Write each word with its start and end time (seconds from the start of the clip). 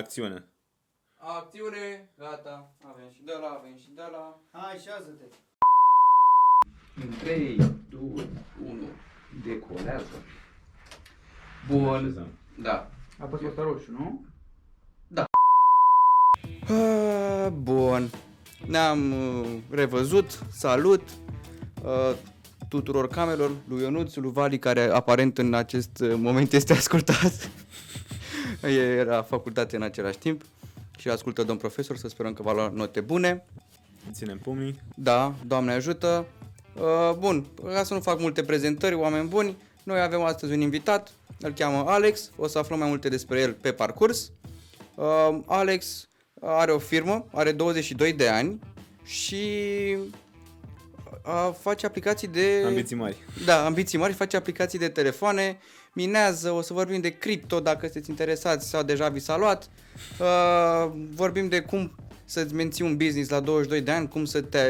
Acțiune. 0.00 0.44
Acțiune, 1.16 2.10
gata, 2.18 2.74
avem 2.92 3.10
și 3.14 3.22
de 3.24 3.32
la, 3.40 3.48
avem 3.58 3.76
și 3.76 3.90
de 3.94 4.02
la. 4.12 4.40
Hai, 4.52 4.78
șează-te. 4.78 5.24
În 7.02 7.10
3, 7.18 7.56
2, 7.88 8.00
1, 8.66 8.82
decolează. 9.44 10.16
Bun, 11.68 12.26
da. 12.62 12.90
A 13.18 13.26
fost 13.26 13.42
ăsta 13.42 13.62
roșu, 13.62 13.90
nu? 13.90 14.24
Ah, 16.68 17.50
Bun. 17.52 18.10
Ne-am 18.66 19.12
uh, 19.12 19.46
revăzut. 19.70 20.44
Salut 20.50 21.02
uh, 21.82 22.14
tuturor 22.68 23.08
camerelor, 23.08 23.50
lui 23.68 23.82
Ionuț, 23.82 24.14
lui 24.14 24.32
Vali, 24.32 24.58
care 24.58 24.82
aparent 24.82 25.38
în 25.38 25.54
acest 25.54 26.00
uh, 26.00 26.12
moment 26.16 26.52
este 26.52 26.72
ascultat. 26.72 27.50
Era 28.68 29.22
facultate 29.22 29.76
în 29.76 29.82
același 29.82 30.18
timp 30.18 30.42
și 30.98 31.08
ascultă 31.08 31.42
domn 31.42 31.58
profesor, 31.58 31.96
să 31.96 32.08
sperăm 32.08 32.32
că 32.32 32.42
va 32.42 32.52
lua 32.52 32.70
note 32.74 33.00
bune. 33.00 33.44
Ținem 34.12 34.38
pumnii. 34.38 34.80
Da, 34.94 35.34
Doamne 35.46 35.72
ajută. 35.72 36.26
Uh, 36.74 37.16
bun, 37.18 37.46
ca 37.64 37.84
să 37.84 37.94
nu 37.94 38.00
fac 38.00 38.20
multe 38.20 38.42
prezentări, 38.42 38.94
oameni 38.94 39.28
buni, 39.28 39.56
noi 39.82 40.00
avem 40.00 40.22
astăzi 40.22 40.52
un 40.52 40.60
invitat, 40.60 41.12
îl 41.40 41.52
cheamă 41.52 41.90
Alex, 41.90 42.30
o 42.36 42.46
să 42.46 42.58
aflăm 42.58 42.78
mai 42.78 42.88
multe 42.88 43.08
despre 43.08 43.40
el 43.40 43.52
pe 43.52 43.72
parcurs. 43.72 44.30
Uh, 44.94 45.38
Alex 45.46 46.08
are 46.40 46.72
o 46.72 46.78
firmă, 46.78 47.26
are 47.32 47.52
22 47.52 48.12
de 48.12 48.28
ani 48.28 48.58
și 49.04 49.44
uh, 51.24 51.50
face 51.60 51.86
aplicații 51.86 52.28
de... 52.28 52.62
Ambiții 52.66 52.96
mari. 52.96 53.16
Da, 53.44 53.64
ambiții 53.64 53.98
mari, 53.98 54.12
face 54.12 54.36
aplicații 54.36 54.78
de 54.78 54.88
telefoane, 54.88 55.58
minează, 55.92 56.50
o 56.50 56.60
să 56.62 56.72
vorbim 56.72 57.00
de 57.00 57.10
cripto 57.10 57.60
dacă 57.60 57.80
sunteți 57.80 58.10
interesați 58.10 58.68
sau 58.68 58.82
deja 58.82 59.08
vi 59.08 59.20
s-a 59.20 59.36
luat. 59.36 59.68
Uh, 60.18 60.90
vorbim 61.14 61.48
de 61.48 61.60
cum 61.60 61.94
să-ți 62.24 62.54
menții 62.54 62.84
un 62.84 62.96
business 62.96 63.30
la 63.30 63.40
22 63.40 63.80
de 63.80 63.90
ani, 63.90 64.08
cum 64.08 64.24
să 64.24 64.40
te 64.40 64.60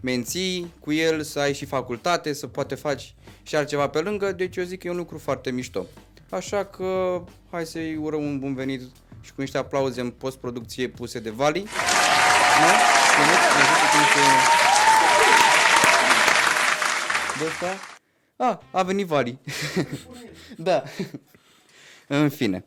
menții 0.00 0.72
cu 0.80 0.92
el, 0.92 1.22
să 1.22 1.38
ai 1.40 1.54
și 1.54 1.64
facultate, 1.64 2.32
să 2.32 2.46
poate 2.46 2.74
faci 2.74 3.14
și 3.42 3.56
altceva 3.56 3.88
pe 3.88 3.98
lângă, 4.00 4.32
deci 4.32 4.56
eu 4.56 4.64
zic 4.64 4.80
că 4.80 4.86
e 4.86 4.90
un 4.90 4.96
lucru 4.96 5.18
foarte 5.18 5.50
mișto. 5.50 5.86
Așa 6.28 6.64
că 6.64 7.22
hai 7.50 7.66
să-i 7.66 7.96
urăm 7.96 8.22
un 8.24 8.38
bun 8.38 8.54
venit 8.54 8.80
și 9.20 9.32
cu 9.34 9.40
niște 9.40 9.58
aplauze 9.58 10.00
în 10.00 10.10
postproducție 10.10 10.88
puse 10.88 11.18
de 11.18 11.30
Vali. 11.30 11.60
Nu? 11.60 11.66
Ionuț, 13.18 13.42
ai 13.56 13.62
văzut 13.68 13.90
cum 13.92 14.00
se- 14.14 14.58
de 17.38 17.46
asta? 17.50 17.99
A, 18.40 18.62
a 18.70 18.82
venit 18.82 19.06
Vali. 19.06 19.38
da. 20.56 20.82
În 22.06 22.28
fine. 22.28 22.64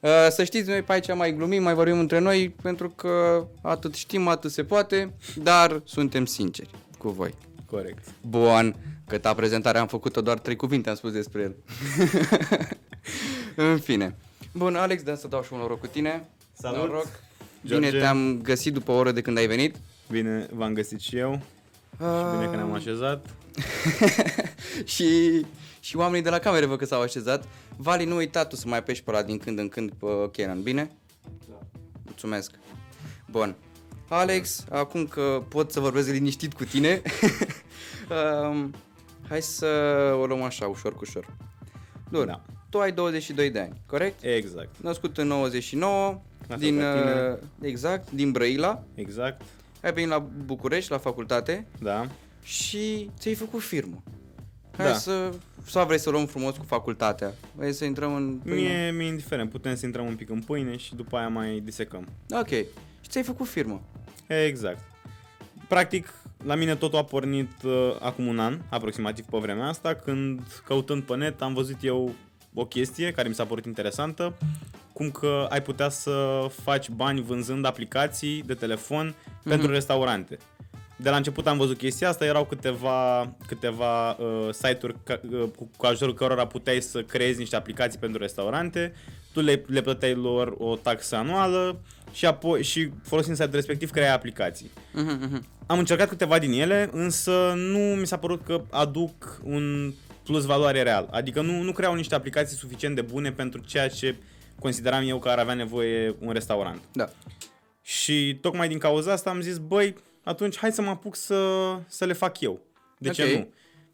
Uh, 0.00 0.10
Să 0.30 0.44
știți, 0.44 0.68
noi 0.68 0.82
pe 0.82 0.92
aici 0.92 1.14
mai 1.14 1.34
glumim, 1.34 1.62
mai 1.62 1.74
vorbim 1.74 1.98
între 1.98 2.18
noi, 2.18 2.50
pentru 2.62 2.88
că 2.88 3.46
atât 3.62 3.94
știm, 3.94 4.28
atât 4.28 4.50
se 4.50 4.64
poate, 4.64 5.12
dar 5.36 5.82
suntem 5.84 6.24
sinceri 6.24 6.70
cu 6.98 7.08
voi. 7.08 7.34
Corect. 7.66 8.04
Bun, 8.20 8.76
câta 9.06 9.34
prezentare 9.34 9.78
am 9.78 9.86
făcut-o, 9.86 10.20
doar 10.20 10.38
trei 10.38 10.56
cuvinte 10.56 10.88
am 10.88 10.94
spus 10.94 11.12
despre 11.12 11.42
el. 11.42 11.56
În 13.70 13.78
fine. 13.78 14.16
Bun, 14.52 14.76
Alex, 14.76 15.02
de 15.02 15.14
să 15.14 15.28
dau 15.28 15.42
și 15.42 15.52
un 15.52 15.58
noroc 15.58 15.80
cu 15.80 15.86
tine. 15.86 16.28
Salut. 16.52 16.78
Noroc. 16.78 17.06
George. 17.66 17.88
Bine 17.88 18.00
te-am 18.00 18.40
găsit 18.42 18.72
după 18.72 18.92
o 18.92 18.94
oră 18.94 19.12
de 19.12 19.20
când 19.20 19.36
ai 19.36 19.46
venit. 19.46 19.76
Bine 20.10 20.46
v-am 20.52 20.72
găsit 20.72 21.00
și 21.00 21.16
eu. 21.16 21.40
Și 22.00 22.36
bine 22.36 22.50
că 22.50 22.56
ne-am 22.56 22.72
așezat. 22.72 23.26
și, 24.94 25.40
și 25.80 25.96
oamenii 25.96 26.22
de 26.24 26.30
la 26.30 26.38
camere 26.38 26.66
văd 26.66 26.78
că 26.78 26.84
s-au 26.84 27.00
așezat. 27.00 27.44
Vali, 27.76 28.04
nu 28.04 28.16
uita 28.16 28.44
tu 28.44 28.56
să 28.56 28.68
mai 28.68 28.78
apeși 28.78 29.02
pe 29.02 29.10
ăla 29.10 29.22
din 29.22 29.38
când 29.38 29.58
în 29.58 29.68
când 29.68 29.92
pe 29.92 30.06
Canon, 30.32 30.62
bine? 30.62 30.90
Da. 31.48 31.56
Mulțumesc. 32.04 32.50
Bun. 33.30 33.56
Alex, 34.08 34.64
acum 34.70 35.06
că 35.06 35.42
pot 35.48 35.72
să 35.72 35.80
vorbesc 35.80 36.08
liniștit 36.10 36.52
cu 36.54 36.64
tine, 36.64 37.02
um, 38.50 38.74
hai 39.28 39.42
să 39.42 39.66
o 40.20 40.26
luăm 40.26 40.42
așa, 40.42 40.66
ușor 40.66 40.92
cu 40.92 41.00
ușor. 41.02 41.26
Bun. 42.10 42.26
Da. 42.26 42.42
Tu 42.70 42.78
ai 42.78 42.92
22 42.92 43.50
de 43.50 43.58
ani, 43.60 43.80
corect? 43.86 44.22
Exact. 44.22 44.68
Născut 44.80 45.18
în 45.18 45.26
99, 45.26 46.06
La 46.06 46.20
fel 46.46 46.58
din, 46.58 46.78
ca 46.78 46.92
tine. 46.92 47.30
uh, 47.32 47.38
exact, 47.68 48.10
din 48.10 48.30
Brăila. 48.32 48.82
Exact. 48.94 49.42
Ai 49.82 49.92
venit 49.92 50.08
la 50.08 50.18
București, 50.44 50.90
la 50.90 50.98
facultate 50.98 51.66
Da. 51.80 52.06
și 52.42 53.10
ți-ai 53.18 53.34
făcut 53.34 53.60
firmă. 53.60 54.02
Hai 54.76 54.86
Da. 54.86 54.94
să, 54.94 55.32
sau 55.66 55.86
vrei 55.86 55.98
să 55.98 56.10
luăm 56.10 56.26
frumos 56.26 56.56
cu 56.56 56.64
facultatea? 56.64 57.32
Vrei 57.54 57.72
să 57.72 57.84
intrăm 57.84 58.14
în... 58.14 58.40
pâine? 58.44 58.56
Mie 58.60 58.90
mi-e 58.90 59.06
indiferent. 59.08 59.50
Putem 59.50 59.76
să 59.76 59.86
intrăm 59.86 60.06
un 60.06 60.14
pic 60.16 60.30
în 60.30 60.40
pâine 60.40 60.76
și 60.76 60.94
după 60.94 61.16
aia 61.16 61.28
mai 61.28 61.60
disecăm. 61.64 62.08
Ok. 62.30 62.48
Și 62.48 63.08
ți-ai 63.08 63.24
făcut 63.24 63.46
firmă. 63.48 63.82
Exact. 64.26 64.78
Practic, 65.68 66.12
la 66.44 66.54
mine 66.54 66.74
totul 66.76 66.98
a 66.98 67.04
pornit 67.04 67.50
uh, 67.64 67.96
acum 68.00 68.26
un 68.26 68.38
an, 68.38 68.58
aproximativ 68.68 69.24
pe 69.24 69.38
vremea 69.38 69.66
asta, 69.66 69.94
când 69.94 70.40
căutând 70.66 71.02
pe 71.02 71.16
net 71.16 71.42
am 71.42 71.54
văzut 71.54 71.76
eu 71.82 72.14
o 72.54 72.64
chestie 72.64 73.12
care 73.12 73.28
mi 73.28 73.34
s-a 73.34 73.44
părut 73.44 73.64
interesantă, 73.64 74.34
cum 74.92 75.10
că 75.10 75.46
ai 75.50 75.62
putea 75.62 75.88
să 75.88 76.46
faci 76.62 76.88
bani 76.88 77.22
vânzând 77.22 77.64
aplicații 77.64 78.42
de 78.42 78.54
telefon 78.54 79.14
pentru 79.42 79.70
restaurante. 79.70 80.38
De 80.96 81.10
la 81.10 81.16
început 81.16 81.46
am 81.46 81.58
văzut 81.58 81.76
chestia 81.78 82.08
asta, 82.08 82.24
erau 82.24 82.44
câteva, 82.44 83.32
câteva 83.46 84.10
uh, 84.10 84.48
site-uri 84.52 84.94
ca, 85.04 85.20
uh, 85.30 85.48
cu, 85.56 85.70
cu 85.76 85.86
ajutorul 85.86 86.14
cărora 86.14 86.46
puteai 86.46 86.80
să 86.80 87.02
creezi 87.02 87.38
niște 87.38 87.56
aplicații 87.56 87.98
pentru 87.98 88.20
restaurante, 88.20 88.92
tu 89.32 89.40
le, 89.40 89.64
le 89.66 89.80
plăteai 89.80 90.14
lor 90.14 90.54
o 90.58 90.76
taxă 90.76 91.16
anuală 91.16 91.80
și 92.12 92.26
apoi 92.26 92.62
și 92.62 92.90
folosind 93.02 93.36
site-ul 93.36 93.54
respectiv 93.54 93.90
creai 93.90 94.14
aplicații. 94.14 94.70
Mhm, 94.92 95.18
mhm. 95.20 95.46
Am 95.66 95.78
încercat 95.78 96.08
câteva 96.08 96.38
din 96.38 96.52
ele, 96.52 96.88
însă 96.92 97.52
nu 97.56 97.78
mi 97.78 98.06
s-a 98.06 98.16
părut 98.16 98.44
că 98.44 98.62
aduc 98.70 99.40
un 99.42 99.92
plus 100.30 100.44
valoare 100.44 100.82
real. 100.82 101.08
Adică 101.10 101.40
nu, 101.40 101.62
nu 101.62 101.72
creau 101.72 101.94
niște 101.94 102.14
aplicații 102.14 102.56
suficient 102.56 102.94
de 102.94 103.02
bune 103.02 103.32
pentru 103.32 103.60
ceea 103.60 103.88
ce 103.88 104.16
consideram 104.60 105.08
eu 105.08 105.18
că 105.18 105.28
ar 105.28 105.38
avea 105.38 105.54
nevoie 105.54 106.16
un 106.18 106.32
restaurant. 106.32 106.80
Da. 106.92 107.08
Și 107.82 108.38
tocmai 108.40 108.68
din 108.68 108.78
cauza 108.78 109.12
asta 109.12 109.30
am 109.30 109.40
zis, 109.40 109.58
băi, 109.58 109.94
atunci 110.24 110.56
hai 110.58 110.72
să 110.72 110.82
mă 110.82 110.90
apuc 110.90 111.16
să, 111.16 111.44
să 111.86 112.04
le 112.04 112.12
fac 112.12 112.40
eu. 112.40 112.60
De 112.98 113.08
Ok. 113.08 113.14
ce 113.14 113.36
nu? 113.36 113.48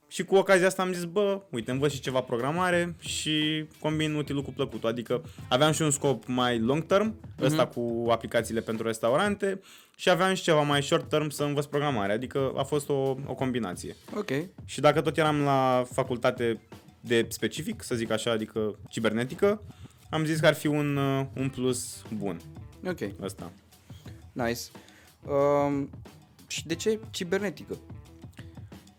Și 0.08 0.24
cu 0.24 0.34
ocazia 0.36 0.66
asta 0.66 0.82
am 0.82 0.92
zis, 0.92 1.04
bă, 1.04 1.40
uite, 1.50 1.70
învăț 1.70 1.92
și 1.92 2.00
ceva 2.00 2.20
programare 2.20 2.96
și 2.98 3.64
combin 3.80 4.14
utilul 4.14 4.42
cu 4.42 4.52
plăcutul. 4.52 4.88
Adică 4.88 5.22
aveam 5.48 5.72
și 5.72 5.82
un 5.82 5.90
scop 5.90 6.22
mai 6.26 6.58
long 6.58 6.86
term, 6.86 7.20
ăsta 7.40 7.66
cu 7.66 8.06
aplicațiile 8.10 8.60
pentru 8.60 8.86
restaurante, 8.86 9.60
și 9.98 10.10
aveam 10.10 10.34
și 10.34 10.42
ceva 10.42 10.60
mai 10.62 10.82
short 10.82 11.08
term 11.08 11.28
să 11.28 11.44
învăț 11.44 11.64
programare. 11.64 12.12
Adică 12.12 12.52
a 12.56 12.62
fost 12.62 12.88
o, 12.88 13.16
o 13.26 13.34
combinație. 13.34 13.96
Ok. 14.16 14.30
Și 14.64 14.80
dacă 14.80 15.00
tot 15.00 15.16
eram 15.16 15.40
la 15.40 15.84
facultate 15.92 16.60
de 17.00 17.26
specific, 17.28 17.82
să 17.82 17.94
zic 17.94 18.10
așa, 18.10 18.30
adică 18.30 18.78
cibernetică, 18.88 19.62
am 20.10 20.24
zis 20.24 20.40
că 20.40 20.46
ar 20.46 20.54
fi 20.54 20.66
un, 20.66 20.96
uh, 20.96 21.26
un 21.36 21.48
plus 21.48 22.02
bun 22.16 22.40
Ok. 22.86 22.98
ăsta. 23.22 23.52
Nice. 24.32 24.60
Um, 25.26 25.90
și 26.46 26.66
de 26.66 26.74
ce 26.74 27.00
cibernetică? 27.10 27.76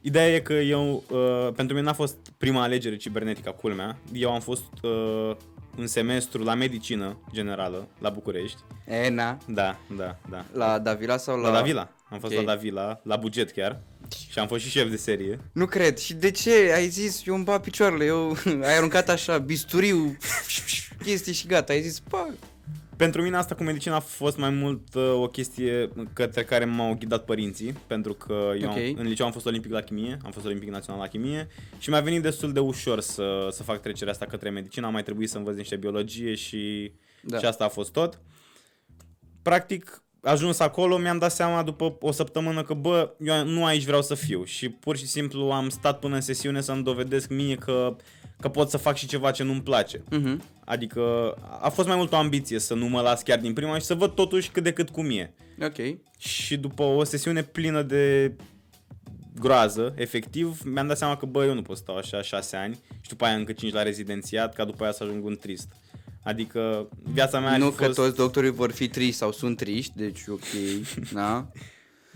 Ideea 0.01 0.27
e 0.35 0.39
că 0.39 0.53
eu, 0.53 1.03
uh, 1.11 1.53
pentru 1.55 1.75
mine 1.75 1.87
n-a 1.87 1.93
fost 1.93 2.17
prima 2.37 2.61
alegere 2.61 2.95
cibernetică, 2.97 3.51
culmea. 3.51 3.97
Eu 4.13 4.33
am 4.33 4.39
fost 4.39 4.63
uh, 4.83 5.35
un 5.77 5.87
semestru 5.87 6.43
la 6.43 6.53
medicină 6.53 7.17
generală, 7.33 7.87
la 7.99 8.09
București. 8.09 8.57
E, 8.87 9.09
na. 9.09 9.37
Da, 9.47 9.77
da, 9.97 10.17
da. 10.29 10.45
La 10.53 10.79
Davila 10.79 11.17
sau 11.17 11.39
la... 11.39 11.49
La 11.49 11.55
Davila. 11.55 11.89
Am 12.09 12.19
fost 12.19 12.33
Ok. 12.33 12.39
la 12.39 12.53
Davila, 12.53 12.99
la 13.03 13.15
buget 13.15 13.51
chiar. 13.51 13.79
Și 14.31 14.39
am 14.39 14.47
fost 14.47 14.63
și 14.63 14.69
șef 14.69 14.89
de 14.89 14.95
serie. 14.97 15.39
Nu 15.53 15.65
cred. 15.65 15.97
Și 15.97 16.13
de 16.13 16.31
ce? 16.31 16.71
Ai 16.75 16.87
zis, 16.87 17.25
eu 17.25 17.35
îmi 17.35 17.43
bat 17.43 17.61
picioarele, 17.61 18.05
eu 18.05 18.37
ai 18.67 18.75
aruncat 18.77 19.09
așa 19.09 19.37
bisturiu, 19.37 20.17
chestii 21.03 21.33
și 21.33 21.47
gata. 21.47 21.73
Ai 21.73 21.81
zis, 21.81 21.99
pa, 21.99 22.29
Pentru 22.97 23.21
mine 23.21 23.37
asta 23.37 23.55
cu 23.55 23.63
medicina 23.63 23.95
a 23.95 23.99
fost 23.99 24.37
mai 24.37 24.49
mult 24.49 24.93
uh, 24.95 25.13
o 25.13 25.27
chestie 25.27 25.89
către 26.13 26.43
care 26.43 26.65
m-au 26.65 26.95
ghidat 26.99 27.25
părinții, 27.25 27.73
pentru 27.87 28.13
că 28.13 28.51
eu 28.61 28.69
Ok. 28.69 28.75
am, 28.77 28.93
în 28.95 29.07
liceu 29.07 29.25
am 29.25 29.31
fost 29.31 29.45
olimpic 29.45 29.71
la 29.71 29.81
chimie, 29.81 30.17
am 30.25 30.31
fost 30.31 30.45
olimpic 30.45 30.69
național 30.69 31.01
la 31.01 31.07
chimie 31.07 31.47
și 31.79 31.89
mi-a 31.89 31.99
venit 32.01 32.21
destul 32.21 32.53
de 32.53 32.59
ușor 32.59 32.99
să, 32.99 33.47
să 33.51 33.63
fac 33.63 33.81
trecerea 33.81 34.13
asta 34.13 34.25
către 34.25 34.49
medicină, 34.49 34.85
am 34.85 34.91
mai 34.91 35.03
trebuit 35.03 35.29
să 35.29 35.37
învăț 35.37 35.55
niște 35.55 35.75
biologie 35.75 36.35
și, 36.35 36.91
Da. 37.21 37.29
da. 37.31 37.37
și 37.39 37.45
asta 37.45 37.63
a 37.63 37.67
fost 37.69 37.91
tot. 37.91 38.21
Practic, 39.41 40.03
ajuns 40.21 40.59
acolo, 40.59 40.97
mi-am 40.97 41.17
dat 41.17 41.31
seama 41.31 41.63
după 41.63 41.97
o 41.99 42.11
săptămână 42.11 42.63
că, 42.63 42.73
bă, 42.73 43.15
eu 43.19 43.45
nu 43.45 43.65
aici 43.65 43.83
vreau 43.85 44.01
să 44.01 44.15
fiu 44.15 44.43
și 44.43 44.69
pur 44.69 44.97
și 44.97 45.05
simplu 45.07 45.43
am 45.51 45.69
stat 45.69 45.99
până 45.99 46.15
în 46.15 46.21
sesiune 46.21 46.61
să-mi 46.61 46.83
dovedesc 46.83 47.29
mie 47.29 47.55
că, 47.55 47.95
că 48.39 48.47
pot 48.49 48.69
să 48.69 48.77
fac 48.77 48.95
și 48.95 49.07
ceva 49.07 49.31
ce 49.31 49.43
nu-mi 49.43 49.61
place. 49.61 50.03
Mhm. 50.09 50.43
Adică 50.65 51.31
a 51.61 51.69
fost 51.69 51.87
mai 51.87 51.97
mult 51.97 52.11
o 52.11 52.15
ambiție 52.15 52.59
să 52.59 52.73
nu 52.73 52.85
mă 52.87 53.01
las 53.01 53.21
chiar 53.21 53.39
din 53.39 53.53
prima 53.53 53.77
și 53.77 53.85
să 53.85 53.93
văd 53.95 54.11
totuși 54.15 54.49
cât 54.49 54.63
de 54.63 54.73
cât 54.73 54.89
cum 54.89 55.09
e. 55.09 55.33
ok. 55.61 55.97
Și 56.17 56.57
după 56.57 56.83
o 56.83 57.03
sesiune 57.03 57.41
plină 57.43 57.81
de 57.81 58.33
groază, 59.39 59.93
efectiv, 59.97 60.61
mi-am 60.65 60.87
dat 60.87 60.97
seama 60.97 61.17
că, 61.17 61.25
bă, 61.25 61.45
eu 61.45 61.53
nu 61.53 61.61
pot 61.61 61.77
stau 61.77 61.97
așa 61.97 62.21
șase 62.21 62.55
ani 62.55 62.79
și 63.01 63.09
după 63.09 63.25
aia 63.25 63.35
încă 63.35 63.51
cinci 63.51 63.73
la 63.73 63.83
rezidențiat, 63.83 64.53
ca 64.53 64.65
după 64.65 64.83
aia 64.83 64.91
să 64.91 65.03
ajung 65.03 65.25
un 65.25 65.37
trist. 65.37 65.67
Adică 66.23 66.87
viața 67.03 67.39
mea 67.39 67.51
ar 67.51 67.57
Nu 67.57 67.69
fi 67.69 67.75
că 67.77 67.83
fost... 67.83 67.95
toți 67.97 68.15
doctorii 68.15 68.49
vor 68.51 68.71
fi 68.71 68.87
triști 68.87 69.15
sau 69.15 69.31
sunt 69.31 69.57
triști, 69.57 69.91
deci 69.95 70.19
ok, 70.27 70.41
da? 71.13 71.47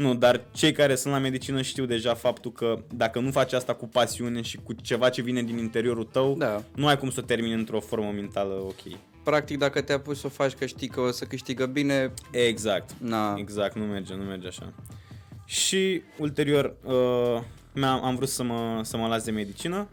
Nu, 0.01 0.15
dar 0.15 0.41
cei 0.51 0.71
care 0.71 0.95
sunt 0.95 1.13
la 1.13 1.19
medicină 1.19 1.61
știu 1.61 1.85
deja 1.85 2.13
faptul 2.13 2.51
că 2.51 2.79
dacă 2.95 3.19
nu 3.19 3.31
faci 3.31 3.53
asta 3.53 3.73
cu 3.73 3.87
pasiune 3.87 4.41
și 4.41 4.57
cu 4.63 4.73
ceva 4.73 5.09
ce 5.09 5.21
vine 5.21 5.43
din 5.43 5.57
interiorul 5.57 6.03
tău, 6.03 6.35
Da. 6.37 6.63
nu 6.75 6.87
ai 6.87 6.97
cum 6.97 7.09
să 7.09 7.19
o 7.19 7.25
termini 7.25 7.53
într-o 7.53 7.79
formă 7.79 8.11
mentală 8.15 8.53
ok. 8.53 8.97
Practic 9.23 9.57
dacă 9.57 9.81
te-a 9.81 9.99
pus 9.99 10.19
să 10.19 10.27
o 10.27 10.29
faci 10.29 10.51
că 10.51 10.65
știi 10.65 10.87
că 10.87 10.99
o 10.99 11.11
să 11.11 11.25
câștigă 11.25 11.65
bine, 11.65 12.13
Exact. 12.31 12.89
na, 12.97 13.35
Exact, 13.37 13.75
nu 13.75 13.83
merge, 13.85 14.15
nu 14.15 14.23
merge 14.23 14.47
așa. 14.47 14.73
Și 15.45 16.01
ulterior 16.17 16.75
uh, 16.83 17.83
am 17.83 18.03
am 18.03 18.15
vrut 18.15 18.29
să 18.29 18.43
mă, 18.43 18.79
să 18.83 18.97
mă 18.97 19.07
las 19.07 19.23
de 19.23 19.31
medicină. 19.31 19.87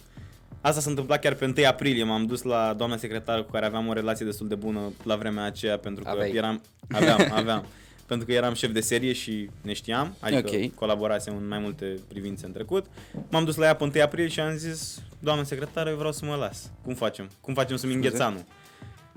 Asta 0.60 0.80
s-a 0.80 0.90
întâmplat 0.90 1.20
chiar 1.20 1.34
pe 1.34 1.44
1 1.44 1.66
aprilie. 1.66 2.04
M-am 2.04 2.26
dus 2.26 2.42
la 2.42 2.74
doamna 2.76 2.96
secretară 2.96 3.42
cu 3.42 3.50
care 3.50 3.66
aveam 3.66 3.88
o 3.88 3.92
relație 3.92 4.26
destul 4.26 4.48
de 4.48 4.54
bună 4.54 4.80
la 5.02 5.16
vremea 5.16 5.44
aceea 5.44 5.78
pentru 5.78 6.04
că 6.04 6.10
Aveai. 6.10 6.30
eram 6.30 6.62
aveam, 6.90 7.32
aveam 7.34 7.64
pentru 8.08 8.26
că 8.26 8.32
eram 8.32 8.54
șef 8.54 8.70
de 8.70 8.80
serie 8.80 9.12
și 9.12 9.50
ne 9.60 9.72
știam, 9.72 10.16
adică 10.20 10.50
Ok. 10.54 10.74
colaborasem 10.74 11.36
în 11.36 11.48
mai 11.48 11.58
multe 11.58 11.94
privințe 12.08 12.46
în 12.46 12.52
trecut. 12.52 12.86
M-am 13.30 13.44
dus 13.44 13.56
la 13.56 13.64
ea 13.64 13.74
pe 13.74 13.84
1 13.84 13.92
aprilie 14.02 14.28
și 14.28 14.40
am 14.40 14.56
zis, 14.56 15.02
doamna 15.18 15.42
secretară, 15.44 15.90
eu 15.90 15.96
vreau 15.96 16.12
să 16.12 16.24
mă 16.24 16.34
las. 16.34 16.70
Cum 16.84 16.94
facem? 16.94 17.30
Cum 17.40 17.54
facem 17.54 17.76
să-mi 17.76 17.92
Scuze? 17.92 18.06
îngheț 18.06 18.24
anul? 18.26 18.44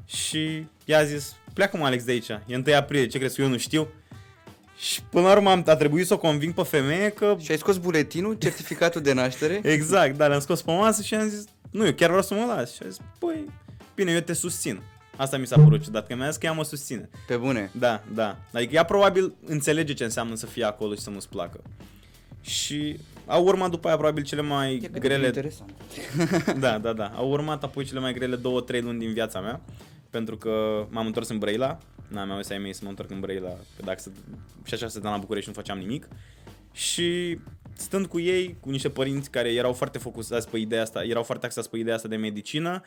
Și 0.05 0.65
ea 0.85 0.99
a 0.99 1.03
zis, 1.03 1.35
pleacă 1.53 1.77
mă 1.77 1.85
Alex 1.85 2.03
de 2.03 2.11
aici, 2.11 2.29
e 2.29 2.55
1 2.55 2.63
aprilie, 2.75 3.07
ce 3.07 3.17
crezi 3.17 3.35
că 3.35 3.41
eu 3.41 3.47
nu 3.47 3.57
știu? 3.57 3.87
Și 4.77 5.01
până 5.03 5.27
la 5.27 5.31
urmă 5.31 5.49
am, 5.49 5.63
a 5.67 5.75
trebuit 5.75 6.07
să 6.07 6.13
o 6.13 6.17
conving 6.17 6.53
pe 6.53 6.63
femeie 6.63 7.09
că... 7.09 7.35
și 7.39 7.51
ai 7.51 7.57
scos 7.57 7.77
buletinul, 7.77 8.33
certificatul 8.33 9.01
de 9.01 9.13
naștere? 9.13 9.59
Exact, 9.73 10.17
da, 10.17 10.27
le-am 10.27 10.39
scos 10.39 10.61
pe 10.61 10.71
masă 10.71 11.01
și 11.01 11.15
am 11.15 11.27
zis, 11.27 11.43
nu, 11.71 11.85
eu 11.85 11.93
chiar 11.93 12.07
vreau 12.07 12.23
să 12.23 12.33
mă 12.33 12.45
las. 12.55 12.73
Și 12.73 12.81
a 12.85 12.87
zis, 12.89 12.97
păi, 13.19 13.45
bine, 13.95 14.11
eu 14.11 14.19
te 14.19 14.33
susțin. 14.33 14.81
Asta 15.21 15.37
mi 15.37 15.47
s-a 15.47 15.59
părut 15.59 15.83
ciudat, 15.83 16.07
că 16.07 16.15
mi-a 16.15 16.27
zis 16.29 16.37
că 16.37 16.45
ea 16.45 16.51
mă 16.51 16.63
susține. 16.63 17.09
Pe 17.27 17.37
bune. 17.37 17.71
Da, 17.73 18.03
da. 18.13 18.37
Adică 18.53 18.73
ea 18.73 18.83
probabil 18.83 19.33
înțelege 19.45 19.93
ce 19.93 20.03
înseamnă 20.03 20.35
să 20.35 20.45
fie 20.45 20.63
acolo 20.63 20.93
și 20.93 20.99
să 20.99 21.09
nu-ți 21.09 21.29
placă. 21.29 21.59
Și 22.41 22.99
au 23.25 23.45
urmat 23.45 23.69
după 23.69 23.87
aia 23.87 23.97
probabil 23.97 24.23
cele 24.23 24.41
mai 24.41 24.75
E 24.75 24.79
cât 24.79 24.91
de 24.91 24.99
grele... 24.99 25.25
interesant. 25.25 25.73
Da, 26.59 26.77
da, 26.77 26.93
da. 26.93 27.11
Au 27.15 27.29
urmat 27.29 27.63
apoi 27.63 27.85
cele 27.85 27.99
mai 27.99 28.13
grele 28.13 28.35
două, 28.35 28.61
trei 28.61 28.81
luni 28.81 28.99
din 28.99 29.13
viața 29.13 29.39
mea. 29.39 29.61
Pentru 30.09 30.37
că 30.37 30.85
m-am 30.89 31.05
întors 31.05 31.29
în 31.29 31.37
Brăila. 31.37 31.77
N-am 32.07 32.27
mai 32.27 32.41
ai 32.49 32.57
mei 32.57 32.73
să 32.73 32.81
mă 32.83 32.89
întorc 32.89 33.11
în 33.11 33.19
Brăila. 33.19 33.49
Că 33.49 33.83
dacă 33.83 33.99
să... 33.99 34.09
Și 34.63 34.73
așa 34.73 34.87
stăteam 34.87 35.13
la 35.13 35.19
București 35.19 35.49
nu 35.49 35.55
făceam 35.55 35.77
nimic. 35.77 36.07
Și 36.71 37.39
stând 37.73 38.05
cu 38.05 38.19
ei, 38.19 38.57
cu 38.59 38.69
niște 38.69 38.89
părinți 38.89 39.29
care 39.29 39.53
erau 39.53 39.73
foarte 39.73 39.97
focusați 39.97 40.49
pe 40.49 40.57
ideea 40.57 40.81
asta, 40.81 41.03
erau 41.03 41.23
foarte 41.23 41.45
axați 41.45 41.69
pe 41.69 41.77
ideea 41.77 41.95
asta 41.95 42.07
de 42.07 42.15
medicină, 42.15 42.83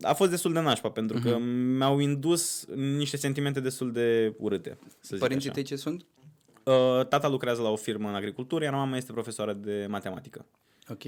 a 0.00 0.12
fost 0.12 0.30
destul 0.30 0.52
de 0.52 0.60
nașpa, 0.60 0.90
pentru 0.90 1.18
că 1.18 1.38
mi-au 1.38 1.98
indus 1.98 2.66
niște 2.74 3.16
sentimente 3.16 3.60
destul 3.60 3.92
de 3.92 4.34
urâte, 4.38 4.78
să 5.00 5.08
zic 5.10 5.18
Părinții 5.18 5.48
așa. 5.48 5.54
tăi 5.54 5.62
ce 5.66 5.76
sunt? 5.76 6.06
Uh, 6.64 7.06
tata 7.08 7.28
lucrează 7.28 7.62
la 7.62 7.68
o 7.68 7.76
firmă 7.76 8.08
în 8.08 8.14
agricultură, 8.14 8.64
iar 8.64 8.72
mama 8.74 8.96
este 8.96 9.12
profesoară 9.12 9.52
de 9.52 9.86
matematică. 9.88 10.46
Ok. 10.88 11.02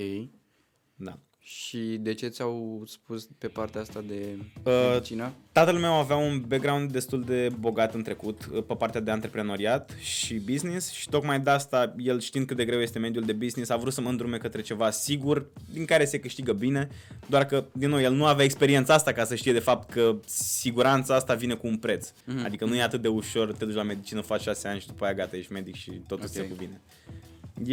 Da. 0.95 1.19
Și 1.51 1.79
de 2.01 2.15
ce 2.15 2.29
ți-au 2.29 2.83
spus 2.87 3.29
pe 3.39 3.47
partea 3.47 3.81
asta 3.81 4.05
de 4.07 4.39
Uh, 4.63 4.89
medicină? 4.93 5.33
Tatăl 5.53 5.79
meu 5.79 5.93
avea 5.93 6.17
un 6.17 6.45
background 6.49 6.93
destul 6.93 7.25
de 7.25 7.49
bogat 7.61 7.95
în 7.95 8.03
trecut 8.03 8.49
uh, 8.53 8.63
pe 8.67 8.75
partea 8.75 9.01
de 9.01 9.11
antreprenoriat 9.11 9.91
și 10.01 10.35
business 10.35 10.91
și 10.91 11.09
tocmai 11.09 11.41
de 11.41 11.51
asta 11.51 11.95
el 11.99 12.21
știind 12.21 12.47
cât 12.47 12.57
de 12.57 12.65
greu 12.65 12.81
este 12.81 12.99
mediul 12.99 13.25
de 13.25 13.33
business 13.33 13.71
a 13.71 13.77
vrut 13.77 13.93
să 13.93 14.01
mă 14.01 14.09
îndrume 14.09 14.37
către 14.37 14.61
ceva 14.61 14.91
sigur 14.91 15.47
din 15.73 15.85
care 15.85 16.05
se 16.05 16.21
câștigă 16.21 16.53
bine, 16.53 16.89
doar 17.27 17.47
că 17.47 17.65
din 17.73 17.89
nou 17.89 18.01
el 18.01 18.13
nu 18.13 18.25
avea 18.27 18.45
experiența 18.45 18.95
asta 18.95 19.13
ca 19.13 19.25
să 19.25 19.35
știe 19.35 19.53
de 19.53 19.59
fapt 19.59 19.91
că 19.91 20.17
siguranța 20.27 21.15
asta 21.15 21.35
vine 21.35 21.55
cu 21.55 21.67
un 21.67 21.77
preț. 21.77 22.13
Mhm. 22.25 22.45
Adică 22.45 22.65
nu 22.65 22.75
e 22.75 22.83
atât 22.83 23.03
de 23.03 23.09
ușor, 23.09 23.53
te 23.53 23.65
duci 23.65 23.75
la 23.75 23.83
medicină, 23.83 24.21
faci 24.21 24.41
6 24.41 24.69
ani 24.69 24.81
și 24.81 24.87
după 24.87 25.05
aia 25.05 25.15
gata, 25.15 25.37
ești 25.37 25.53
medic 25.53 25.75
și 25.75 25.91
totul 25.91 26.25
Ok. 26.25 26.31
se 26.31 26.43
cu 26.49 26.55
bine. 26.55 26.81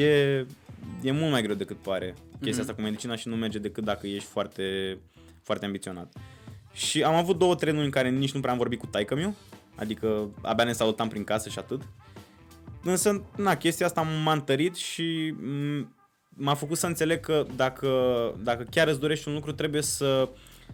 E, 0.01 0.45
e 1.02 1.12
mult 1.12 1.32
mai 1.32 1.42
greu 1.42 1.56
decât 1.56 1.78
pare 1.78 2.14
chestia 2.32 2.52
Mhm. 2.52 2.60
asta 2.60 2.74
cu 2.74 2.82
medicina 2.82 3.16
și 3.16 3.28
nu 3.28 3.36
merge 3.36 3.58
decât 3.60 3.84
dacă 3.84 4.08
ești 4.08 4.30
foarte, 4.30 4.98
foarte 5.42 5.66
ambiționat. 5.66 6.14
Și 6.74 7.04
am 7.04 7.16
avut 7.16 7.38
două, 7.38 7.56
trei 7.56 7.72
luni 7.74 7.86
în 7.86 7.92
care 7.92 8.10
nici 8.10 8.32
nu 8.32 8.40
prea 8.40 8.52
am 8.52 8.58
vorbit 8.58 8.80
cu 8.80 8.86
taică 8.86 9.16
meu, 9.16 9.34
adică 9.76 10.30
abia 10.42 10.64
ne 10.64 10.72
salutam 10.72 11.08
prin 11.08 11.24
casă 11.24 11.50
și 11.50 11.60
atât. 11.60 11.82
Însă, 12.84 13.24
na, 13.38 13.56
chestia 13.58 13.86
asta 13.86 14.02
m-a 14.24 14.34
întărit 14.34 14.76
și 14.76 15.36
m- 15.38 15.88
m-a 16.30 16.54
făcut 16.54 16.78
să 16.78 16.88
înțeleg 16.88 17.20
că 17.20 17.46
dacă, 17.56 17.90
dacă 18.44 18.64
chiar 18.70 18.88
îți 18.88 19.00
dorești 19.00 19.28
un 19.28 19.34
lucru, 19.34 19.52
trebuie 19.52 19.82
să, 19.82 20.30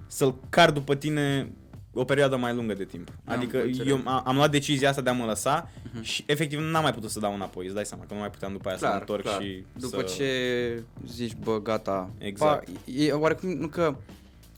să-l 0.07 0.35
car 0.49 0.71
după 0.71 0.95
tine 0.95 1.51
o 1.93 2.03
perioadă 2.03 2.35
mai 2.37 2.53
lungă 2.53 2.73
de 2.73 2.83
timp. 2.85 3.09
Am 3.25 3.35
Adică 3.37 3.61
înțeleg. 3.61 3.89
eu 3.89 3.95
am, 4.05 4.21
am 4.25 4.35
luat 4.35 4.51
decizia 4.51 4.89
asta 4.89 5.01
de 5.01 5.09
a 5.09 5.13
mă 5.13 5.25
lăsa 5.25 5.69
și 6.01 6.23
efectiv 6.27 6.59
n-am 6.59 6.83
mai 6.83 6.93
putut 6.93 7.09
să 7.09 7.19
dau 7.19 7.33
înapoi, 7.33 7.65
îți 7.65 7.73
dai 7.75 7.85
seama 7.85 8.03
că 8.07 8.13
nu 8.13 8.19
mai 8.19 8.29
puteam 8.29 8.51
după 8.51 8.67
aia 8.67 8.77
să 8.77 8.83
mă 8.83 8.89
Clar, 8.89 9.01
întorc 9.01 9.23
clar. 9.23 9.41
și 9.41 9.65
După 9.79 10.07
să... 10.07 10.13
ce 10.15 10.83
zici, 11.07 11.35
bă, 11.43 11.61
gata. 11.61 12.09
Exact. 12.17 12.69
Pa, 12.69 12.71
e 12.95 13.11
oarecum, 13.11 13.49
nu 13.49 13.67
că 13.67 13.95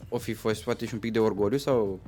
o 0.09 0.17
fi 0.17 0.33
fost 0.33 0.63
poate 0.63 0.85
și 0.85 0.93
un 0.93 0.99
pic 0.99 1.11
de 1.11 1.19
orgoliu 1.19 1.57
sau 1.57 1.99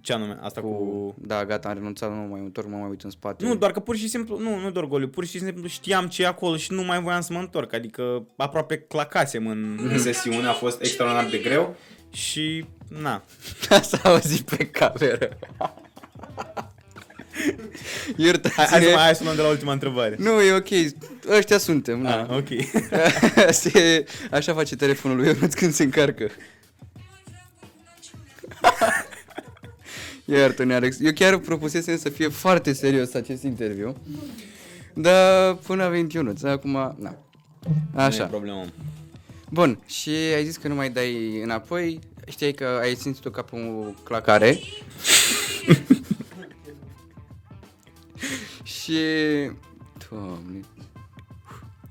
Ce 0.00 0.12
anume? 0.12 0.38
Asta 0.40 0.60
cu... 0.60 0.68
cu... 0.74 1.14
Da, 1.18 1.44
gata, 1.44 1.68
am 1.68 1.74
renunțat, 1.74 2.10
nu 2.10 2.16
mă 2.16 2.26
mai 2.30 2.40
întorc, 2.40 2.66
nu 2.66 2.72
mă 2.74 2.80
mai 2.80 2.90
uit 2.90 3.02
în 3.02 3.10
spate. 3.10 3.44
Nu, 3.44 3.56
doar 3.56 3.72
că 3.72 3.80
pur 3.80 3.96
și 3.96 4.08
simplu, 4.08 4.38
nu, 4.38 4.58
nu 4.58 4.70
de 4.70 4.78
orgoliu, 4.78 5.08
pur 5.08 5.24
și 5.24 5.38
simplu 5.38 5.66
știam 5.66 6.06
ce 6.06 6.22
e 6.22 6.26
acolo 6.26 6.56
și 6.56 6.72
nu 6.72 6.82
mai 6.82 7.00
voiam 7.02 7.20
să 7.20 7.32
mă 7.32 7.38
întorc, 7.38 7.72
adică 7.72 8.26
aproape 8.36 8.78
clacasem 8.78 9.46
în, 9.46 9.78
în 9.82 9.98
sesiune, 9.98 10.46
a 10.46 10.52
fost 10.52 10.80
extraordinar 10.80 11.30
de 11.30 11.38
greu 11.38 11.76
și, 12.10 12.64
na, 12.88 13.22
Asta 13.78 14.00
auzit 14.04 14.40
pe 14.56 14.66
cameră. 14.66 15.28
Iertați-ne. 18.16 18.64
hai, 18.64 18.66
hai, 18.70 18.82
să, 18.82 18.90
mai- 18.94 19.04
hai 19.04 19.14
să 19.14 19.22
luăm 19.24 19.36
de 19.36 19.42
la 19.42 19.48
ultima 19.48 19.72
întrebare. 19.72 20.14
Nu, 20.18 20.40
e 20.40 20.52
ok. 20.52 20.68
Ăștia 21.36 21.58
suntem, 21.58 22.06
Ah, 22.06 22.12
da. 22.26 22.36
ok. 22.36 22.48
Asta 23.48 23.78
e, 23.78 24.04
așa 24.30 24.54
face 24.54 24.76
telefonul 24.76 25.16
lui 25.16 25.26
Ionuț 25.26 25.54
când 25.54 25.72
se 25.72 25.82
încarcă. 25.82 26.30
Iartă-ne, 30.24 30.74
Alex. 30.74 30.96
Eu 31.00 31.12
chiar 31.12 31.36
propusesem 31.38 31.96
să 31.98 32.08
fie 32.08 32.28
foarte 32.28 32.72
serios 32.72 33.14
acest 33.14 33.42
interviu. 33.42 33.96
Dar 34.94 35.54
până 35.54 35.82
a 35.82 35.88
venit 35.88 36.12
Ionuț. 36.12 36.42
Acum, 36.42 36.72
na. 36.72 36.96
Nu 37.92 38.00
e 38.00 38.02
Așa. 38.04 38.24
problemă. 38.24 38.64
Bun, 39.50 39.78
și 39.86 40.10
ai 40.10 40.44
zis 40.44 40.56
că 40.56 40.68
nu 40.68 40.74
mai 40.74 40.90
dai 40.90 41.40
înapoi. 41.42 42.00
Știai 42.28 42.52
că 42.52 42.64
ai 42.64 42.94
simțit 42.94 43.22
tu 43.22 43.30
ca 43.30 43.42
pe 43.42 43.56
o 43.56 43.90
clacare. 44.02 44.58
și... 48.62 49.00
Doamne. 50.08 50.60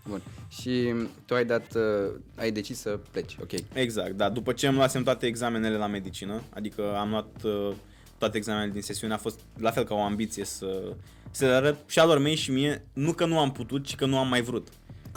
Bun. 0.08 0.22
Și 0.62 0.94
tu 1.26 1.34
ai 1.34 1.46
dat, 1.46 1.76
uh, 1.76 2.14
ai 2.36 2.52
decis 2.52 2.80
să 2.80 3.00
pleci, 3.12 3.38
ok. 3.42 3.52
Exact, 3.74 4.12
da. 4.12 4.30
După 4.30 4.54
ce 4.54 4.68
îmi 4.68 4.76
luasem 4.76 5.04
toate 5.04 5.26
examenele 5.26 5.78
la 5.78 5.88
medicină, 5.88 6.42
adică 6.50 6.98
am 6.98 7.10
luat 7.10 7.44
uh, 7.44 7.76
toate 8.18 8.38
examenele 8.38 8.72
din 8.72 8.82
sesiune, 8.82 9.14
a 9.14 9.18
fost 9.18 9.40
la 9.58 9.72
fel 9.72 9.84
ca 9.84 9.94
o 9.94 10.02
ambiție 10.02 10.46
să, 10.46 10.96
să 11.32 11.46
le 11.46 11.52
arăt 11.52 11.78
și 11.86 12.00
alor 12.00 12.18
mei 12.18 12.36
și 12.36 12.52
mie, 12.52 12.86
nu 12.94 13.14
că 13.14 13.26
nu 13.26 13.40
am 13.40 13.52
putut, 13.52 13.86
ci 13.86 13.96
că 13.96 14.06
nu 14.06 14.18
am 14.18 14.28
mai 14.28 14.42
vrut. 14.42 14.68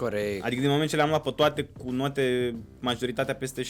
Corect. 0.01 0.45
Adică 0.45 0.61
din 0.61 0.71
moment 0.71 0.91
ce 0.91 0.97
le-am 0.97 1.09
luat 1.09 1.23
pe 1.23 1.31
toate 1.31 1.69
cu 1.79 1.91
note 1.91 2.55
majoritatea 2.81 3.35
peste 3.35 3.63
6-7, 3.63 3.67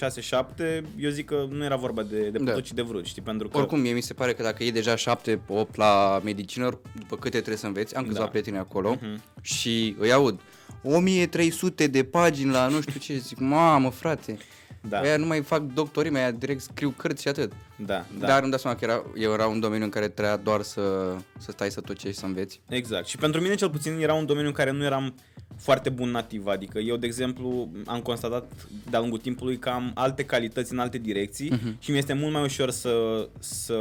eu 0.99 1.11
zic 1.11 1.27
că 1.27 1.47
nu 1.51 1.65
era 1.65 1.77
vorba 1.77 2.03
de, 2.03 2.17
de 2.29 2.39
putut, 2.39 2.55
Da. 2.55 2.61
ci 2.61 2.73
de 2.73 2.83
vrut, 2.83 3.05
știi? 3.07 3.23
Pentru 3.23 3.49
că... 3.49 3.59
Oricum, 3.59 3.81
mie 3.81 3.93
mi 3.93 4.01
se 4.01 4.15
pare 4.15 4.33
că 4.35 4.43
dacă 4.43 4.65
e 4.65 4.71
deja 4.71 4.95
7-8 4.95 4.99
la 5.75 6.21
medicină, 6.25 6.81
după 6.99 7.17
câte 7.17 7.37
trebuie 7.37 7.57
să 7.57 7.67
înveți, 7.67 7.97
am 7.97 8.03
câțiva 8.05 8.23
Da. 8.23 8.27
prieteni 8.29 8.59
acolo 8.59 8.99
Mhm. 9.01 9.23
și 9.43 9.97
îi 9.99 10.13
aud 10.13 10.41
1300 10.83 11.87
de 11.87 12.05
pagini 12.05 12.51
la 12.51 12.69
nu 12.69 12.81
știu 12.81 13.01
ce, 13.01 13.17
zic, 13.17 13.39
mamă 13.39 13.91
frate, 13.91 14.37
Da, 14.89 15.01
Aia 15.01 15.17
nu 15.17 15.27
mai 15.27 15.43
fac 15.43 15.61
doctorii, 15.63 16.11
mai 16.11 16.33
direct 16.33 16.61
scriu 16.61 16.91
cărți 16.91 17.23
și 17.23 17.29
atât. 17.29 17.53
da, 17.77 18.05
da. 18.19 18.27
Dar 18.27 18.41
îmi 18.41 18.51
dau 18.51 18.59
seama 18.59 18.77
că 18.77 18.85
era, 18.85 19.03
era 19.33 19.47
un 19.47 19.61
domeniu 19.61 19.85
în 19.85 19.91
care 19.91 20.09
trebuia 20.09 20.37
doar 20.37 20.63
să, 20.63 21.15
să 21.39 21.51
stai 21.51 21.71
să 21.71 21.81
tocești, 21.81 22.19
să 22.19 22.27
înveți. 22.27 22.61
Exact. 22.69 23.07
Și 23.07 23.17
pentru 23.17 23.41
mine 23.41 23.55
cel 23.55 23.71
puțin 23.71 23.93
era 24.01 24.15
un 24.15 24.27
domeniu 24.27 24.49
în 24.49 24.55
care 24.55 24.71
nu 24.71 24.85
eram 24.85 25.15
foarte 25.57 25.89
bun 25.91 26.11
nativ. 26.11 26.47
Adică 26.47 26.79
eu, 26.79 26.97
de 26.97 27.07
exemplu, 27.07 27.69
am 27.87 28.01
constatat 28.01 28.53
de-a 28.91 28.99
lungul 29.01 29.19
timpului 29.19 29.59
că 29.59 29.69
am 29.69 29.91
alte 29.95 30.25
calități 30.25 30.73
în 30.73 30.79
alte 30.79 30.99
direcții 30.99 31.51
Mhm. 31.51 31.77
și 31.79 31.91
mi-este 31.91 32.13
mult 32.13 32.33
mai 32.33 32.43
ușor 32.43 32.71
să, 32.71 33.29
să, 33.39 33.79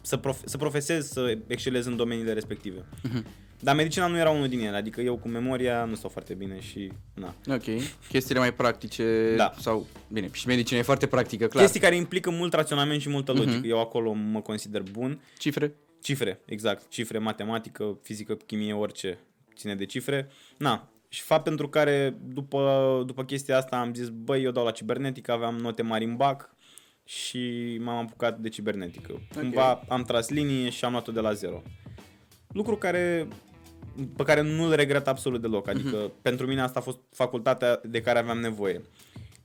să, 0.00 0.16
prof, 0.16 0.38
să 0.44 0.56
profesez, 0.56 1.10
să 1.10 1.38
excelez 1.46 1.86
în 1.86 1.96
domeniile 1.96 2.32
respective. 2.32 2.84
Mhm. 3.02 3.24
Dar 3.60 3.74
medicina 3.74 4.06
nu 4.06 4.18
era 4.18 4.30
unul 4.30 4.48
din 4.48 4.60
ele, 4.60 4.76
adică 4.76 5.00
eu 5.00 5.16
cu 5.16 5.28
memoria 5.28 5.84
nu 5.84 5.94
stau 5.94 6.10
foarte 6.10 6.34
bine 6.34 6.60
și 6.60 6.92
na. 7.14 7.34
Ok. 7.54 7.64
Chestiile 8.08 8.40
mai 8.40 8.54
practice 8.54 9.34
Da. 9.36 9.52
sau, 9.58 9.86
bine, 10.12 10.28
și 10.32 10.46
medicina 10.46 10.78
e 10.78 10.82
foarte 10.82 11.06
practică, 11.06 11.46
clar. 11.46 11.62
Chestii 11.62 11.80
care 11.80 11.96
implică 11.96 12.30
mult 12.30 12.52
raționament 12.52 13.00
și 13.00 13.08
multă 13.08 13.32
logică. 13.32 13.56
Mhm. 13.56 13.68
Eu 13.68 13.80
acolo 13.80 14.12
mă 14.12 14.40
consider 14.40 14.82
bun. 14.82 15.20
Cifre? 15.38 15.74
Cifre, 16.02 16.40
exact. 16.44 16.88
Cifre, 16.88 17.18
matematică, 17.18 17.98
fizică, 18.02 18.34
chimie, 18.34 18.72
orice 18.72 19.18
ține 19.56 19.74
de 19.74 19.84
cifre. 19.86 20.28
Na, 20.58 20.88
și 21.08 21.22
fapt 21.22 21.44
pentru 21.44 21.68
care 21.68 22.16
după, 22.24 23.02
după 23.06 23.24
chestia 23.24 23.56
asta 23.56 23.76
am 23.76 23.94
zis, 23.94 24.08
băi, 24.08 24.42
eu 24.42 24.50
dau 24.50 24.64
la 24.64 24.70
cibernetică, 24.70 25.32
aveam 25.32 25.56
note 25.56 25.82
mari 25.82 26.04
în 26.04 26.16
bac 26.16 26.54
și 27.04 27.76
m-am 27.82 27.96
apucat 27.96 28.38
de 28.38 28.48
cibernetică. 28.48 29.12
Okay. 29.12 29.42
Cumva 29.42 29.84
am 29.88 30.02
tras 30.02 30.28
linie 30.28 30.70
și 30.70 30.84
am 30.84 30.90
luat-o 30.90 31.12
de 31.12 31.20
la 31.20 31.32
zero. 31.32 31.62
Lucru 32.52 32.76
care 32.76 33.28
pe 34.16 34.22
care 34.22 34.40
nu-l 34.40 34.74
regret 34.74 35.08
absolut 35.08 35.40
deloc. 35.40 35.68
Adică 35.68 36.08
uh-huh. 36.08 36.22
pentru 36.22 36.46
mine 36.46 36.60
asta 36.60 36.78
a 36.78 36.82
fost 36.82 36.98
facultatea 37.10 37.80
de 37.84 38.00
care 38.00 38.18
aveam 38.18 38.38
nevoie. 38.38 38.82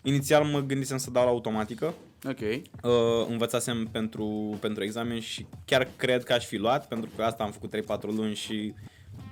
Inițial 0.02 0.44
mă 0.44 0.60
gândisem 0.60 0.98
să 0.98 1.12
dau 1.12 1.24
la 1.24 1.30
automatică. 1.30 1.94
Ok. 2.28 2.40
Uh, 2.40 3.28
învățasem 3.30 3.88
pentru, 3.92 4.58
pentru 4.60 4.84
examen 4.84 5.20
și 5.20 5.46
chiar 5.66 5.88
cred 5.96 6.24
că 6.24 6.34
aș 6.34 6.46
fi 6.46 6.58
luat, 6.58 6.88
pentru 6.88 7.10
că 7.16 7.24
asta 7.24 7.44
am 7.44 7.52
făcut 7.52 7.76
3-4 7.76 8.02
luni 8.02 8.36
și 8.36 8.74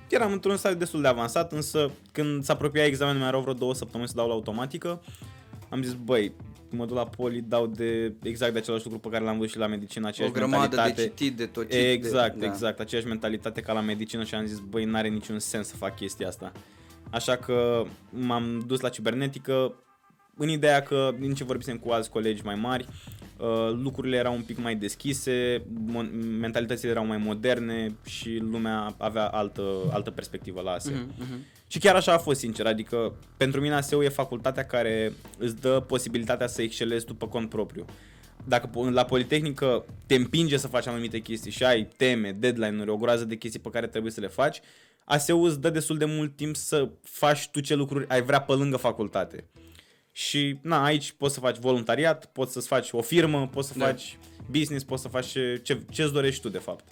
eram 0.08 0.32
într-un 0.32 0.56
stadiu 0.56 0.78
destul 0.78 1.02
de 1.02 1.08
avansat, 1.08 1.52
însă 1.52 1.90
când 2.12 2.44
s-a 2.44 2.52
apropiat 2.52 2.86
examenul 2.86 3.18
mai 3.20 3.28
erau 3.28 3.40
vreo 3.40 3.54
două 3.54 3.74
săptămâni 3.74 4.08
să 4.08 4.14
dau 4.16 4.26
la 4.26 4.32
automatică, 4.32 5.02
am 5.68 5.82
zis, 5.82 5.92
băi, 5.92 6.32
mă 6.76 6.86
duc 6.86 6.96
la 6.96 7.06
poli, 7.06 7.44
dau 7.48 7.66
de 7.66 8.12
exact 8.22 8.52
de 8.52 8.58
același 8.58 8.84
lucru 8.84 8.98
pe 9.00 9.08
care 9.08 9.24
l-am 9.24 9.36
văzut 9.36 9.50
și 9.52 9.58
la 9.58 9.66
medicină, 9.66 10.04
O 10.06 10.08
aceeași 10.08 10.32
grămadă 10.32 10.60
mentalitate. 10.60 11.02
de 11.02 11.08
citit, 11.08 11.36
de 11.36 11.46
tot 11.46 11.72
Exact, 11.72 12.36
de, 12.36 12.46
exact, 12.46 12.80
aceeași 12.80 13.06
mentalitate 13.06 13.60
ca 13.60 13.72
la 13.72 13.80
medicină 13.80 14.24
și 14.24 14.34
am 14.34 14.46
zis, 14.46 14.58
băi, 14.58 14.84
n-are 14.84 15.08
niciun 15.08 15.38
sens 15.38 15.68
să 15.68 15.76
fac 15.76 15.96
chestia 15.96 16.28
asta. 16.28 16.52
Așa 17.10 17.36
că 17.36 17.84
m-am 18.10 18.64
dus 18.66 18.80
la 18.80 18.88
cibernetică 18.88 19.74
în 20.36 20.48
ideea 20.48 20.82
că, 20.82 21.14
din 21.18 21.34
ce 21.34 21.44
vorbisem 21.44 21.76
cu 21.78 21.90
alți 21.90 22.10
colegi 22.10 22.42
mai 22.44 22.54
mari, 22.54 22.86
uh, 23.36 23.70
lucrurile 23.82 24.16
erau 24.16 24.34
un 24.34 24.42
pic 24.42 24.58
mai 24.58 24.74
deschise, 24.76 25.62
mon- 25.90 26.38
mentalitățile 26.40 26.90
erau 26.90 27.06
mai 27.06 27.16
moderne 27.16 27.94
și 28.04 28.38
lumea 28.50 28.94
avea 28.98 29.26
altă, 29.26 29.62
altă 29.92 30.10
perspectivă 30.10 30.60
la 30.60 30.70
ASE. 30.70 30.90
Mhm, 30.90 31.14
mhm. 31.18 31.38
Și 31.66 31.78
chiar 31.78 31.94
așa 31.94 32.12
a 32.12 32.18
fost, 32.18 32.40
sincer, 32.40 32.66
adică 32.66 33.14
pentru 33.36 33.60
mine 33.60 33.74
ASEU 33.74 34.02
e 34.02 34.08
facultatea 34.08 34.64
care 34.64 35.12
îți 35.38 35.60
dă 35.60 35.80
posibilitatea 35.86 36.46
să 36.46 36.62
excelezi 36.62 37.04
tu 37.04 37.14
pe 37.14 37.28
cont 37.28 37.48
propriu. 37.48 37.84
Dacă 38.44 38.68
po- 38.70 38.92
la 38.92 39.04
Politehnică 39.04 39.84
te 40.06 40.14
împinge 40.14 40.56
să 40.56 40.66
faci 40.68 40.86
anumite 40.86 41.18
chestii 41.18 41.50
și 41.50 41.64
ai 41.64 41.88
teme, 41.96 42.36
deadline-uri, 42.38 42.90
o 42.90 42.96
groază 42.96 43.24
de 43.24 43.36
chestii 43.36 43.60
pe 43.60 43.68
care 43.70 43.86
trebuie 43.86 44.12
să 44.12 44.20
le 44.20 44.26
faci, 44.26 44.60
ASEU 45.04 45.42
îți 45.42 45.60
dă 45.60 45.70
destul 45.70 45.98
de 45.98 46.04
mult 46.04 46.36
timp 46.36 46.56
să 46.56 46.88
faci 47.02 47.48
tu 47.48 47.60
ce 47.60 47.74
lucruri 47.74 48.08
ai 48.08 48.22
vrea 48.22 48.40
pe 48.40 48.52
lângă 48.52 48.76
facultate. 48.76 49.44
Și 50.12 50.58
na, 50.62 50.84
aici 50.84 51.12
poți 51.12 51.34
să 51.34 51.40
faci 51.40 51.58
voluntariat, 51.58 52.26
poți 52.26 52.52
să-ți 52.52 52.66
faci 52.66 52.88
o 52.92 53.00
firmă, 53.00 53.48
poți 53.48 53.68
să 53.68 53.78
Da. 53.78 53.84
faci 53.84 54.18
business, 54.50 54.84
poți 54.84 55.02
să 55.02 55.08
faci 55.08 55.26
ce, 55.26 55.60
ce, 55.62 55.82
ce-ți 55.90 56.12
dorești 56.12 56.40
tu 56.42 56.48
de 56.48 56.58
fapt. 56.58 56.84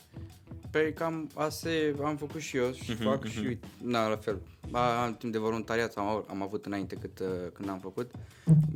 Pe 0.71 0.93
cam 0.93 1.31
ase 1.35 1.95
am 2.05 2.17
făcut 2.17 2.41
și 2.41 2.57
eu 2.57 2.73
și 2.73 2.95
fac 2.95 3.27
și 3.27 3.39
uite, 3.39 3.67
na, 3.83 4.09
la 4.09 4.17
fel. 4.17 4.41
A, 4.71 5.03
am 5.03 5.17
timp 5.17 5.33
de 5.33 5.39
voluntariat 5.39 5.95
am, 5.95 6.25
am 6.29 6.43
avut 6.43 6.67
înainte 6.67 6.95
cât, 6.95 7.19
uh, 7.19 7.27
când 7.53 7.69
am 7.69 7.79
făcut. 7.79 8.11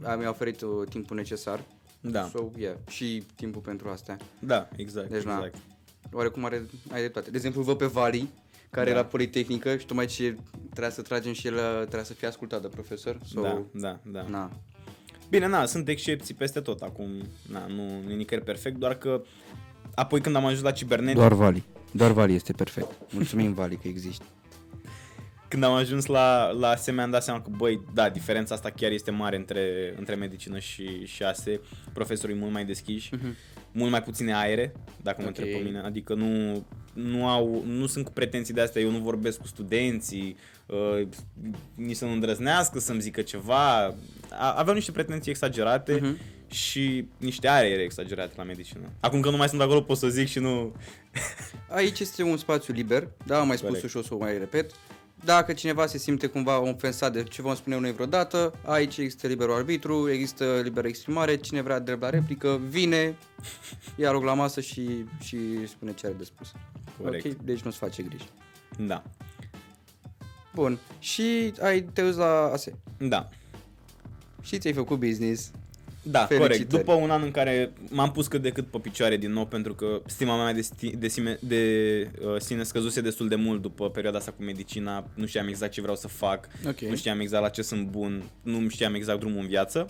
A, 0.02 0.14
mi-a 0.14 0.28
oferit 0.28 0.60
uh, 0.60 0.88
timpul 0.88 1.16
necesar. 1.16 1.60
Da. 2.00 2.28
So, 2.32 2.50
yeah, 2.56 2.74
și 2.88 3.24
timpul 3.34 3.60
pentru 3.60 3.88
astea. 3.88 4.16
Da, 4.38 4.68
exact, 4.76 5.08
Deci, 5.10 5.22
na. 5.22 5.34
exact. 5.34 5.56
Oarecum 6.12 6.44
are, 6.44 6.62
ai 6.92 6.98
dreptate. 7.00 7.30
De 7.30 7.36
exemplu, 7.36 7.62
văd 7.62 7.76
pe 7.78 7.86
Vali, 7.86 8.28
care 8.74 8.86
Da. 8.86 8.92
da. 8.92 8.98
era 8.98 9.08
politehnică 9.08 9.76
și 9.76 9.86
tocmai 9.86 10.06
ce 10.06 10.36
trebuia 10.70 10.90
să 10.90 11.02
tragem 11.02 11.32
și 11.32 11.46
el 11.46 11.54
uh, 11.54 11.60
trebuia 11.80 12.02
să 12.04 12.12
fie 12.14 12.28
ascultat 12.28 12.60
de 12.62 12.68
profesor. 12.68 13.18
So, 13.24 13.40
Da, 13.40 13.62
da, 13.72 14.00
da. 14.12 14.22
Na. 14.28 14.50
Bine, 15.30 15.46
na, 15.46 15.66
sunt 15.66 15.88
excepții 15.88 16.34
peste 16.34 16.60
tot 16.60 16.80
acum, 16.80 17.10
na, 17.50 17.66
nu 17.66 17.82
e 18.10 18.14
nicăieri 18.14 18.46
perfect, 18.46 18.76
doar 18.76 18.94
că 18.98 19.22
apoi 19.94 20.20
când 20.20 20.36
am 20.36 20.44
ajuns 20.44 20.62
la 20.62 20.70
cibernetic, 20.70 21.16
Doar 21.18 21.32
Vali. 21.32 21.64
Doar 21.90 22.10
Vali 22.10 22.34
este 22.34 22.52
perfect. 22.52 22.88
Mulțumim, 23.10 23.52
Vali, 23.60 23.76
că 23.76 23.88
existi. 23.88 24.24
când 25.48 25.62
am 25.64 25.72
ajuns 25.72 26.06
la, 26.06 26.50
la 26.50 26.68
ASE 26.68 26.92
mi-am 26.92 27.10
dat 27.10 27.22
seama 27.22 27.42
că, 27.42 27.50
băi, 27.56 27.80
da, 27.94 28.08
diferența 28.08 28.54
asta 28.54 28.70
chiar 28.70 28.90
este 28.90 29.10
mare 29.10 29.36
între, 29.36 29.94
între 29.98 30.14
medicină 30.14 30.58
și, 30.58 31.04
și 31.06 31.22
ASE, 31.22 31.60
profesorii 31.92 32.36
mult 32.36 32.52
mai 32.52 32.64
deschiși, 32.64 33.10
mult 33.74 33.90
mai 33.90 34.02
puține 34.02 34.34
aere, 34.34 34.72
dacă 35.02 35.16
mă 35.22 35.28
Ok. 35.28 35.36
întreb 35.36 35.56
pe 35.56 35.64
mine, 35.64 35.78
adică 35.78 36.14
nu, 36.14 36.64
nu, 36.92 37.28
au, 37.28 37.62
nu 37.66 37.86
sunt 37.86 38.04
cu 38.04 38.12
pretenții 38.12 38.54
de 38.54 38.60
astea, 38.60 38.82
eu 38.82 38.90
nu 38.90 38.98
vorbesc 38.98 39.38
cu 39.40 39.46
studenții, 39.46 40.36
uh, 40.66 41.06
nici 41.74 41.96
să 41.96 42.04
nu 42.04 42.12
îndrăznească 42.12 42.78
să-mi 42.78 43.00
zică 43.00 43.22
ceva, 43.22 43.94
A, 44.30 44.52
aveau 44.56 44.74
niște 44.74 44.92
pretenții 44.92 45.30
exagerate 45.30 45.98
Mhm. 46.02 46.18
și 46.50 47.06
niște 47.18 47.48
aere 47.48 47.82
exagerate 47.82 48.32
la 48.36 48.42
medicină. 48.42 48.90
Acum 49.00 49.20
că 49.20 49.30
nu 49.30 49.36
mai 49.36 49.48
sunt 49.48 49.60
acolo 49.60 49.80
pot 49.80 49.96
să 49.96 50.08
zic 50.08 50.28
și 50.28 50.38
nu... 50.38 50.74
Aici 51.68 52.00
este 52.00 52.22
un 52.22 52.36
spațiu 52.36 52.72
liber, 52.74 53.08
da, 53.26 53.38
am 53.40 53.46
mai 53.46 53.56
spus 53.56 53.68
Corect. 53.70 53.88
și 53.90 53.96
o 53.96 54.02
să 54.02 54.14
o 54.14 54.18
mai 54.18 54.38
repet. 54.38 54.70
Dacă 55.24 55.52
cineva 55.52 55.86
se 55.86 55.98
simte 55.98 56.26
cumva 56.26 56.58
ofensat 56.58 57.12
de 57.12 57.22
ce 57.22 57.42
vom 57.42 57.54
spune 57.54 57.78
noi 57.78 57.92
vreodată, 57.92 58.54
aici 58.64 58.96
există 58.96 59.26
liberul 59.26 59.54
arbitru, 59.54 60.10
există 60.10 60.60
liberă 60.62 60.86
exprimare, 60.88 61.36
cine 61.36 61.62
vrea 61.62 61.78
drept 61.78 62.00
la 62.00 62.10
replică, 62.10 62.60
vine, 62.68 63.16
ia 63.96 64.10
loc 64.10 64.24
la 64.24 64.34
masă 64.34 64.60
și, 64.60 65.04
și 65.20 65.66
spune 65.66 65.92
ce 65.92 66.06
are 66.06 66.14
de 66.18 66.24
spus. 66.24 66.52
Corect. 67.02 67.24
Ok? 67.24 67.32
Deci 67.32 67.60
nu-ți 67.60 67.76
face 67.76 68.02
griji. 68.02 68.28
Da. 68.78 69.02
Bun. 70.54 70.78
Și 70.98 71.54
ai 71.60 71.82
te 71.82 72.02
uiți 72.02 72.18
la 72.18 72.50
ASE. 72.52 72.78
Da. 72.98 73.28
Și 74.42 74.58
ți-ai 74.58 74.72
făcut 74.72 74.98
business. 74.98 75.50
Da, 76.06 76.18
Felicitări. 76.26 76.40
corect. 76.58 76.70
După 76.70 76.92
un 76.92 77.10
an 77.10 77.22
în 77.22 77.30
care 77.30 77.72
m-am 77.90 78.12
pus 78.12 78.26
cât 78.26 78.42
de 78.42 78.50
cât 78.50 78.66
pe 78.66 78.78
picioare 78.78 79.16
din 79.16 79.32
nou 79.32 79.46
pentru 79.46 79.74
că 79.74 80.02
stima 80.06 80.42
mea 80.44 80.52
de, 80.52 80.60
sti- 80.60 80.96
de, 80.98 81.08
sine, 81.08 81.38
de 81.40 82.10
uh, 82.24 82.40
sine 82.40 82.62
scăzuse 82.62 83.00
destul 83.00 83.28
de 83.28 83.34
mult 83.34 83.62
după 83.62 83.90
perioada 83.90 84.18
asta 84.18 84.30
cu 84.36 84.42
medicina, 84.42 85.08
nu 85.14 85.26
știam 85.26 85.46
exact 85.48 85.72
ce 85.72 85.80
vreau 85.80 85.96
să 85.96 86.08
fac, 86.08 86.48
Ok. 86.66 86.80
nu 86.80 86.96
știam 86.96 87.20
exact 87.20 87.42
la 87.42 87.48
ce 87.48 87.62
sunt 87.62 87.86
bun, 87.86 88.22
nu 88.42 88.68
știam 88.68 88.94
exact 88.94 89.18
drumul 89.20 89.40
în 89.40 89.46
viață. 89.46 89.88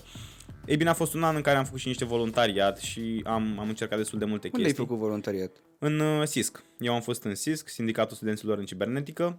Ei 0.66 0.76
bine, 0.76 0.90
a 0.90 0.94
fost 0.94 1.14
un 1.14 1.22
an 1.22 1.36
în 1.36 1.42
care 1.42 1.56
am 1.56 1.64
făcut 1.64 1.80
și 1.80 1.88
niște 1.88 2.04
voluntariat 2.04 2.78
și 2.78 3.20
am, 3.24 3.56
am 3.58 3.68
încercat 3.68 3.98
destul 3.98 4.18
de 4.18 4.24
multe 4.24 4.46
Unde 4.46 4.58
ai 4.58 4.64
chestii. 4.64 4.84
făcut 4.86 4.98
voluntariat? 5.00 5.50
În 5.78 5.98
uh, 6.00 6.26
SISC. 6.26 6.62
Eu 6.78 6.94
am 6.94 7.00
fost 7.00 7.22
în 7.24 7.34
SISC, 7.34 7.68
Sindicatul 7.68 8.16
Studenților 8.16 8.58
în 8.58 8.64
Cibernetică 8.64 9.38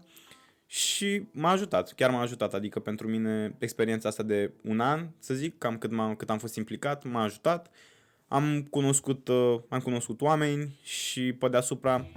și 0.65 1.27
m-a 1.31 1.49
ajutat, 1.49 1.93
chiar 1.93 2.09
m-a 2.09 2.21
ajutat, 2.21 2.53
adică 2.53 2.79
pentru 2.79 3.07
mine 3.07 3.55
experiența 3.59 4.09
asta 4.09 4.23
de 4.23 4.51
un 4.61 4.79
an, 4.79 5.07
să 5.19 5.33
zic, 5.33 5.57
cam 5.57 5.77
cât, 5.77 5.91
m-am, 5.91 6.15
cât 6.15 6.29
am 6.29 6.37
fost 6.37 6.55
implicat, 6.55 7.03
m-a 7.03 7.23
ajutat. 7.23 7.69
Am 8.27 8.67
cunoscut, 8.69 9.27
uh, 9.27 9.59
am 9.69 9.79
cunoscut 9.79 10.21
oameni 10.21 10.79
și 10.83 11.33
pe 11.33 11.47
deasupra 11.47 12.07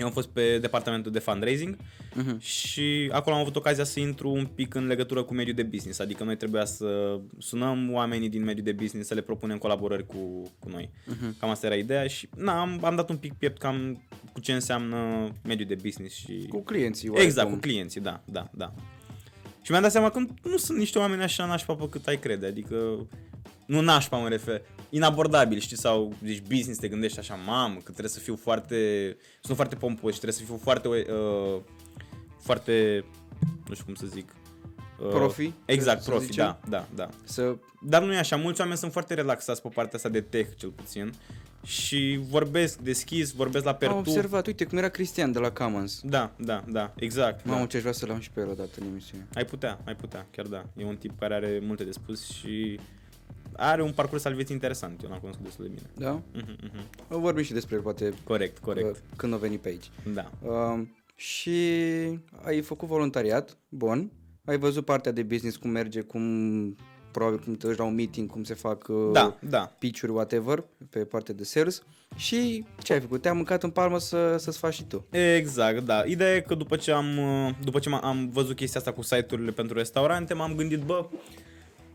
eu 0.00 0.06
am 0.06 0.12
fost 0.12 0.28
pe 0.28 0.58
departamentul 0.58 1.12
de 1.12 1.18
fundraising 1.18 1.76
Mhm. 2.14 2.38
și 2.40 3.08
acolo 3.12 3.34
am 3.36 3.40
avut 3.42 3.56
ocazia 3.56 3.84
să 3.84 4.00
intru 4.00 4.30
un 4.30 4.46
pic 4.54 4.74
în 4.74 4.86
legătură 4.86 5.22
cu 5.22 5.34
mediul 5.34 5.54
de 5.56 5.62
business, 5.62 5.98
adică 5.98 6.24
noi 6.24 6.36
trebuia 6.36 6.64
să 6.64 7.18
sunăm 7.38 7.92
oamenii 7.92 8.28
din 8.28 8.44
mediul 8.44 8.64
de 8.64 8.72
business, 8.72 9.08
să 9.08 9.14
le 9.14 9.20
propunem 9.20 9.58
colaborări 9.58 10.06
cu, 10.06 10.52
cu 10.58 10.68
noi. 10.68 10.90
Mhm. 11.06 11.38
Cam 11.38 11.50
asta 11.50 11.66
era 11.66 11.74
ideea 11.74 12.06
și 12.06 12.28
na, 12.36 12.60
am, 12.60 12.84
am 12.84 12.96
dat 12.96 13.10
un 13.10 13.16
pic 13.16 13.32
piept 13.32 13.58
cam 13.58 14.02
cu 14.32 14.40
ce 14.40 14.52
înseamnă 14.52 15.28
mediul 15.44 15.68
de 15.68 15.78
business 15.82 16.14
și... 16.16 16.46
Cu 16.48 16.62
clienții. 16.62 17.08
exact, 17.14 17.36
oarecum. 17.36 17.54
cu 17.54 17.60
clienții, 17.60 18.00
da, 18.00 18.20
da, 18.24 18.48
da. 18.54 18.72
Și 19.62 19.70
mi-am 19.70 19.82
dat 19.82 19.92
seama 19.92 20.10
că 20.10 20.18
nu, 20.18 20.28
nu 20.42 20.56
sunt 20.56 20.78
niște 20.78 20.98
oameni 20.98 21.22
așa 21.22 21.46
nașpa 21.46 21.74
pe 21.74 21.88
cât 21.88 22.06
ai 22.06 22.18
crede, 22.18 22.46
adică 22.46 23.06
nu 23.70 23.80
nașpa 23.80 24.16
mă 24.16 24.28
refer, 24.28 24.62
inabordabil, 24.88 25.58
știi, 25.58 25.76
sau 25.76 26.14
zici 26.24 26.42
business, 26.48 26.78
te 26.78 26.88
gândești 26.88 27.18
așa, 27.18 27.34
mamă, 27.34 27.74
că 27.74 27.82
trebuie 27.82 28.08
să 28.08 28.18
fiu 28.18 28.36
foarte, 28.36 28.76
sunt 29.40 29.56
foarte 29.56 29.74
pompos 29.74 30.12
și 30.12 30.20
trebuie 30.20 30.38
să 30.40 30.44
fiu 30.46 30.60
foarte, 30.62 30.88
uh, 30.88 31.60
foarte, 32.40 33.04
nu 33.68 33.74
știu 33.74 33.84
cum 33.84 33.94
să 33.94 34.06
zic. 34.06 34.34
uh, 35.02 35.08
Profi, 35.08 35.52
Exact, 35.64 36.02
să 36.02 36.10
profi, 36.10 36.24
zicem? 36.24 36.44
da, 36.44 36.58
da, 36.68 36.86
da. 36.94 37.08
Să 37.24 37.56
Dar 37.82 38.02
nu 38.02 38.12
e 38.12 38.18
așa, 38.18 38.36
mulți 38.36 38.60
oameni 38.60 38.78
sunt 38.78 38.92
foarte 38.92 39.14
relaxați 39.14 39.62
pe 39.62 39.68
partea 39.74 39.96
asta 39.96 40.08
de 40.08 40.20
tech, 40.20 40.56
cel 40.56 40.70
puțin, 40.70 41.12
și 41.64 42.20
vorbesc 42.28 42.78
deschis, 42.78 43.32
vorbesc 43.32 43.64
la 43.64 43.70
am 43.70 43.76
pertu. 43.76 43.94
observat, 43.96 44.46
uite 44.46 44.64
cum 44.64 44.78
era 44.78 44.88
Cristian 44.88 45.32
de 45.32 45.38
la 45.38 45.50
Commons. 45.50 46.00
Da, 46.04 46.32
da, 46.36 46.64
da, 46.68 46.92
exact. 46.96 47.44
Mamă, 47.44 47.60
da. 47.60 47.66
ce 47.66 47.76
aș 47.76 47.82
vrea 47.82 47.94
să-l 47.94 48.10
am 48.10 48.20
și 48.20 48.30
pe 48.30 48.40
el 48.40 48.48
odată 48.48 48.70
în 48.80 48.86
emisiune. 48.86 49.26
Ai 49.34 49.44
putea, 49.44 49.78
ai 49.84 49.96
putea, 49.96 50.26
chiar 50.30 50.46
da. 50.46 50.64
E 50.76 50.84
un 50.84 50.96
tip 50.96 51.18
care 51.18 51.34
are 51.34 51.60
multe 51.62 51.84
de 51.84 51.90
spus 51.90 52.30
și 52.30 52.80
are 53.56 53.82
un 53.82 53.92
parcurs 53.92 54.24
al 54.24 54.34
vieții 54.34 54.54
interesant. 54.54 55.02
Eu 55.02 55.08
l-am 55.10 55.18
cunoscut 55.18 55.44
destul 55.44 55.64
de 55.64 55.70
bine. 55.74 55.90
Da? 56.06 56.10
Mhm, 56.32 56.56
mhm. 57.08 57.20
Vorbim 57.20 57.42
și 57.42 57.52
despre 57.52 57.74
el, 57.76 57.82
poate, 57.82 58.12
Corect, 58.24 58.58
corect. 58.58 58.90
uh, 58.90 58.96
când 59.16 59.32
o 59.34 59.36
veni 59.36 59.58
pe 59.58 59.68
aici. 59.68 59.90
Da. 60.14 60.30
Uh, 60.42 60.82
și 61.14 61.50
ai 62.44 62.60
făcut 62.60 62.88
voluntariat, 62.88 63.56
bun. 63.68 64.10
Ai 64.44 64.58
văzut 64.58 64.84
partea 64.84 65.12
de 65.12 65.22
business, 65.22 65.56
cum 65.56 65.70
merge, 65.70 66.00
cum 66.00 66.76
probabil 67.10 67.38
cum 67.38 67.54
te 67.54 67.66
duci 67.66 67.76
la 67.76 67.84
un 67.84 67.94
meeting, 67.94 68.30
cum 68.30 68.44
se 68.44 68.54
fac 68.54 68.88
uh, 68.88 69.10
Da, 69.12 69.38
da. 69.48 69.74
pitch-uri, 69.78 70.12
whatever, 70.12 70.64
pe 70.90 70.98
partea 71.04 71.34
de 71.34 71.44
sales. 71.44 71.82
Și 72.16 72.64
ce 72.82 72.92
ai 72.92 73.00
făcut? 73.00 73.22
Te-am 73.22 73.36
mâncat 73.36 73.62
în 73.62 73.70
palmă 73.70 73.98
să, 73.98 74.36
să-ți 74.38 74.58
faci 74.58 74.74
și 74.74 74.84
tu. 74.84 75.06
Exact, 75.36 75.84
da. 75.84 76.02
Ideea 76.06 76.34
e 76.34 76.40
că 76.40 76.54
după 76.54 76.76
ce 76.76 76.92
am, 76.92 77.18
uh, 77.18 77.54
după 77.64 77.78
ce 77.78 77.88
m- 77.90 78.00
am 78.02 78.28
văzut 78.32 78.56
chestia 78.56 78.80
asta 78.80 78.92
cu 78.92 79.02
site-urile 79.02 79.50
pentru 79.50 79.76
restaurante, 79.76 80.34
m-am 80.34 80.54
gândit, 80.54 80.80
bă, 80.82 81.08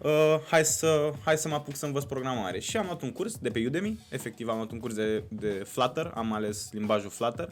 uh, 0.05 0.39
hai, 0.49 0.65
să, 0.65 1.11
hai 1.23 1.37
să 1.37 1.47
mă 1.47 1.53
apuc 1.55 1.75
să 1.75 1.85
învăț 1.85 2.03
programare. 2.03 2.59
Și 2.59 2.77
am 2.77 2.85
luat 2.85 3.01
un 3.01 3.11
curs 3.11 3.37
de 3.37 3.49
pe 3.49 3.63
Udemy, 3.65 3.99
efectiv 4.09 4.47
am 4.47 4.55
luat 4.55 4.71
un 4.71 4.79
curs 4.79 4.93
de, 4.93 5.23
de 5.29 5.47
Flutter, 5.65 6.11
am 6.15 6.33
ales 6.33 6.69
limbajul 6.71 7.09
Flutter, 7.09 7.49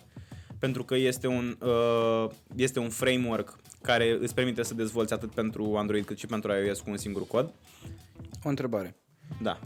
pentru 0.60 0.84
că 0.84 0.96
este 0.96 1.28
un, 1.28 1.58
uh, 1.62 2.30
este 2.56 2.80
un 2.80 2.90
framework 2.90 3.56
care 3.82 4.18
îți 4.22 4.34
permite 4.34 4.64
să 4.64 4.74
dezvolți 4.74 5.14
atât 5.14 5.34
pentru 5.34 5.76
Android 5.76 6.06
cât 6.06 6.18
și 6.18 6.26
pentru 6.26 6.52
iOS 6.52 6.80
cu 6.80 6.90
un 6.90 6.98
singur 6.98 7.28
cod. 7.28 7.54
O 8.44 8.50
întrebare. 8.50 8.96
Da. 9.42 9.60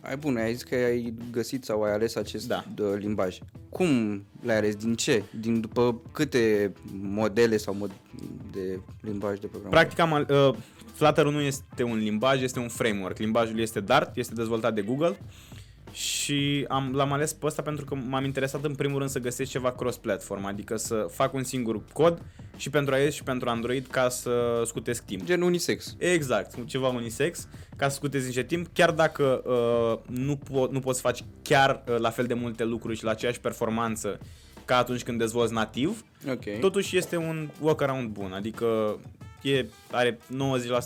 Ai 0.00 0.16
bun, 0.16 0.36
ai 0.36 0.52
zis 0.52 0.62
că 0.62 0.74
ai 0.74 1.14
găsit 1.30 1.64
sau 1.64 1.82
ai 1.82 1.92
ales 1.92 2.14
acest 2.16 2.48
Da. 2.48 2.64
da. 2.74 2.94
limbaj. 2.94 3.38
Cum 3.68 4.22
l-ai 4.42 4.56
ales? 4.56 4.74
Din 4.74 4.94
ce? 4.94 5.22
Din 5.40 5.60
după 5.60 6.00
câte 6.12 6.72
modele 6.92 7.56
sau 7.56 7.74
mod 7.74 7.90
de 8.52 8.80
limbaj 9.00 9.38
de 9.38 9.46
programare? 9.46 9.80
Practic, 9.80 9.98
am, 9.98 10.12
al- 10.12 10.26
uh, 10.48 10.54
Flutter 10.92 11.24
nu 11.24 11.40
este 11.40 11.82
un 11.82 11.98
limbaj, 11.98 12.42
este 12.42 12.58
un 12.58 12.68
framework. 12.68 13.18
Limbajul 13.18 13.58
este 13.60 13.80
Dart, 13.80 14.16
este 14.16 14.34
dezvoltat 14.34 14.74
de 14.74 14.82
Google 14.82 15.16
și 15.92 16.64
am, 16.68 16.92
l-am 16.94 17.12
ales 17.12 17.32
pe 17.32 17.46
ăsta 17.46 17.62
pentru 17.62 17.84
că 17.84 17.94
m-am 17.94 18.24
interesat 18.24 18.64
în 18.64 18.74
primul 18.74 18.98
rând 18.98 19.10
să 19.10 19.18
găsesc 19.18 19.50
ceva 19.50 19.72
cross-platform, 19.72 20.44
adică 20.44 20.76
să 20.76 21.06
fac 21.10 21.34
un 21.34 21.44
singur 21.44 21.80
cod 21.92 22.22
și 22.56 22.70
pentru 22.70 22.96
iOS 22.96 23.14
și 23.14 23.22
pentru 23.22 23.48
Android 23.48 23.86
ca 23.86 24.08
să 24.08 24.62
scutesc 24.64 25.04
timp. 25.04 25.24
Gen 25.24 25.42
unisex. 25.42 25.94
Exact, 25.98 26.66
ceva 26.66 26.88
unisex, 26.88 27.48
ca 27.76 27.88
să 27.88 27.94
scutezi 27.94 28.26
niște 28.26 28.42
timp, 28.42 28.66
chiar 28.72 28.90
dacă 28.90 29.42
uh, 29.46 30.16
nu, 30.18 30.36
po- 30.38 30.70
nu 30.70 30.80
poți 30.80 31.00
să 31.00 31.06
faci 31.06 31.24
chiar 31.42 31.82
uh, 31.88 31.96
la 31.98 32.10
fel 32.10 32.24
de 32.26 32.34
multe 32.34 32.64
lucruri 32.64 32.96
și 32.96 33.04
la 33.04 33.10
aceeași 33.10 33.40
performanță 33.40 34.18
ca 34.64 34.76
atunci 34.76 35.02
când 35.02 35.18
dezvolți 35.18 35.52
nativ, 35.52 36.04
Ok. 36.30 36.58
totuși 36.60 36.96
este 36.96 37.16
un 37.16 37.48
workaround 37.60 38.08
bun, 38.08 38.32
adică 38.32 38.98
e, 39.42 39.66
are 39.90 40.16
90% 40.16 40.18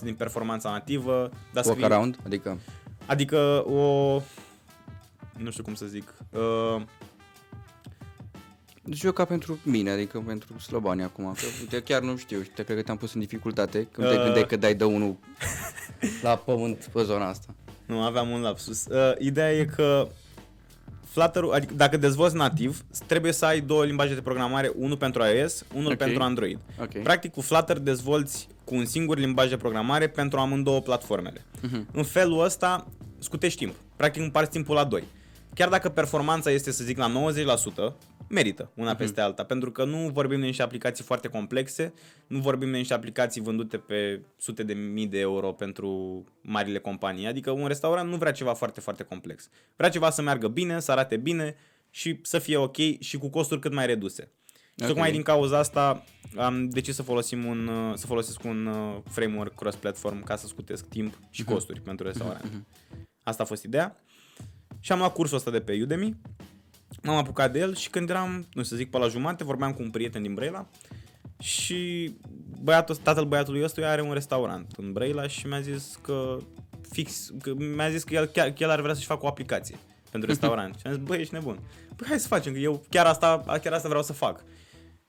din 0.03 0.15
performanța 0.15 0.71
nativă, 0.71 1.31
dar 1.53 1.65
Walk 1.65 1.77
scrie, 1.77 1.85
around, 1.85 2.19
adică 2.25 2.59
adică 3.07 3.65
o, 3.67 4.15
nu 5.39 5.51
știu 5.51 5.63
cum 5.63 5.75
să 5.75 5.87
zic, 5.87 6.15
uh, 6.31 6.83
Deci 8.89 9.03
eu 9.03 9.13
ca 9.13 9.25
pentru 9.25 9.59
mine, 9.63 9.91
adică 9.91 10.23
pentru 10.27 10.59
slăbani 10.59 11.03
acum, 11.03 11.33
că 11.33 11.45
uite, 11.61 11.83
chiar 11.83 12.03
nu 12.03 12.17
știu, 12.17 12.43
te 12.55 12.65
cred 12.65 12.77
că 12.77 12.83
te-am 12.83 12.97
pus 12.97 13.15
în 13.15 13.21
dificultate 13.21 13.89
când 13.93 14.09
te 14.09 14.15
Uh. 14.15 14.23
gândeai 14.23 14.47
că 14.47 14.57
dai 14.57 14.75
de 14.75 14.85
unul 14.85 15.17
la 16.23 16.37
pământ 16.37 16.91
pe 16.93 17.03
zona 17.03 17.29
asta. 17.29 17.55
Nu, 17.87 18.03
aveam 18.03 18.31
un 18.31 18.41
lapsus. 18.41 18.87
Uh, 18.87 19.13
ideea 19.19 19.53
e 19.53 19.65
că 19.65 20.09
flutter 21.17 21.43
adică 21.53 21.75
dacă 21.77 21.97
dezvolți 21.97 22.37
nativ, 22.37 22.85
trebuie 23.07 23.33
să 23.33 23.45
ai 23.45 23.61
două 23.61 23.85
limbaje 23.85 24.15
de 24.15 24.21
programare, 24.21 24.73
unul 24.77 24.97
pentru 24.97 25.23
iOS, 25.25 25.65
unul 25.75 25.91
Ok. 25.91 25.97
pentru 25.97 26.23
Android. 26.23 26.59
Ok. 26.81 27.03
Practic 27.03 27.33
cu 27.33 27.41
Flutter 27.41 27.79
dezvolți 27.79 28.49
cu 28.65 28.75
un 28.75 28.85
singur 28.85 29.19
limbaj 29.19 29.49
de 29.49 29.57
programare 29.57 30.07
pentru 30.09 30.39
amândouă 30.39 30.81
platformele. 30.81 31.45
Mhm. 31.63 31.87
În 31.93 32.03
felul 32.03 32.45
ăsta 32.45 32.87
scutești 33.19 33.59
timp. 33.59 33.75
Practic 33.97 34.23
împarți 34.23 34.51
timpul 34.51 34.75
la 34.75 34.85
2. 34.85 35.05
Chiar 35.57 35.69
dacă 35.69 35.89
performanța 35.89 36.51
este, 36.51 36.71
să 36.71 36.85
zic, 36.85 36.99
la 36.99 37.07
90%, 37.09 37.97
merită 38.29 38.71
una 38.75 38.89
Mhm. 38.89 38.99
peste 38.99 39.21
alta, 39.21 39.45
pentru 39.45 39.71
că 39.73 39.85
nu 39.85 40.09
vorbim 40.13 40.41
de 40.41 40.47
niște 40.47 40.63
aplicații 40.63 41.05
foarte 41.05 41.29
complexe, 41.29 41.93
nu 42.27 42.39
vorbim 42.39 42.71
de 42.71 42.77
niște 42.77 42.95
aplicații 42.95 43.41
vândute 43.41 43.77
pe 43.79 44.21
sute 44.37 44.63
de 44.63 44.73
mii 44.73 45.07
de 45.07 45.19
euro 45.19 45.53
pentru 45.53 46.25
marile 46.43 46.79
companii, 46.79 47.27
adică 47.27 47.51
un 47.51 47.67
restaurant 47.67 48.11
nu 48.11 48.17
vrea 48.17 48.33
ceva 48.33 48.53
foarte, 48.55 48.81
foarte 48.81 49.03
complex. 49.03 49.49
Vrea 49.77 49.89
ceva 49.89 50.11
să 50.11 50.23
meargă 50.23 50.49
bine, 50.49 50.81
să 50.81 50.93
arate 50.93 51.17
bine 51.17 51.57
și 51.91 52.19
să 52.23 52.39
fie 52.39 52.57
ok 52.57 52.77
și 53.01 53.19
cu 53.19 53.29
costuri 53.31 53.61
cât 53.61 53.73
mai 53.73 53.87
reduse. 53.87 54.31
Și 54.55 54.83
Ok. 54.83 54.87
tocmai 54.87 55.11
din 55.13 55.23
cauza 55.23 55.59
asta 55.59 56.05
am 56.37 56.69
decis 56.69 56.95
să 56.95 57.03
folosim 57.03 57.45
un, 57.45 57.67
uh, 57.67 57.95
să 57.95 58.07
folosesc 58.07 58.45
un 58.45 58.67
uh, 58.67 58.97
framework 59.11 59.55
cross-platform 59.55 60.23
ca 60.23 60.37
să 60.37 60.47
scutesc 60.47 60.85
timp 60.89 61.19
și 61.31 61.43
Mhm. 61.43 61.53
costuri 61.53 61.81
pentru 61.81 62.07
restaurant. 62.07 62.53
Asta 63.23 63.43
a 63.43 63.47
fost 63.47 63.63
ideea. 63.65 63.97
Și 64.81 64.93
am 64.93 64.99
luat 64.99 65.13
cursul 65.13 65.37
ăsta 65.37 65.51
de 65.51 65.61
pe 65.61 65.79
Udemy. 65.83 66.17
M-am 67.03 67.17
apucat 67.17 67.53
de 67.53 67.59
el 67.59 67.75
și 67.75 67.91
când 67.91 68.11
eram, 68.11 68.31
nu 68.31 68.63
știu 68.63 68.63
să 68.63 68.77
zic, 68.77 68.91
pe 68.91 68.99
la 68.99 69.09
jumate, 69.09 69.45
vorbeam 69.45 69.73
cu 69.73 69.83
un 69.83 69.91
prieten 69.91 70.23
din 70.23 70.35
Brăila 70.35 70.67
și 71.39 72.13
băiatul, 72.63 72.97
tatăl 72.97 73.25
băiatului 73.25 73.63
ăstuia 73.63 73.91
are 73.91 74.01
un 74.03 74.13
restaurant 74.13 74.73
în 74.77 74.93
Brăila 74.93 75.27
și 75.27 75.47
mi-a 75.47 75.61
zis 75.61 75.99
că 76.03 76.39
fix, 76.91 77.33
că 77.43 77.55
mi-a 77.55 77.91
zis 77.91 78.05
că 78.05 78.15
el, 78.15 78.27
chiar, 78.27 78.51
că 78.51 78.63
el 78.63 78.71
ar 78.71 78.81
vrea 78.81 78.95
să-și 78.95 79.07
facă 79.07 79.25
o 79.25 79.29
aplicație 79.29 79.79
pentru 80.11 80.29
restaurant. 80.33 80.75
și 80.79 80.87
am 80.87 80.93
zis, 80.93 81.03
băi, 81.03 81.21
ești 81.21 81.35
nebun. 81.35 81.59
Păi 81.97 82.07
hai 82.09 82.19
să 82.19 82.29
facem, 82.29 82.53
că 82.53 82.59
eu 82.59 82.85
chiar 82.89 83.07
asta, 83.07 83.43
chiar 83.63 83.73
asta 83.73 83.89
vreau 83.89 84.03
să 84.03 84.13
fac. 84.13 84.45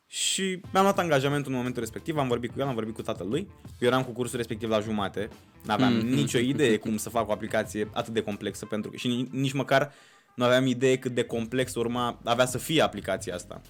Și 0.07 0.59
mi-am 0.71 0.83
luat 0.83 0.99
angajamentul 0.99 1.51
în 1.51 1.57
momentul 1.57 1.81
respectiv, 1.81 2.17
am 2.17 2.27
vorbit 2.27 2.51
cu 2.51 2.59
el, 2.59 2.67
am 2.67 2.73
vorbit 2.73 2.93
cu 2.95 3.01
tatăl 3.01 3.27
lui. 3.29 3.47
Eu 3.79 3.87
eram 3.87 4.03
cu 4.03 4.11
cursul 4.11 4.37
respectiv 4.37 4.69
la 4.69 4.79
jumate, 4.79 5.29
n-aveam 5.65 5.93
Mm. 5.93 6.07
nicio 6.07 6.37
idee 6.37 6.77
cum 6.77 6.97
să 6.97 7.09
fac 7.09 7.29
o 7.29 7.31
aplicație 7.31 7.89
atât 7.93 8.13
de 8.13 8.21
complexă 8.21 8.65
pentru 8.65 8.89
că 8.91 8.97
și 8.97 9.07
ni- 9.07 9.27
nici 9.31 9.53
măcar 9.53 9.91
nu 10.35 10.43
aveam 10.43 10.65
idee 10.65 10.97
cât 10.97 11.11
de 11.11 11.23
complex 11.23 11.75
urma 11.75 12.19
avea 12.23 12.45
să 12.45 12.57
fie 12.57 12.81
aplicația 12.81 13.35
asta 13.35 13.61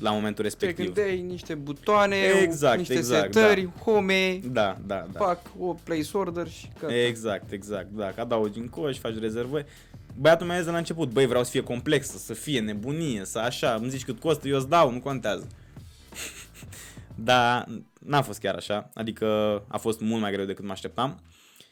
la 0.00 0.10
momentul 0.10 0.34
Te 0.36 0.42
respectiv. 0.42 0.84
gândeai 0.84 1.20
niște 1.20 1.54
butoane, 1.54 2.16
Exact, 2.42 2.78
niște 2.78 2.94
exact, 2.94 3.34
setări, 3.34 3.68
home, 3.84 4.40
Da, 4.44 4.76
da, 4.86 5.06
da. 5.12 5.18
fac 5.18 5.40
o 5.58 5.74
place 5.84 6.08
order 6.12 6.48
și 6.48 6.68
gata. 6.80 6.94
Exact, 6.94 7.52
exact, 7.52 7.88
da, 7.90 8.10
că 8.12 8.20
adaugi 8.20 8.58
în 8.58 8.68
coș, 8.68 8.98
faci 8.98 9.18
rezervări. 9.18 9.66
Băiatul 10.16 10.46
meu 10.46 10.54
a 10.54 10.58
zis 10.58 10.66
de 10.66 10.72
la 10.72 10.78
început, 10.78 11.10
băi, 11.10 11.26
vreau 11.26 11.44
să 11.44 11.50
fie 11.50 11.62
complexă, 11.62 12.18
să 12.18 12.34
fie 12.34 12.60
nebunie, 12.60 13.24
să 13.24 13.38
așa, 13.38 13.74
îmi 13.74 13.90
zici 13.90 14.04
cât 14.04 14.20
costă, 14.20 14.48
eu 14.48 14.56
îți 14.56 14.68
dau, 14.68 14.90
nu 14.90 15.00
contează. 15.00 15.46
Dar 17.14 17.66
n-a 18.00 18.22
fost 18.22 18.38
chiar 18.38 18.54
așa, 18.54 18.90
adică 18.94 19.26
a 19.68 19.78
fost 19.78 20.00
mult 20.00 20.20
mai 20.20 20.32
greu 20.32 20.44
decât 20.44 20.64
mă 20.64 20.72
așteptam. 20.72 21.20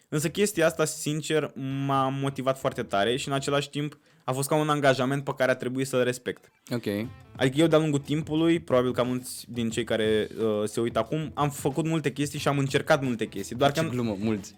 Însă 0.09 0.29
chestia 0.31 0.67
asta, 0.67 0.85
sincer, 0.85 1.53
m-a 1.87 2.09
motivat 2.09 2.59
foarte 2.59 2.83
tare 2.83 3.17
și 3.17 3.29
în 3.29 3.35
același 3.35 3.71
timp 3.71 3.99
a 4.25 4.33
fost 4.33 4.49
ca 4.49 4.55
un 4.55 4.69
angajament 4.69 5.25
pe 5.25 5.33
care 5.37 5.51
a 5.51 5.55
trebuit 5.55 5.87
să-l 5.87 6.05
respect. 6.05 6.51
Ok. 6.75 6.85
Adică 7.37 7.61
eu 7.61 7.67
de-a 7.67 7.79
lungul 7.79 7.99
timpului, 7.99 8.61
probabil 8.61 8.93
ca 8.93 9.03
mulți 9.03 9.45
din 9.49 9.71
cei 9.71 9.85
care 9.85 10.29
uh, 10.41 10.69
se 10.69 10.81
uită 10.81 10.99
acum, 10.99 11.31
am 11.35 11.51
făcut 11.51 11.87
multe 11.87 12.13
chestii 12.13 12.39
și 12.39 12.49
am 12.49 12.59
încercat 12.59 13.03
multe 13.03 13.27
chestii, 13.27 13.57
doar 13.57 13.73
Ce 13.73 13.81
că, 13.81 13.89
glumă, 13.89 14.17
mulți. 14.21 14.55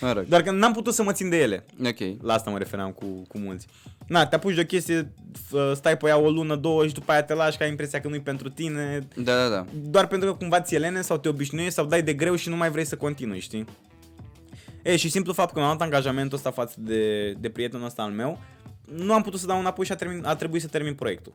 Mă 0.00 0.12
rog. 0.12 0.24
doar 0.32 0.42
că 0.42 0.50
n-am 0.50 0.72
putut 0.72 0.94
să 0.94 1.02
mă 1.02 1.12
țin 1.12 1.28
de 1.28 1.36
ele. 1.40 1.64
Ok. 1.84 2.22
La 2.22 2.34
asta 2.34 2.50
mă 2.50 2.58
refeream 2.58 2.90
cu, 2.90 3.04
cu 3.28 3.38
mulți. 3.38 3.66
Na, 4.06 4.26
te 4.26 4.34
apuci 4.34 4.54
de 4.54 4.60
o 4.60 4.64
chestie, 4.64 5.12
f- 5.32 5.74
stai 5.74 5.96
pe 5.96 6.08
ea 6.08 6.18
o 6.18 6.30
lună, 6.30 6.56
două 6.56 6.86
și 6.86 6.92
după 6.92 7.12
aia 7.12 7.22
te 7.22 7.34
lași 7.34 7.56
că 7.56 7.62
ai 7.62 7.68
impresia 7.70 8.00
că 8.00 8.08
nu-i 8.08 8.20
pentru 8.20 8.48
tine, 8.48 9.08
Da, 9.16 9.36
da, 9.36 9.48
da. 9.48 9.66
doar 9.90 10.06
pentru 10.06 10.30
că 10.30 10.36
cumva 10.36 10.60
ți 10.60 10.76
lene 10.78 11.00
sau 11.00 11.18
te 11.18 11.28
obișnuiești 11.28 11.74
sau 11.74 11.86
dai 11.86 12.02
de 12.02 12.12
greu 12.14 12.34
și 12.34 12.48
nu 12.48 12.56
mai 12.56 12.70
vrei 12.70 12.84
să 12.84 12.96
continui, 12.96 13.40
știi? 13.40 13.64
E, 14.82 14.96
și 14.96 15.08
simplu 15.10 15.32
fapt 15.32 15.52
că 15.52 15.58
mi-am 15.58 15.68
luat 15.70 15.82
angajamentul 15.82 16.36
ăsta 16.36 16.50
față 16.50 16.74
de, 16.78 17.30
de 17.32 17.48
prietenul 17.50 17.86
ăsta 17.86 18.02
al 18.02 18.10
meu, 18.10 18.38
nu 18.84 19.12
am 19.12 19.22
putut 19.22 19.40
să 19.40 19.46
dau 19.46 19.58
înapoi 19.58 19.84
și 19.84 19.92
a, 19.92 19.96
termin, 19.96 20.24
a 20.24 20.34
trebuit 20.36 20.62
să 20.62 20.68
termin 20.68 20.94
proiectul. 20.94 21.32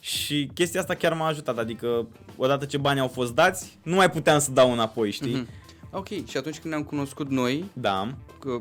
Și 0.00 0.50
chestia 0.54 0.80
asta 0.80 0.94
chiar 0.94 1.12
m-a 1.14 1.26
ajutat, 1.26 1.58
adică 1.58 2.06
odată 2.36 2.64
ce 2.64 2.76
banii 2.76 3.00
au 3.00 3.08
fost 3.08 3.34
dați, 3.34 3.78
nu 3.82 3.94
mai 3.94 4.10
puteam 4.10 4.38
să 4.38 4.50
dau 4.50 4.72
înapoi, 4.72 5.10
știi? 5.10 5.34
Mhm. 5.34 5.48
Ok, 5.90 6.08
și 6.26 6.36
atunci 6.36 6.58
când 6.58 6.72
ne-am 6.74 6.84
cunoscut 6.86 7.30
noi, 7.30 7.64
Da, 7.72 8.14
că 8.38 8.58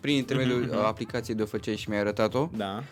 prin 0.00 0.16
intermediul 0.16 0.60
Mhm, 0.60 0.68
mhm. 0.76 0.84
aplicației 0.84 1.36
de 1.36 1.42
o 1.42 1.46
făceai 1.46 1.76
și 1.76 1.88
mi-ai 1.88 2.00
arătat-o, 2.00 2.48
da. 2.56 2.82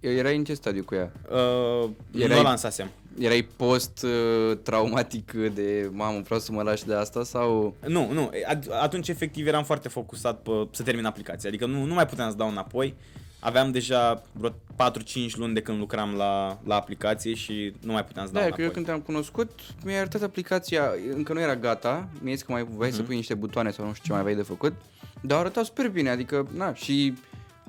erai 0.00 0.36
în 0.36 0.44
ce 0.44 0.54
stadiu 0.54 0.82
cu 0.84 0.94
ea? 0.94 1.12
Uh, 1.30 1.88
Erai- 2.12 2.28
Nu 2.34 2.38
o 2.38 2.42
lansasem. 2.42 2.88
Erai 3.18 3.48
post-traumatic 3.56 5.32
de 5.32 5.88
mamă, 5.92 6.20
vreau 6.24 6.40
să 6.40 6.52
mă 6.52 6.62
lași 6.62 6.86
de 6.86 6.94
asta 6.94 7.24
sau... 7.24 7.74
Nu, 7.86 8.12
nu, 8.12 8.30
at- 8.52 8.80
atunci 8.80 9.08
efectiv 9.08 9.46
eram 9.46 9.64
foarte 9.64 9.88
focusat 9.88 10.40
pe 10.42 10.50
să 10.70 10.82
termin 10.82 11.04
aplicația, 11.04 11.48
adică 11.48 11.66
nu, 11.66 11.84
nu 11.84 11.94
mai 11.94 12.06
puteam 12.06 12.30
să 12.30 12.36
dau 12.36 12.48
înapoi. 12.48 12.94
Aveam 13.40 13.70
deja 13.70 14.22
vreo 14.32 14.50
4-5 14.50 14.54
luni 15.36 15.54
de 15.54 15.60
când 15.62 15.78
lucram 15.78 16.14
la, 16.14 16.58
la 16.64 16.74
aplicație 16.76 17.34
și 17.34 17.72
nu 17.80 17.92
mai 17.92 18.04
puteam 18.04 18.26
să 18.26 18.32
dau 18.32 18.42
Da, 18.42 18.48
că 18.48 18.54
înapoi. 18.54 18.64
eu 18.64 18.70
când 18.70 18.86
te-am 18.86 19.00
cunoscut, 19.00 19.50
mi-ai 19.84 19.98
arătat 19.98 20.22
aplicația, 20.22 20.90
încă 21.14 21.32
nu 21.32 21.40
era 21.40 21.56
gata, 21.56 22.08
mi-ai 22.22 22.34
zis 22.34 22.44
că 22.44 22.52
mai 22.52 22.64
voiai 22.70 22.92
să 22.92 23.02
pui 23.02 23.14
niște 23.16 23.34
butoane 23.34 23.70
sau 23.70 23.84
nu 23.86 23.92
știu 23.92 24.04
ce 24.04 24.10
mai 24.12 24.20
aveai 24.20 24.36
de 24.36 24.42
făcut, 24.42 24.72
dar 25.20 25.36
a 25.36 25.40
arătat 25.40 25.64
super 25.64 25.88
bine, 25.88 26.10
adică, 26.10 26.48
na, 26.54 26.74
și 26.74 27.14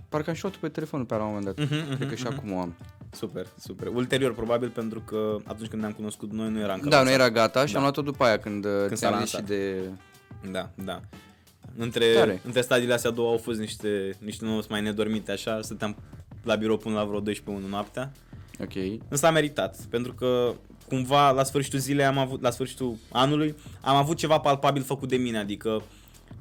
parcă 0.10 0.30
am 0.30 0.36
și 0.36 0.44
luat 0.44 0.56
pe 0.56 0.70
telefonul 0.70 1.06
pe 1.06 1.16
la 1.16 1.22
un 1.24 1.28
moment 1.28 1.46
dat. 1.46 1.58
Mhm, 1.58 1.86
Cred 1.86 2.00
mhm, 2.00 2.10
că 2.10 2.16
și 2.16 2.24
mhm. 2.24 2.34
acum 2.34 2.52
o 2.54 2.60
am. 2.60 2.76
Super, 3.12 3.46
super. 3.60 3.88
Ulterior, 3.88 4.34
probabil, 4.34 4.70
pentru 4.70 5.00
că 5.02 5.36
atunci 5.46 5.70
când 5.70 5.82
ne-am 5.82 5.94
cunoscut 5.94 6.32
noi 6.32 6.50
nu 6.50 6.60
era 6.60 6.74
încă 6.74 6.90
Da, 6.90 6.98
nu 6.98 7.04
lansat. 7.04 7.20
era 7.22 7.30
gata 7.30 7.66
și 7.66 7.72
Da. 7.72 7.78
am 7.78 7.84
luat-o 7.84 8.02
după 8.02 8.24
aia 8.24 8.38
când, 8.40 8.64
când 8.64 8.98
s-a 8.98 9.08
ți-am 9.10 9.20
zis 9.20 9.30
și 9.30 9.36
lansat. 9.36 9.50
de... 9.50 9.82
Da, 10.52 10.70
da. 10.76 11.02
Între, 11.82 12.14
Tare. 12.14 12.42
între 12.46 12.62
stadiile 12.62 12.94
astea 12.94 13.12
două 13.12 13.32
au 13.32 13.38
fost 13.38 13.60
niște, 13.60 14.18
niște 14.20 14.46
nopți 14.46 14.72
mai 14.72 14.82
nedormite, 14.82 15.32
așa, 15.32 15.62
stăteam 15.62 15.98
la 16.44 16.56
birou 16.56 16.78
până 16.78 16.96
la 16.96 17.04
vreo 17.04 17.20
12 17.20 17.64
1 17.64 17.72
noaptea. 17.72 18.12
Ok. 18.62 19.02
Însă 19.10 19.26
a 19.26 19.32
meritat, 19.32 19.78
pentru 19.90 20.14
că 20.14 20.54
cumva 20.88 21.32
la 21.32 21.44
sfârșitul 21.44 21.80
zilei 21.80 22.06
am 22.06 22.18
avut, 22.18 22.42
la 22.42 22.50
sfârșitul 22.50 22.96
anului, 23.12 23.56
am 23.82 23.96
avut 23.96 24.18
ceva 24.18 24.40
palpabil 24.40 24.84
făcut 24.84 25.10
de 25.10 25.16
mine, 25.16 25.38
adică 25.38 25.84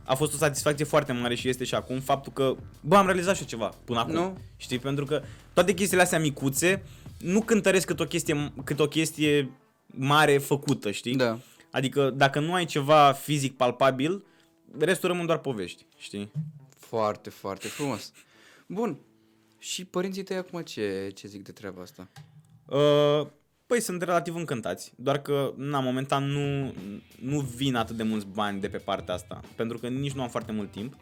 a 0.05 0.15
fost 0.15 0.35
o 0.35 0.37
satisfacție 0.37 0.85
foarte 0.85 1.13
mare 1.13 1.35
și 1.35 1.49
este 1.49 1.65
și 1.65 1.75
acum 1.75 2.01
faptul 2.01 2.33
că, 2.33 2.55
bă, 2.81 2.97
am 2.97 3.07
realizat 3.07 3.35
și 3.35 3.41
eu 3.41 3.49
ceva 3.49 3.71
până 3.85 3.99
acum. 3.99 4.15
Nu? 4.15 4.39
Știi, 4.57 4.79
pentru 4.79 5.05
că 5.05 5.23
toate 5.53 5.75
chestiile 5.75 6.03
astea 6.03 6.19
micuțe 6.19 6.83
nu 7.19 7.41
cântăresc 7.41 7.87
cât 7.87 8.01
o 8.01 8.05
chestie, 8.05 8.53
cât 8.65 8.81
o 8.81 8.89
chestie 8.89 9.51
mare 9.87 10.39
făcută, 10.39 10.91
știi? 10.91 11.17
Da. 11.17 11.39
Adică 11.71 12.13
dacă 12.17 12.41
nu 12.41 12.53
ai 12.53 12.65
ceva 12.65 13.13
fizic 13.13 13.57
palpabil, 13.57 14.23
restul 14.79 15.09
rămân 15.09 15.27
doar 15.27 15.39
povești, 15.39 15.87
știi? 15.97 16.31
Foarte, 16.79 17.31
foarte 17.31 17.69
frumos. 17.69 18.13
Bun. 18.67 18.99
Și 19.59 19.85
părinții 19.85 20.23
tăi 20.23 20.37
acum 20.37 20.63
ce, 20.63 21.11
ce 21.15 21.29
zic 21.29 21.45
de 21.45 21.53
treaba 21.53 21.83
asta? 21.83 22.09
Uh, 22.67 23.27
păi 23.67 23.81
sunt 23.81 24.03
relativ 24.03 24.35
încântați, 24.35 24.93
doar 24.97 25.23
că 25.23 25.53
na, 25.57 25.81
momentan 25.81 26.25
nu, 26.25 26.75
nu 27.21 27.41
vin 27.41 27.75
atât 27.75 27.97
de 27.97 28.03
mulți 28.03 28.27
bani 28.27 28.61
de 28.61 28.69
pe 28.69 28.79
partea 28.79 29.15
asta, 29.15 29.41
pentru 29.57 29.79
că 29.79 29.89
nici 29.89 30.13
nu 30.13 30.23
am 30.23 30.29
foarte 30.29 30.53
mult 30.53 30.71
timp 30.71 30.97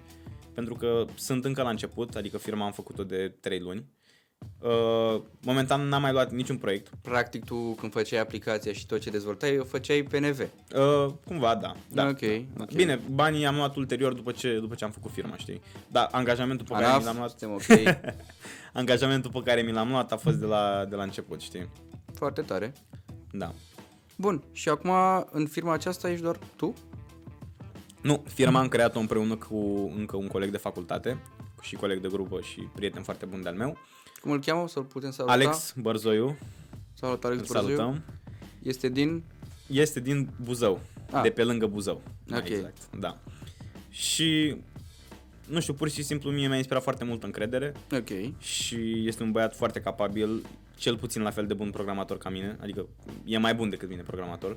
pentru 0.55 0.75
că 0.75 1.05
sunt 1.15 1.45
încă 1.45 1.63
la 1.63 1.69
început, 1.69 2.15
adică 2.15 2.39
firma 2.39 2.65
am 2.65 2.73
făcut-o 2.73 3.05
de 3.05 3.29
3 3.41 3.61
luni. 3.61 3.79
Uh, 3.79 4.06
momentan 5.41 5.89
n-am 5.89 6.01
mai 6.01 6.13
luat 6.13 6.31
niciun 6.33 6.57
proiect. 6.57 6.91
Practic 7.03 7.45
tu 7.45 7.57
când 7.57 7.93
făceai 7.93 8.21
aplicația 8.21 8.73
și 8.73 8.87
tot 8.87 9.01
ce 9.01 9.11
dezvoltai, 9.11 9.59
o 9.59 9.65
făceai 9.65 10.03
PNV. 10.03 10.41
Uh, 10.41 11.13
cumva, 11.27 11.55
da. 11.55 11.75
da. 11.93 12.09
Ok, 12.09 12.21
da. 12.21 12.63
ok. 12.63 12.73
Bine, 12.73 13.01
banii 13.11 13.47
am 13.47 13.57
luat 13.57 13.77
ulterior 13.77 14.13
după 14.13 14.33
ce, 14.33 14.59
după 14.59 14.75
ce 14.75 14.85
am 14.85 14.91
făcut 14.91 15.11
firma, 15.11 15.37
știi? 15.37 15.61
Dar 15.89 16.09
angajamentul 16.11 16.67
pe 16.67 16.73
care 16.73 16.85
mi 16.85 16.91
ANAF, 16.91 17.05
l-am 17.05 17.17
luat, 17.17 17.31
suntem 17.39 17.53
ok. 17.53 17.97
angajamentul 18.73 19.31
pe 19.31 19.41
care 19.45 19.61
mi 19.61 19.73
l-am 19.73 19.89
luat 19.89 20.13
a 20.13 20.17
fost 20.17 20.37
de 20.37 20.47
la, 20.47 20.85
de 20.89 20.97
la 20.97 21.03
început, 21.03 21.41
știi? 21.41 21.69
Foarte 22.15 22.43
tare. 22.43 22.73
Da. 23.31 23.53
Bun, 24.17 24.43
și 24.53 24.69
acum 24.69 24.91
în 25.31 25.47
firma 25.47 25.73
aceasta 25.73 26.11
ești 26.11 26.23
doar 26.23 26.39
tu? 26.57 26.75
Nu, 28.03 28.23
firma 28.27 28.59
am 28.59 28.69
creat-o 28.69 28.99
împreună 28.99 29.37
cu 29.37 29.93
încă 29.97 30.17
un 30.17 30.27
coleg 30.27 30.51
de 30.51 30.57
facultate 30.57 31.19
și 31.61 31.75
coleg 31.75 32.01
de 32.01 32.09
grupă 32.09 32.41
și 32.41 32.61
prieten 32.75 33.03
foarte 33.03 33.25
bun 33.27 33.43
de-al 33.43 33.55
meu. 33.55 33.77
Cum 34.27 34.35
îl 34.35 34.41
cheamă? 34.41 34.69
Să-l 34.69 34.83
putem 34.83 35.11
saluta? 35.11 35.35
Alex 35.35 35.75
Bărzoiu, 35.77 36.37
Salut, 36.95 37.25
Alex 37.25 37.41
îl 37.41 37.47
Bărziu. 37.53 37.77
salutăm. 37.77 38.03
Este 38.63 38.89
din... 38.89 39.23
Este 39.67 40.01
din 40.01 40.29
Buzău, 40.45 40.81
Ah. 41.13 41.23
de 41.23 41.31
pe 41.31 41.45
lângă 41.45 41.67
Buzău. 41.67 42.03
mai 42.27 42.39
Ok. 42.39 42.49
Exact, 42.49 42.77
da. 42.99 43.19
Și, 43.91 44.57
nu 45.49 45.61
știu, 45.61 45.75
pur 45.75 45.89
și 45.89 46.03
simplu 46.03 46.31
mie 46.31 46.47
mi-a 46.49 46.57
inspirat 46.57 46.83
foarte 46.83 47.05
mult 47.05 47.23
încredere 47.23 47.73
Ok. 47.93 48.39
și 48.39 49.07
este 49.07 49.23
un 49.23 49.33
băiat 49.33 49.57
foarte 49.57 49.81
capabil, 49.81 50.45
cel 50.77 50.97
puțin 50.97 51.23
la 51.23 51.31
fel 51.31 51.47
de 51.47 51.55
bun 51.55 51.71
programator 51.71 52.19
ca 52.19 52.29
mine, 52.29 52.57
adică 52.63 52.87
e 53.25 53.39
mai 53.39 53.55
bun 53.55 53.71
decât 53.71 53.89
mine 53.89 54.03
programator. 54.03 54.57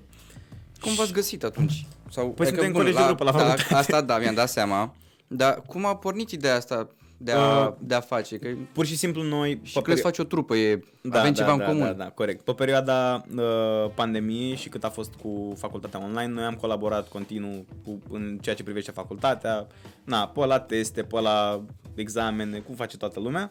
Cum 0.81 0.93
v-ați 0.93 1.13
găsit 1.13 1.43
atunci? 1.43 1.85
Sau, 2.11 2.29
Păi 2.31 2.45
adică, 2.45 2.61
suntem 2.61 2.81
colegi 2.81 2.97
de 2.97 3.03
grupă 3.05 3.23
la 3.23 3.31
da, 3.31 3.37
facultate. 3.37 3.73
Asta 3.73 4.01
da, 4.01 4.17
mi-am 4.17 4.35
dat 4.35 4.49
seama. 4.49 4.95
Dar 5.27 5.61
cum 5.65 5.85
a 5.85 5.95
pornit 5.95 6.31
ideea 6.31 6.55
asta 6.55 6.87
de 7.21 7.31
a, 7.31 7.67
Uh, 7.67 7.73
de 7.79 7.95
a 7.95 7.99
face? 7.99 8.37
Că 8.37 8.49
Pur 8.71 8.85
și 8.85 8.97
simplu 8.97 9.23
noi... 9.23 9.59
și 9.63 9.73
pe 9.73 9.81
când 9.81 9.97
îți 9.97 10.01
perio- 10.01 10.01
faci 10.03 10.17
o 10.17 10.23
trupă, 10.23 10.55
e, 10.55 10.83
avem 11.11 11.33
ceva 11.33 11.47
da, 11.47 11.53
în 11.53 11.59
comun. 11.59 11.79
Da, 11.85 11.93
da, 11.93 12.09
corect. 12.09 12.43
Pe 12.43 12.51
perioada 12.51 13.25
uh, 13.35 13.91
pandemiei 13.95 14.55
și 14.55 14.69
cât 14.69 14.83
a 14.83 14.89
fost 14.89 15.13
cu 15.13 15.53
facultatea 15.57 16.03
online, 16.03 16.33
noi 16.33 16.43
am 16.43 16.53
colaborat 16.55 17.07
continuu 17.07 17.65
cu, 17.83 17.99
în 18.09 18.37
ceea 18.41 18.55
ce 18.55 18.63
privește 18.63 18.91
facultatea, 18.91 19.67
na, 20.03 20.27
pe 20.27 20.45
la 20.45 20.59
teste, 20.59 21.03
pe 21.03 21.19
la 21.19 21.65
examene, 21.95 22.59
cum 22.59 22.75
face 22.75 22.97
toată 22.97 23.19
lumea. 23.19 23.49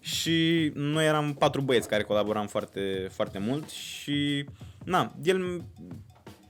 Și 0.00 0.70
noi 0.74 1.06
eram 1.06 1.34
patru 1.38 1.60
băieți 1.60 1.88
care 1.88 2.02
colaboram 2.02 2.46
foarte, 2.46 3.08
foarte 3.10 3.38
mult 3.38 3.68
și, 3.70 4.44
na, 4.84 5.14
el 5.22 5.62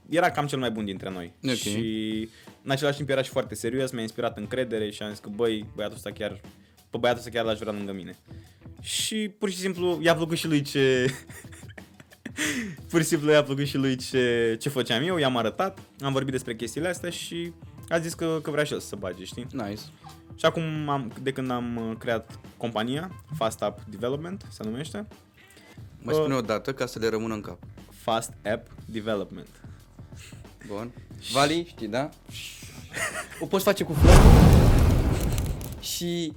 era 0.09 0.31
cam 0.31 0.45
cel 0.45 0.59
mai 0.59 0.71
bun 0.71 0.85
dintre 0.85 1.09
noi. 1.09 1.33
Ok. 1.43 1.53
Și 1.53 2.29
în 2.65 2.71
același 2.71 2.97
timp 2.97 3.09
era 3.09 3.21
și 3.21 3.29
foarte 3.29 3.55
serios, 3.55 3.91
mi-a 3.91 4.01
inspirat 4.01 4.37
încredere 4.37 4.89
și 4.91 5.01
am 5.01 5.09
zis 5.09 5.19
că, 5.19 5.29
băi, 5.29 5.65
băiatul 5.75 5.95
ăsta 5.97 6.11
chiar, 6.11 6.41
pe 6.89 6.97
băiatul 6.97 7.23
ăsta 7.25 7.31
chiar 7.33 7.45
l-aș 7.45 7.59
vrea 7.59 7.71
lângă 7.71 7.91
mine. 7.91 8.15
Și 8.81 9.31
pur 9.39 9.49
și 9.49 9.57
simplu 9.57 9.99
i-a 10.01 10.15
plăcut 10.15 10.37
și 10.37 10.47
lui 10.47 10.61
ce... 10.61 11.13
pur 12.89 13.01
și 13.01 13.07
simplu 13.07 13.31
i-a 13.31 13.43
plăcut 13.43 13.65
și 13.65 13.77
lui 13.77 13.95
ce, 13.95 14.57
ce 14.59 14.69
făceam 14.69 15.03
eu, 15.03 15.17
i-am 15.17 15.37
arătat, 15.37 15.79
am 16.01 16.11
vorbit 16.11 16.31
despre 16.31 16.55
chestiile 16.55 16.87
astea 16.87 17.09
și 17.09 17.51
a 17.89 17.99
zis 17.99 18.13
că, 18.13 18.39
că 18.41 18.51
vrea 18.51 18.63
și 18.63 18.73
el 18.73 18.79
să 18.79 18.87
se 18.87 18.95
bage, 18.95 19.23
știi? 19.23 19.47
Nice. 19.51 19.81
Și 20.35 20.45
acum, 20.45 20.89
am, 20.89 21.13
de 21.21 21.31
când 21.31 21.51
am 21.51 21.75
uh, 21.89 21.95
creat 21.97 22.39
compania, 22.57 23.23
Fast 23.35 23.61
App 23.61 23.83
Development 23.89 24.45
se 24.49 24.63
numește, 24.63 25.07
Mai 26.01 26.13
Uh. 26.13 26.19
spune 26.19 26.35
o 26.35 26.41
dată 26.41 26.73
ca 26.73 26.85
să 26.85 26.99
le 26.99 27.09
rămână 27.09 27.33
în 27.33 27.41
cap. 27.41 27.59
Fast 27.89 28.33
App 28.53 28.67
Development. 28.85 29.47
Bun. 30.67 30.91
Vali, 31.33 31.65
știi, 31.69 31.87
da? 31.87 32.09
O 33.39 33.45
poți 33.45 33.63
face 33.63 33.83
cu 33.83 33.93
flori 33.93 34.17
și 35.79 36.33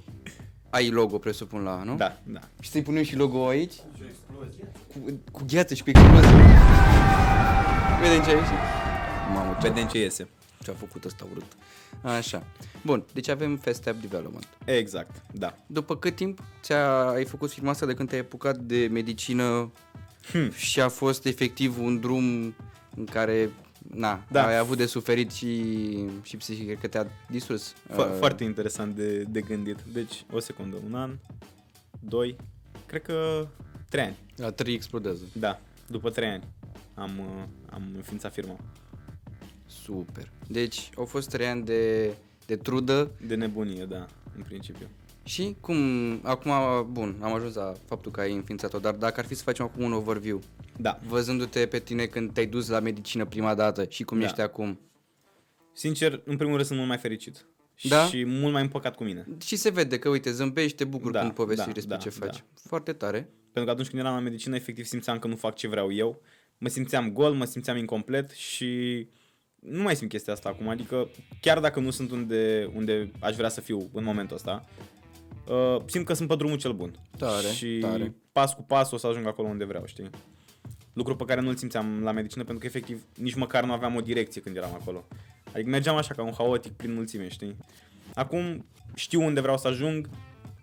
ai 0.69 0.89
logo, 0.89 1.17
presupun, 1.17 1.61
la, 1.63 1.83
nu? 1.83 1.95
Da, 1.95 2.17
da. 2.23 2.39
Și 2.59 2.69
să-i 2.69 2.81
punem 2.81 3.03
și 3.03 3.15
logo 3.15 3.47
aici. 3.47 3.73
Cu, 4.93 5.19
cu 5.31 5.41
gheață 5.47 5.73
și 5.73 5.83
cu 5.83 5.89
explozie. 5.89 6.29
Vedem 8.01 8.23
ce 8.23 8.29
a 8.29 8.33
ieșit. 8.33 8.53
Mamă, 9.33 9.57
ce, 9.61 9.67
Vedem 9.67 9.87
ce 9.87 9.97
iese. 9.99 10.27
ce 10.63 10.71
a 10.71 10.73
făcut 10.73 11.05
ăsta 11.05 11.25
urât. 11.31 11.45
Așa. 12.01 12.43
Bun, 12.85 13.05
deci 13.13 13.27
avem 13.27 13.55
Fast 13.57 13.87
App 13.87 14.01
Development. 14.01 14.47
Exact, 14.65 15.21
da. 15.31 15.55
După 15.67 15.95
cât 15.97 16.15
timp 16.15 16.39
ți-a, 16.61 17.07
ai 17.09 17.25
făcut 17.25 17.51
firma 17.51 17.69
asta 17.69 17.85
de 17.85 17.93
când 17.93 18.09
te-ai 18.09 18.21
apucat 18.21 18.57
de 18.57 18.87
medicină 18.91 19.71
Hmm. 20.31 20.51
și 20.51 20.81
a 20.81 20.89
fost 20.89 21.25
efectiv 21.25 21.79
un 21.81 21.99
drum 21.99 22.55
în 22.95 23.05
care 23.11 23.49
na, 23.95 24.23
Da. 24.31 24.45
ai 24.47 24.57
avut 24.57 24.77
de 24.77 24.85
suferit 24.85 25.31
și, 25.31 25.85
și 26.21 26.37
psihic, 26.37 26.65
cred 26.65 26.79
că 26.79 26.87
te-a 26.87 27.07
distrus. 27.29 27.73
Fo- 27.73 27.95
Uh, 27.97 28.15
Foarte 28.17 28.43
interesant 28.43 28.95
de, 28.95 29.23
de 29.23 29.41
gândit. 29.41 29.77
Deci, 29.93 30.25
o 30.31 30.39
secundă, 30.39 30.77
un 30.85 30.95
an, 30.95 31.17
doi, 31.99 32.35
cred 32.85 33.01
că 33.01 33.47
trei 33.89 34.03
ani. 34.03 34.17
La 34.35 34.51
3 34.51 34.73
explodează. 34.73 35.23
Da, 35.33 35.59
după 35.87 36.09
trei 36.09 36.27
ani 36.29 36.43
am, 36.93 37.19
uh, 37.19 37.43
am 37.69 37.83
înființat 37.95 38.33
firma. 38.33 38.55
Super. 39.65 40.31
Deci 40.47 40.89
au 40.97 41.05
fost 41.05 41.29
3 41.29 41.47
ani 41.47 41.63
de, 41.63 42.13
de 42.45 42.55
trudă 42.55 43.11
De 43.27 43.35
nebunie, 43.35 43.85
da, 43.85 44.07
în 44.37 44.43
principiu. 44.47 44.87
Și 45.29 45.55
cum, 45.61 45.77
acum, 46.23 46.51
bun, 46.91 47.17
am 47.21 47.33
ajuns 47.33 47.55
la 47.55 47.73
faptul 47.85 48.11
că 48.11 48.19
ai 48.19 48.33
înființat-o, 48.33 48.79
dar 48.79 48.93
dacă 48.93 49.19
ar 49.19 49.25
fi 49.25 49.33
să 49.35 49.43
facem 49.43 49.65
acum 49.65 49.83
un 49.83 49.93
overview, 49.93 50.41
Da, 50.77 50.99
văzându-te 51.07 51.65
pe 51.65 51.79
tine 51.79 52.05
când 52.05 52.33
te-ai 52.33 52.45
dus 52.45 52.67
la 52.67 52.79
medicină 52.79 53.25
prima 53.25 53.55
dată 53.55 53.85
și 53.89 54.03
cum 54.03 54.19
Da. 54.19 54.25
ești 54.25 54.41
acum, 54.41 54.79
sincer, 55.73 56.21
în 56.25 56.35
primul 56.37 56.53
rând 56.53 56.65
sunt 56.65 56.77
mult 56.77 56.89
mai 56.89 56.97
fericit. 56.99 57.47
Da? 57.83 58.05
Și 58.05 58.25
mult 58.25 58.53
mai 58.53 58.61
împăcat 58.61 58.95
cu 58.95 59.03
mine. 59.03 59.27
și 59.41 59.55
se 59.55 59.69
vede 59.69 59.99
că, 59.99 60.09
uite, 60.09 60.31
zâmbești, 60.31 60.77
te 60.77 60.83
bucuri 60.83 61.13
Da, 61.13 61.19
cum 61.21 61.31
povestești 61.31 61.67
da, 61.69 61.73
despre 61.73 61.95
da, 61.95 62.01
ce 62.01 62.09
faci. 62.09 62.37
da. 62.37 62.43
Foarte 62.67 62.93
tare. 62.93 63.17
Pentru 63.43 63.63
că 63.63 63.69
atunci 63.69 63.87
când 63.87 64.01
eram 64.01 64.13
la 64.13 64.19
medicină, 64.19 64.55
efectiv 64.55 64.85
simțeam 64.85 65.19
că 65.19 65.27
nu 65.27 65.35
fac 65.35 65.55
ce 65.55 65.67
vreau 65.67 65.91
eu. 65.93 66.21
Mă 66.57 66.67
simțeam 66.67 67.11
gol, 67.11 67.33
mă 67.33 67.45
simțeam 67.45 67.77
incomplet 67.77 68.29
și 68.31 69.07
nu 69.59 69.81
mai 69.81 69.95
simt 69.95 70.09
chestia 70.09 70.33
asta 70.33 70.49
acum. 70.49 70.67
Adică 70.67 71.09
chiar 71.41 71.59
dacă 71.59 71.79
nu 71.79 71.89
sunt 71.89 72.11
unde, 72.11 72.71
unde 72.75 73.11
aș 73.19 73.35
vrea 73.35 73.49
să 73.49 73.61
fiu 73.61 73.89
în 73.93 74.03
momentul 74.03 74.35
ăsta, 74.35 74.65
uh, 75.49 75.81
simt 75.85 76.05
că 76.05 76.13
sunt 76.13 76.27
pe 76.27 76.35
drumul 76.35 76.57
cel 76.57 76.71
bun. 76.73 76.95
Tare, 77.17 77.47
și 77.47 77.77
tare. 77.81 78.15
pas 78.31 78.53
cu 78.53 78.63
pas 78.63 78.91
o 78.91 78.97
să 78.97 79.07
ajung 79.07 79.27
acolo 79.27 79.47
unde 79.47 79.65
vreau, 79.65 79.85
știi? 79.85 80.09
Lucru 80.93 81.15
pe 81.15 81.23
care 81.25 81.41
nu-l 81.41 81.55
simțeam 81.55 82.03
la 82.03 82.11
medicină 82.11 82.43
pentru 82.43 82.69
că 82.69 82.77
efectiv 82.77 83.03
nici 83.15 83.35
măcar 83.35 83.63
nu 83.63 83.71
aveam 83.73 83.95
o 83.95 84.01
direcție 84.01 84.41
când 84.41 84.55
eram 84.55 84.73
acolo. 84.81 85.07
Adică 85.53 85.69
mergeam 85.69 85.95
așa 85.95 86.13
ca 86.13 86.23
un 86.23 86.33
haotic 86.37 86.71
prin 86.71 86.93
mulțime, 86.93 87.27
știi? 87.27 87.55
Acum 88.13 88.65
știu 88.95 89.21
unde 89.25 89.41
vreau 89.41 89.57
să 89.57 89.67
ajung, 89.67 90.09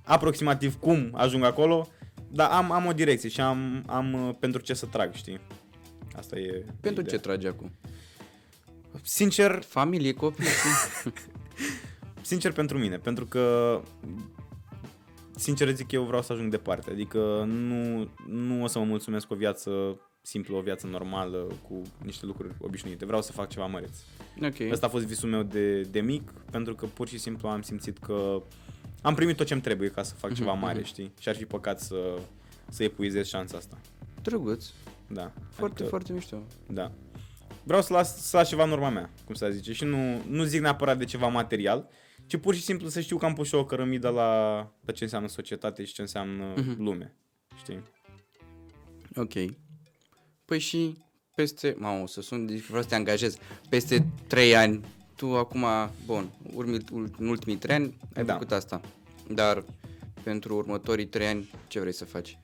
aproximativ 0.05 0.79
cum 0.79 1.11
ajung 1.15 1.45
acolo, 1.45 1.89
dar 2.29 2.51
am, 2.51 2.73
am 2.73 2.87
o 2.87 2.93
direcție 2.93 3.29
și 3.29 3.41
am, 3.41 3.83
am 3.87 4.29
uh, 4.29 4.35
pentru 4.41 4.61
ce 4.61 4.75
să 4.75 4.87
trag, 4.87 5.13
știi? 5.15 5.41
Asta 6.17 6.39
e 6.39 6.65
Pentru 6.81 7.03
ideea. 7.03 7.17
ce 7.17 7.19
tragi 7.29 7.47
acum? 7.47 7.71
Sincer, 9.03 9.63
Familie, 9.63 10.13
copii, 10.13 10.45
știi? 10.45 11.13
sincer 12.31 12.53
pentru 12.53 12.79
mine, 12.79 12.97
pentru 12.97 13.27
că 13.27 13.81
sincer 15.37 15.75
zic 15.75 15.93
eu 15.93 16.03
vreau 16.03 16.23
să 16.23 16.33
ajung 16.33 16.51
departe, 16.51 16.91
adică 16.91 17.45
nu, 17.49 18.09
nu 18.29 18.63
o 18.63 18.67
să 18.67 18.79
mă 18.79 18.85
mulțumesc 18.85 19.27
cu 19.27 19.35
o 19.35 19.37
viață 19.37 20.01
simplă, 20.23 20.57
o 20.57 20.61
viață 20.61 20.87
normală, 20.87 21.47
cu 21.69 21.83
niște 22.05 22.27
lucruri 22.27 22.55
obișnuite. 22.61 23.05
Vreau 23.05 23.23
să 23.23 23.33
fac 23.33 23.49
ceva 23.49 23.67
măreț. 23.67 23.97
ok. 24.43 24.71
Ăsta 24.71 24.87
a 24.87 24.89
fost 24.89 25.05
visul 25.05 25.29
meu 25.29 25.43
de, 25.43 25.81
de 25.81 26.01
mic, 26.01 26.33
pentru 26.51 26.75
că 26.75 26.87
pur 26.87 27.09
și 27.09 27.19
simplu 27.19 27.49
am 27.49 27.63
simțit 27.63 27.99
că 27.99 28.43
am 29.03 29.15
primit 29.15 29.37
tot 29.37 29.47
ce-mi 29.47 29.61
trebuie 29.61 29.89
ca 29.89 30.03
să 30.03 30.15
fac 30.15 30.35
ceva 30.35 30.53
mare, 30.53 30.83
știi? 30.83 31.13
Și 31.21 31.29
ar 31.29 31.37
fi 31.37 31.45
păcat 31.45 31.81
să, 31.81 32.19
să 32.69 32.83
epuizez 32.83 33.27
șansa 33.27 33.57
asta. 33.57 33.79
Drăguț. 34.23 34.67
Da. 35.07 35.33
Foarte, 35.51 35.83
foarte 35.83 36.13
mișto. 36.13 36.43
Da. 36.67 36.93
Vreau 37.63 37.83
să 37.83 37.93
las, 37.93 38.29
să 38.29 38.37
las 38.37 38.49
ceva 38.49 38.65
în 38.65 38.71
urma 38.71 38.89
mea, 38.89 39.11
cum 39.25 39.35
să 39.35 39.49
zice. 39.51 39.73
Și 39.73 39.85
nu, 39.85 40.23
nu 40.29 40.43
zic 40.43 40.61
neapărat 40.61 40.99
de 40.99 41.05
ceva 41.05 41.27
material, 41.27 41.89
ci 42.27 42.37
pur 42.37 42.55
și 42.55 42.63
simplu 42.63 42.89
să 42.89 43.01
știu 43.01 43.17
că 43.17 43.25
am 43.25 43.35
pus 43.35 43.47
și 43.49 43.55
eu 43.55 43.61
o 43.61 43.65
cărămidă 43.65 44.09
la, 44.09 44.57
la 44.85 44.93
ce 44.93 45.05
înseamnă 45.05 45.29
societate 45.29 45.85
și 45.85 45.95
ce 45.95 46.01
înseamnă 46.01 46.53
Mhm. 46.57 46.83
lume. 46.83 47.15
Știi? 47.59 47.83
Ok. 49.17 49.33
Păi 50.45 50.59
și 50.59 50.97
peste, 51.35 51.75
mamă, 51.79 52.03
o 52.03 52.07
să 52.07 52.21
sun, 52.21 52.47
deci 52.47 52.61
vreau 52.61 52.83
să 52.83 52.89
te 52.89 52.95
angajez, 52.95 53.37
peste 53.69 54.07
3 54.27 54.57
ani, 54.57 54.85
tu 55.17 55.37
acum, 55.37 55.65
bun, 56.05 56.31
urmi, 56.55 56.79
în 57.19 57.29
ultimii 57.29 57.57
3 57.59 57.75
ani 57.75 57.97
ai 58.15 58.25
Da. 58.25 58.33
făcut 58.33 58.53
asta, 58.53 58.81
dar 59.31 59.65
pentru 60.23 60.57
următorii 60.57 61.07
3 61.07 61.27
ani 61.27 61.51
ce 61.69 61.81
vrei 61.81 61.93
să 61.93 62.05
faci? 62.05 62.39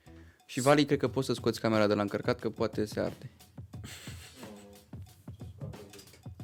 Și 0.46 0.60
Vali, 0.60 0.84
cred 0.84 0.98
că 0.98 1.08
poți 1.08 1.26
să 1.26 1.32
scoți 1.32 1.60
camera 1.60 1.86
de 1.86 1.94
la 1.94 2.02
încărcat, 2.02 2.38
că 2.40 2.50
poate 2.50 2.84
se 2.84 3.00
arde. 3.00 3.30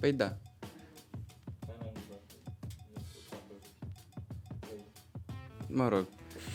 Păi 0.01 0.13
da. 0.13 0.37
Mă 5.69 5.89
rog, 5.89 6.07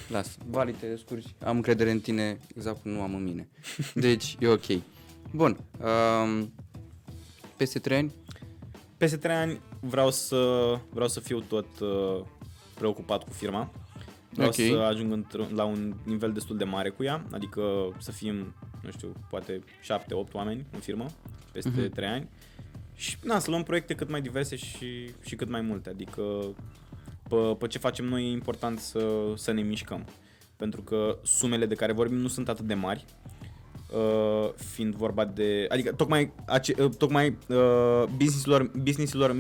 las. 0.10 0.38
Vali, 0.50 0.72
te 0.74 0.88
descurci. 0.88 1.26
Am 1.44 1.56
încredere 1.56 1.92
în 1.92 2.00
tine 2.00 2.38
exact 2.56 2.82
cum 2.82 2.92
nu 2.92 3.02
am 3.02 3.16
în 3.16 3.24
mine. 3.24 3.48
Deci, 3.94 4.38
e 4.40 4.48
ok. 4.48 4.66
Bun. 5.32 5.58
Um, 6.24 6.54
peste 7.58 7.80
3 7.80 7.98
ani? 7.98 8.12
Peste 8.98 9.18
trei 9.18 9.36
ani 9.36 9.62
vreau 9.80 10.12
să, 10.12 10.36
vreau 10.90 11.08
să 11.08 11.20
fiu 11.20 11.40
tot, 11.40 11.80
uh, 11.80 12.26
preocupat 12.74 13.24
cu 13.24 13.30
firma. 13.34 13.72
Vreau 14.30 14.48
Ok. 14.48 14.54
să 14.56 14.74
ajung 14.78 15.24
într- 15.24 15.50
la 15.54 15.64
un 15.64 15.94
nivel 16.04 16.32
destul 16.34 16.58
de 16.58 16.64
mare 16.64 16.90
cu 16.90 17.04
ea, 17.04 17.26
adică 17.32 17.62
să 18.00 18.12
fim, 18.12 18.56
nu 18.82 18.92
știu, 18.92 19.14
poate 19.30 19.60
7-8 19.82 20.34
oameni 20.34 20.66
în 20.72 20.80
firmă 20.80 21.06
peste 21.52 21.70
Mhm. 21.70 21.90
3 21.90 22.08
ani. 22.08 22.30
Și 22.96 23.18
na, 23.24 23.40
să 23.40 23.50
luăm 23.50 23.64
proiecte 23.64 23.96
cât 23.96 24.10
mai 24.10 24.22
diverse 24.22 24.56
și, 24.56 25.12
și 25.26 25.36
cât 25.36 25.50
mai 25.50 25.62
multe, 25.62 25.90
adică 25.90 26.24
pe, 27.36 27.56
pe 27.60 27.68
ce 27.68 27.78
facem 27.78 28.06
noi 28.06 28.24
e 28.24 28.32
important 28.32 28.80
să, 28.80 29.06
să 29.36 29.52
ne 29.52 29.62
mișcăm. 29.62 30.06
Pentru 30.56 30.82
că 30.82 31.18
sumele 31.24 31.66
de 31.66 31.76
care 31.76 31.92
vorbim 31.92 32.18
nu 32.18 32.28
sunt 32.28 32.50
atât 32.50 32.66
de 32.66 32.74
mari, 32.74 33.06
uh, 33.92 34.50
fiind 34.56 34.96
vorba 34.96 35.26
de... 35.26 35.66
Adică 35.70 35.92
tocmai, 35.92 36.32
ace, 36.48 36.74
uh, 36.84 36.90
tocmai 36.98 37.38
uh, 37.48 38.04
businessurilor, 38.18 38.72
businessurilor, 38.84 39.36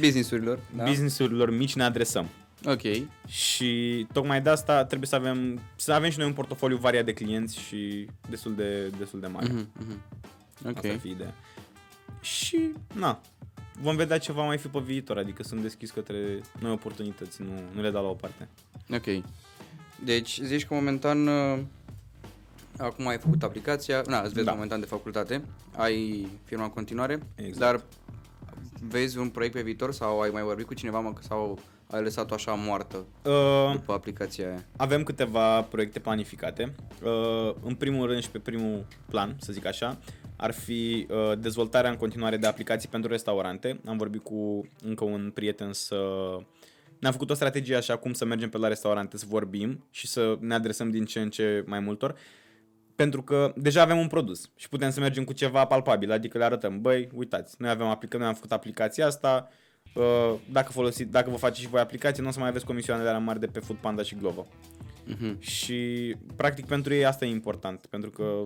Businessurilor. 0.00 0.58
da? 0.76 0.82
Da? 0.82 0.88
businessurilor 0.90 1.50
mici 1.50 1.74
ne 1.74 1.82
adresăm. 1.82 2.28
Ok. 2.64 2.80
Și 3.26 4.06
tocmai 4.12 4.40
de 4.42 4.50
asta 4.50 4.84
trebuie 4.84 5.08
să 5.08 5.14
avem, 5.14 5.60
să 5.76 5.92
avem 5.92 6.10
și 6.10 6.18
noi 6.18 6.26
un 6.26 6.32
portofoliu 6.32 6.76
variat 6.76 7.04
de 7.04 7.12
clienți 7.12 7.58
și 7.58 8.08
destul 8.30 8.54
de, 8.54 8.92
destul 8.98 9.20
de 9.20 9.26
mare. 9.26 9.46
Mhm, 9.46 9.68
mhm. 9.78 10.02
Ok. 10.68 10.76
Asta 10.76 10.88
ar 10.88 10.98
fi 10.98 11.08
ideea. 11.08 11.34
Și, 12.20 12.72
na, 12.94 13.20
vom 13.80 13.96
vedea 13.96 14.18
ce 14.18 14.32
va 14.32 14.44
mai 14.44 14.58
fi 14.58 14.68
pe 14.68 14.78
viitor, 14.78 15.18
adică 15.18 15.42
sunt 15.42 15.62
deschis 15.62 15.90
către 15.90 16.40
noi 16.60 16.70
oportunități, 16.70 17.42
nu, 17.42 17.48
nu 17.74 17.80
le 17.82 17.90
dau 17.90 18.02
la 18.02 18.08
o 18.08 18.14
parte. 18.14 18.48
Ok. 18.90 19.24
Deci 20.04 20.40
zici 20.42 20.66
că 20.66 20.74
momentan 20.74 21.26
uh, 21.26 21.58
acum 22.78 23.06
ai 23.06 23.18
făcut 23.18 23.42
aplicația, 23.42 24.02
na, 24.06 24.20
îți 24.20 24.32
vezi 24.32 24.46
Da. 24.46 24.52
momentan 24.52 24.80
de 24.80 24.86
facultate, 24.86 25.42
ai 25.76 26.26
firma 26.44 26.64
în 26.64 26.70
continuare, 26.70 27.18
Exact. 27.34 27.58
dar 27.58 27.82
vezi 28.88 29.18
un 29.18 29.28
proiect 29.28 29.54
pe 29.54 29.62
viitor 29.62 29.92
sau 29.92 30.20
ai 30.20 30.30
mai 30.30 30.42
vorbit 30.42 30.66
cu 30.66 30.74
cineva 30.74 31.00
mă, 31.00 31.12
sau 31.20 31.58
ai 31.90 32.02
lăsat-o 32.02 32.34
așa 32.34 32.52
moartă 32.52 32.96
Uh, 33.22 33.72
după 33.72 33.92
aplicația 33.92 34.48
aia? 34.48 34.64
avem 34.76 35.02
câteva 35.02 35.62
proiecte 35.62 35.98
planificate. 35.98 36.74
Uh, 37.02 37.54
în 37.64 37.74
primul 37.74 38.06
rând 38.06 38.22
și 38.22 38.30
pe 38.30 38.38
primul 38.38 38.84
plan, 39.08 39.36
să 39.40 39.52
zic 39.52 39.66
așa, 39.66 39.98
ar 40.36 40.52
fi 40.52 41.06
uh, 41.10 41.38
dezvoltarea 41.38 41.90
în 41.90 41.96
continuare 41.96 42.36
de 42.36 42.46
aplicații 42.46 42.88
pentru 42.88 43.10
restaurante. 43.10 43.80
Am 43.86 43.96
vorbit 43.96 44.22
cu 44.22 44.68
încă 44.84 45.04
un 45.04 45.30
prieten 45.34 45.72
să... 45.72 45.96
Ne-am 46.98 47.12
făcut 47.12 47.30
o 47.30 47.34
strategie 47.34 47.76
așa 47.76 47.96
cum 47.96 48.12
să 48.12 48.24
mergem 48.24 48.48
pe 48.48 48.58
la 48.58 48.68
restaurante, 48.68 49.16
să 49.16 49.24
vorbim 49.28 49.84
și 49.90 50.06
să 50.06 50.36
ne 50.40 50.54
adresăm 50.54 50.90
din 50.90 51.04
ce 51.04 51.20
în 51.20 51.30
ce 51.30 51.64
mai 51.66 51.80
multor. 51.80 52.14
Pentru 52.94 53.22
că 53.22 53.52
deja 53.56 53.82
avem 53.82 53.98
un 53.98 54.06
produs 54.06 54.50
și 54.54 54.68
putem 54.68 54.90
să 54.90 55.00
mergem 55.00 55.24
cu 55.24 55.32
ceva 55.32 55.64
palpabil, 55.64 56.12
adică 56.12 56.38
le 56.38 56.44
arătăm, 56.44 56.80
băi, 56.80 57.08
uitați, 57.14 57.54
noi 57.58 57.70
avem 57.70 57.86
aplică, 57.86 58.16
noi 58.16 58.26
am 58.26 58.34
făcut 58.34 58.52
aplicația 58.52 59.06
asta, 59.06 59.48
uh, 59.94 60.34
dacă, 60.52 60.72
folosi, 60.72 61.04
dacă 61.04 61.30
vă 61.30 61.36
faceți 61.36 61.60
și 61.60 61.68
voi 61.68 61.80
aplicație, 61.80 62.22
nu 62.22 62.28
o 62.28 62.32
să 62.32 62.38
mai 62.38 62.48
aveți 62.48 62.64
comisioanele 62.64 63.08
alea 63.08 63.20
mari 63.20 63.40
de 63.40 63.46
pe 63.46 63.58
Food 63.58 63.78
Panda 63.78 64.02
și 64.02 64.14
Glovo. 64.14 64.46
Mhm. 65.04 65.40
Și 65.40 66.14
practic 66.36 66.66
pentru 66.66 66.94
ei 66.94 67.04
asta 67.04 67.24
e 67.24 67.28
important, 67.28 67.86
pentru 67.86 68.10
că 68.10 68.44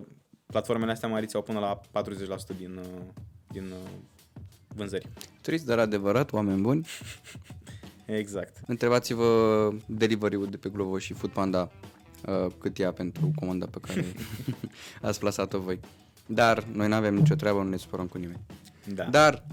platformele 0.50 0.92
astea 0.92 1.08
mari 1.08 1.26
ți-au 1.26 1.42
până 1.42 1.58
la 1.58 1.80
40% 2.02 2.56
din, 2.58 2.76
uh, 2.76 3.02
din 3.52 3.64
uh, 3.64 3.90
vânzări. 4.68 5.08
Trist, 5.40 5.66
dar 5.66 5.78
adevărat, 5.78 6.32
oameni 6.32 6.60
buni. 6.60 6.86
Exact. 8.06 8.56
Întrebați-vă 8.66 9.72
delivery-ul 9.86 10.46
de 10.46 10.56
pe 10.56 10.68
Glovo 10.68 10.98
și 10.98 11.12
Foodpanda 11.12 11.70
uh, 12.26 12.52
cât 12.58 12.78
ia 12.78 12.92
pentru 12.92 13.30
comanda 13.34 13.66
pe 13.66 13.78
care 13.80 14.04
ați 15.08 15.18
plasat-o 15.18 15.58
voi. 15.58 15.80
Dar 16.26 16.64
noi 16.72 16.88
nu 16.88 16.94
avem 16.94 17.14
nicio 17.14 17.34
treabă, 17.34 17.62
nu 17.62 17.68
ne 17.68 17.76
supărăm 17.76 18.06
cu 18.06 18.18
nimeni. 18.18 18.40
Da. 18.94 19.04
Dar, 19.04 19.44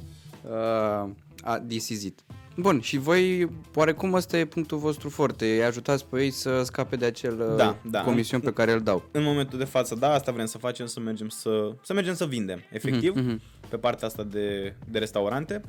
uh, 0.44 1.10
a, 1.42 1.60
this 1.68 1.90
is 1.90 2.04
it. 2.04 2.24
Bun, 2.60 2.80
și 2.82 2.98
voi, 2.98 3.50
oarecum 3.76 4.14
ăsta 4.14 4.38
e 4.38 4.46
punctul 4.46 4.78
vostru 4.78 5.10
forte, 5.10 5.46
îi 5.46 5.64
ajutați 5.64 6.06
pe 6.06 6.24
ei 6.24 6.30
să 6.32 6.62
scape 6.64 6.96
de 6.96 7.06
acel 7.06 7.40
uh, 7.40 7.56
Da, 7.58 7.78
da. 7.90 8.02
comision 8.02 8.40
pe 8.40 8.54
care 8.54 8.72
îl 8.72 8.82
dau. 8.82 9.04
În 9.12 9.24
momentul 9.24 9.58
de 9.58 9.64
față, 9.66 9.96
da, 9.96 10.12
asta 10.14 10.32
vrem 10.32 10.46
să 10.46 10.58
facem, 10.58 10.86
să 10.86 11.00
mergem 11.00 11.30
să, 11.30 11.72
să, 11.82 11.94
mergem 11.94 12.14
să 12.14 12.26
vindem, 12.26 12.60
efectiv, 12.72 13.16
Mhm, 13.16 13.42
pe 13.70 13.78
partea 13.78 14.08
asta 14.08 14.24
de, 14.24 14.76
de 14.90 15.00
restaurante. 15.00 15.62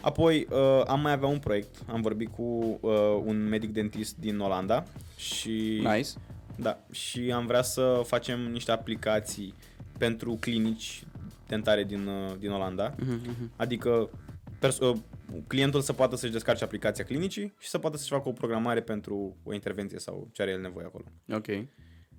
Apoi 0.00 0.46
uh, 0.50 0.82
am 0.86 1.00
mai 1.00 1.12
avea 1.12 1.28
un 1.28 1.38
proiect, 1.38 1.74
am 1.86 2.00
vorbit 2.00 2.28
cu 2.36 2.78
uh, 2.80 2.90
un 3.24 3.48
medic 3.48 3.72
dentist 3.72 4.16
din 4.16 4.38
Olanda 4.38 4.82
și 5.16 5.82
Nice. 5.94 6.08
Da, 6.56 6.78
și 6.90 7.32
am 7.34 7.46
vrea 7.46 7.62
să 7.62 8.00
facem 8.06 8.40
niște 8.40 8.70
aplicații 8.72 9.54
pentru 9.98 10.36
clinici 10.40 11.04
dentare 11.46 11.84
din, 11.84 12.06
uh, 12.06 12.32
din 12.38 12.50
Olanda. 12.50 12.94
Mhm, 12.98 13.20
mhm. 13.26 13.50
Adică 13.56 14.10
pers- 14.58 14.78
uh, 14.78 14.96
clientul 15.46 15.80
să 15.80 15.92
poată 15.92 16.16
să-și 16.16 16.32
descarce 16.32 16.64
aplicația 16.64 17.04
clinicii 17.04 17.54
și 17.58 17.68
să 17.68 17.78
poată 17.78 17.96
să-și 17.96 18.10
facă 18.10 18.28
o 18.28 18.32
programare 18.32 18.80
pentru 18.82 19.36
o 19.42 19.54
intervenție 19.54 19.98
sau 19.98 20.28
ce 20.32 20.42
are 20.42 20.50
el 20.50 20.60
nevoie 20.60 20.86
acolo. 20.86 21.04
Ok. 21.32 21.46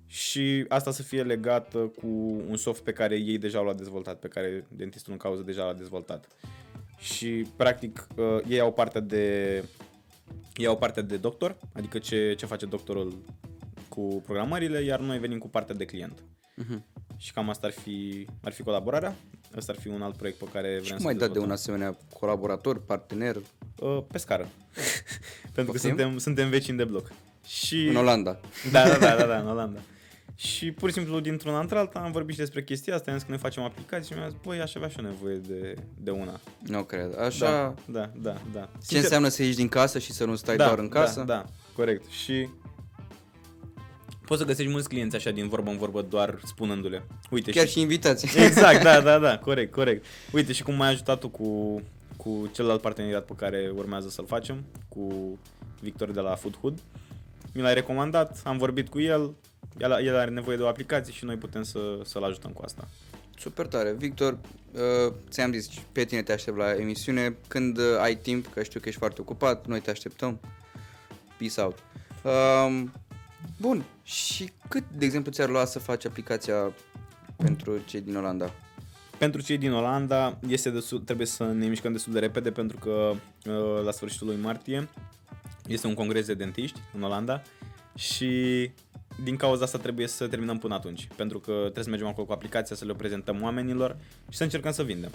Și 0.06 0.64
asta 0.68 0.90
să 0.90 1.02
fie 1.02 1.22
legată 1.22 1.78
cu 1.78 2.06
un 2.48 2.56
soft 2.56 2.82
pe 2.82 2.92
care 2.92 3.16
ei 3.16 3.38
deja 3.38 3.60
l-au 3.60 3.74
dezvoltat, 3.74 4.18
pe 4.18 4.28
care 4.28 4.66
dentistul 4.68 5.12
în 5.12 5.18
cauză 5.18 5.42
deja 5.42 5.64
l-a 5.64 5.74
dezvoltat. 5.74 6.28
Și 6.98 7.46
practic 7.56 8.06
uh, 8.16 8.24
ei 8.48 8.60
au 8.60 8.72
partea 8.72 9.00
de 9.00 9.64
ei 10.56 10.66
au 10.66 10.78
partea 10.78 11.02
de 11.02 11.16
doctor, 11.16 11.56
adică 11.72 11.98
ce, 11.98 12.34
ce 12.34 12.46
face 12.46 12.66
doctorul 12.66 13.18
cu 13.88 14.22
programările, 14.24 14.80
iar 14.80 15.00
noi 15.00 15.18
venim 15.18 15.38
cu 15.38 15.48
partea 15.48 15.74
de 15.74 15.84
client. 15.84 16.22
Mhm. 16.54 16.84
Și 17.16 17.32
cam 17.32 17.48
asta 17.48 17.66
ar 17.66 17.72
fi, 17.72 18.26
ar 18.42 18.52
fi 18.52 18.62
colaborarea. 18.62 19.14
Asta 19.56 19.72
ar 19.72 19.78
fi 19.80 19.88
un 19.88 20.02
alt 20.02 20.16
proiect 20.16 20.38
pe 20.38 20.44
care 20.52 20.68
vrem 20.68 20.82
Și 20.82 20.88
să 20.88 20.94
cum 20.96 21.06
ai 21.06 21.14
dat 21.14 21.30
de 21.32 21.38
un 21.38 21.48
dezvoltăm. 21.48 21.52
asemenea 21.54 21.96
colaborator, 22.18 22.80
partener 22.84 23.36
Uh, 23.78 24.02
pe 24.12 24.18
scară. 24.18 24.48
Pentru 25.54 25.72
că 25.72 25.78
Poftim? 25.78 25.88
suntem, 25.88 26.18
suntem 26.18 26.48
vecini 26.48 26.76
de 26.76 26.84
bloc. 26.84 27.12
Și... 27.46 27.86
în 27.88 27.96
Olanda? 27.96 28.40
Da, 28.72 28.88
da, 28.88 28.98
da, 28.98 29.14
da, 29.16 29.24
da, 29.26 29.38
în 29.38 29.48
Olanda. 29.54 29.80
Și 30.36 30.72
pur 30.72 30.88
și 30.88 30.94
simplu 30.94 31.20
dintr-una 31.20 31.60
într-alta 31.60 31.98
am 31.98 32.12
vorbit 32.12 32.34
și 32.34 32.40
despre 32.40 32.62
chestia 32.64 32.94
asta, 32.94 33.10
am 33.10 33.16
zis 33.16 33.26
că 33.26 33.30
noi 33.32 33.40
facem 33.40 33.62
aplicații 33.62 34.12
și 34.12 34.18
mi-a 34.18 34.28
zis, 34.28 34.38
băi, 34.42 34.60
aș 34.60 34.74
avea 34.74 34.88
și 34.88 34.98
eu 34.98 35.04
nevoie 35.04 35.36
de, 35.36 35.74
de 35.98 36.10
una. 36.10 36.40
Nu 36.66 36.82
cred. 36.84 37.18
Așa, 37.18 37.74
Da, 37.86 38.00
da, 38.00 38.10
da, 38.22 38.40
da. 38.52 38.68
ce 38.88 38.98
înseamnă 38.98 39.28
să 39.28 39.42
ieși 39.42 39.56
din 39.56 39.68
casă 39.68 39.98
și 39.98 40.12
să 40.12 40.24
nu 40.24 40.34
stai 40.36 40.56
da, 40.56 40.66
doar 40.66 40.78
în 40.78 40.88
casă? 40.88 41.18
Da, 41.20 41.24
da, 41.24 41.44
corect. 41.76 42.10
Și 42.10 42.48
poți 44.24 44.40
să 44.40 44.46
găsești 44.46 44.70
mulți 44.70 44.88
clienți 44.88 45.16
așa 45.16 45.30
din 45.30 45.48
vorbă 45.48 45.70
în 45.70 45.76
vorbă 45.76 46.02
doar 46.02 46.40
spunându-le. 46.44 47.04
Uite, 47.30 47.50
Chiar 47.50 47.66
și... 47.66 47.72
și 47.72 47.80
invitații. 47.80 48.44
Exact, 48.44 48.82
da, 48.82 49.00
da, 49.00 49.18
da, 49.18 49.38
corect, 49.48 49.72
corect. 49.72 50.04
Uite 50.32 50.52
și 50.52 50.62
cum 50.62 50.74
m-ai 50.74 50.88
ajutat 50.88 51.20
tu 51.20 51.28
cu, 51.28 51.82
cu 52.16 52.50
celălalt 52.54 52.80
parteneriat 52.80 53.24
pe 53.24 53.32
care 53.36 53.72
urmează 53.74 54.08
să-l 54.08 54.26
facem, 54.26 54.64
cu 54.88 55.38
Victor 55.80 56.10
de 56.10 56.20
la 56.20 56.34
Food 56.34 56.56
Hood. 56.60 56.78
Mi 57.52 57.62
l-ai 57.62 57.74
recomandat, 57.74 58.40
am 58.44 58.58
vorbit 58.58 58.88
cu 58.88 59.00
el, 59.00 59.34
el, 59.78 60.04
el 60.04 60.16
are 60.16 60.30
nevoie 60.30 60.56
de 60.56 60.62
o 60.62 60.68
aplicație 60.68 61.12
și 61.12 61.24
noi 61.24 61.36
putem 61.36 61.62
să, 61.62 61.78
să-l 62.04 62.24
ajutăm 62.24 62.50
cu 62.50 62.62
asta. 62.64 62.88
Super 63.38 63.66
tare. 63.66 63.92
Victor, 63.92 64.38
uh, 64.72 65.12
ți-am 65.30 65.52
zis, 65.52 65.68
pe 65.92 66.04
tine 66.04 66.22
te 66.22 66.32
aștept 66.32 66.56
la 66.56 66.74
emisiune. 66.74 67.36
Când 67.48 67.78
uh, 67.78 67.84
ai 68.00 68.16
timp, 68.16 68.52
că 68.52 68.62
știu 68.62 68.80
că 68.80 68.88
ești 68.88 69.00
foarte 69.00 69.20
ocupat, 69.20 69.66
noi 69.66 69.80
te 69.80 69.90
așteptăm. 69.90 70.40
Peace 71.38 71.60
out. 71.60 71.78
Um, 72.22 72.92
bun. 73.60 73.84
Și 74.04 74.52
cât, 74.68 74.84
de 74.96 75.04
exemplu, 75.04 75.32
ți-ar 75.32 75.48
lua 75.48 75.64
să 75.64 75.78
faci 75.78 76.04
aplicația 76.04 76.72
pentru 77.36 77.78
cei 77.86 78.00
din 78.00 78.16
Olanda? 78.16 78.50
Pentru 79.18 79.42
cei 79.42 79.58
din 79.58 79.72
Olanda 79.72 80.38
este 80.48 80.70
destul, 80.70 80.98
trebuie 80.98 81.26
să 81.26 81.44
ne 81.44 81.66
mișcăm 81.66 81.92
destul 81.92 82.12
de 82.12 82.18
repede 82.18 82.50
pentru 82.50 82.78
că 82.78 83.12
uh, 83.46 83.84
la 83.84 83.90
sfârșitul 83.90 84.26
lui 84.26 84.36
martie 84.36 84.88
este 85.66 85.86
un 85.86 85.94
congres 85.94 86.26
de 86.26 86.34
dentiști 86.34 86.80
în 86.94 87.02
Olanda 87.02 87.42
și 87.94 88.70
din 89.22 89.36
cauza 89.36 89.64
asta 89.64 89.78
trebuie 89.78 90.06
să 90.06 90.26
terminăm 90.26 90.58
până 90.58 90.74
atunci, 90.74 91.08
pentru 91.16 91.38
că 91.38 91.52
trebuie 91.52 91.84
să 91.84 91.90
mergem 91.90 92.08
acolo 92.08 92.26
cu 92.26 92.32
aplicația, 92.32 92.76
să 92.76 92.84
le 92.84 92.94
prezentăm 92.94 93.42
oamenilor 93.42 93.96
și 94.28 94.36
să 94.36 94.42
încercăm 94.42 94.72
să 94.72 94.82
vindem. 94.82 95.10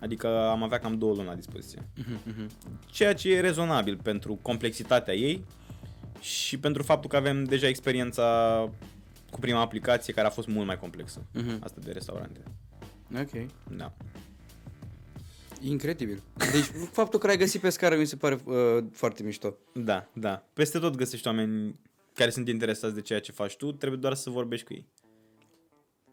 Adică 0.00 0.48
am 0.48 0.62
avea 0.62 0.78
cam 0.78 0.98
două 0.98 1.14
luni 1.14 1.26
la 1.26 1.34
dispoziție. 1.34 1.82
Ceea 2.90 3.14
ce 3.14 3.32
e 3.32 3.40
rezonabil 3.40 3.96
pentru 4.02 4.38
complexitatea 4.42 5.14
ei 5.14 5.44
și 6.22 6.58
pentru 6.58 6.82
faptul 6.82 7.10
că 7.10 7.16
avem 7.16 7.44
deja 7.44 7.68
experiența 7.68 8.70
cu 9.30 9.38
prima 9.38 9.60
aplicație 9.60 10.12
care 10.12 10.26
a 10.26 10.30
fost 10.30 10.48
mult 10.48 10.66
mai 10.66 10.78
complexă. 10.78 11.26
Mhm. 11.32 11.58
Asta 11.62 11.80
de 11.84 11.92
restaurante. 11.92 12.40
Ok. 13.20 13.46
Da. 13.76 13.92
Incredibil. 15.60 16.22
Deci 16.52 16.86
faptul 16.90 17.18
că 17.18 17.26
l-ai 17.26 17.36
găsit 17.36 17.60
pe 17.60 17.68
scară 17.70 17.96
mi 17.96 18.04
se 18.04 18.16
pare 18.16 18.40
uh, 18.44 18.84
foarte 18.92 19.22
mișto. 19.22 19.56
Da, 19.74 20.08
da. 20.12 20.46
Peste 20.52 20.78
tot 20.78 20.96
găsești 20.96 21.26
oameni 21.26 21.80
care 22.14 22.30
sunt 22.30 22.48
interesați 22.48 22.94
de 22.94 23.00
ceea 23.00 23.20
ce 23.20 23.32
faci 23.32 23.56
tu, 23.56 23.72
trebuie 23.72 24.00
doar 24.00 24.14
să 24.14 24.30
vorbești 24.30 24.66
cu 24.66 24.72
ei. 24.72 24.88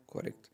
Corect. 0.05 0.49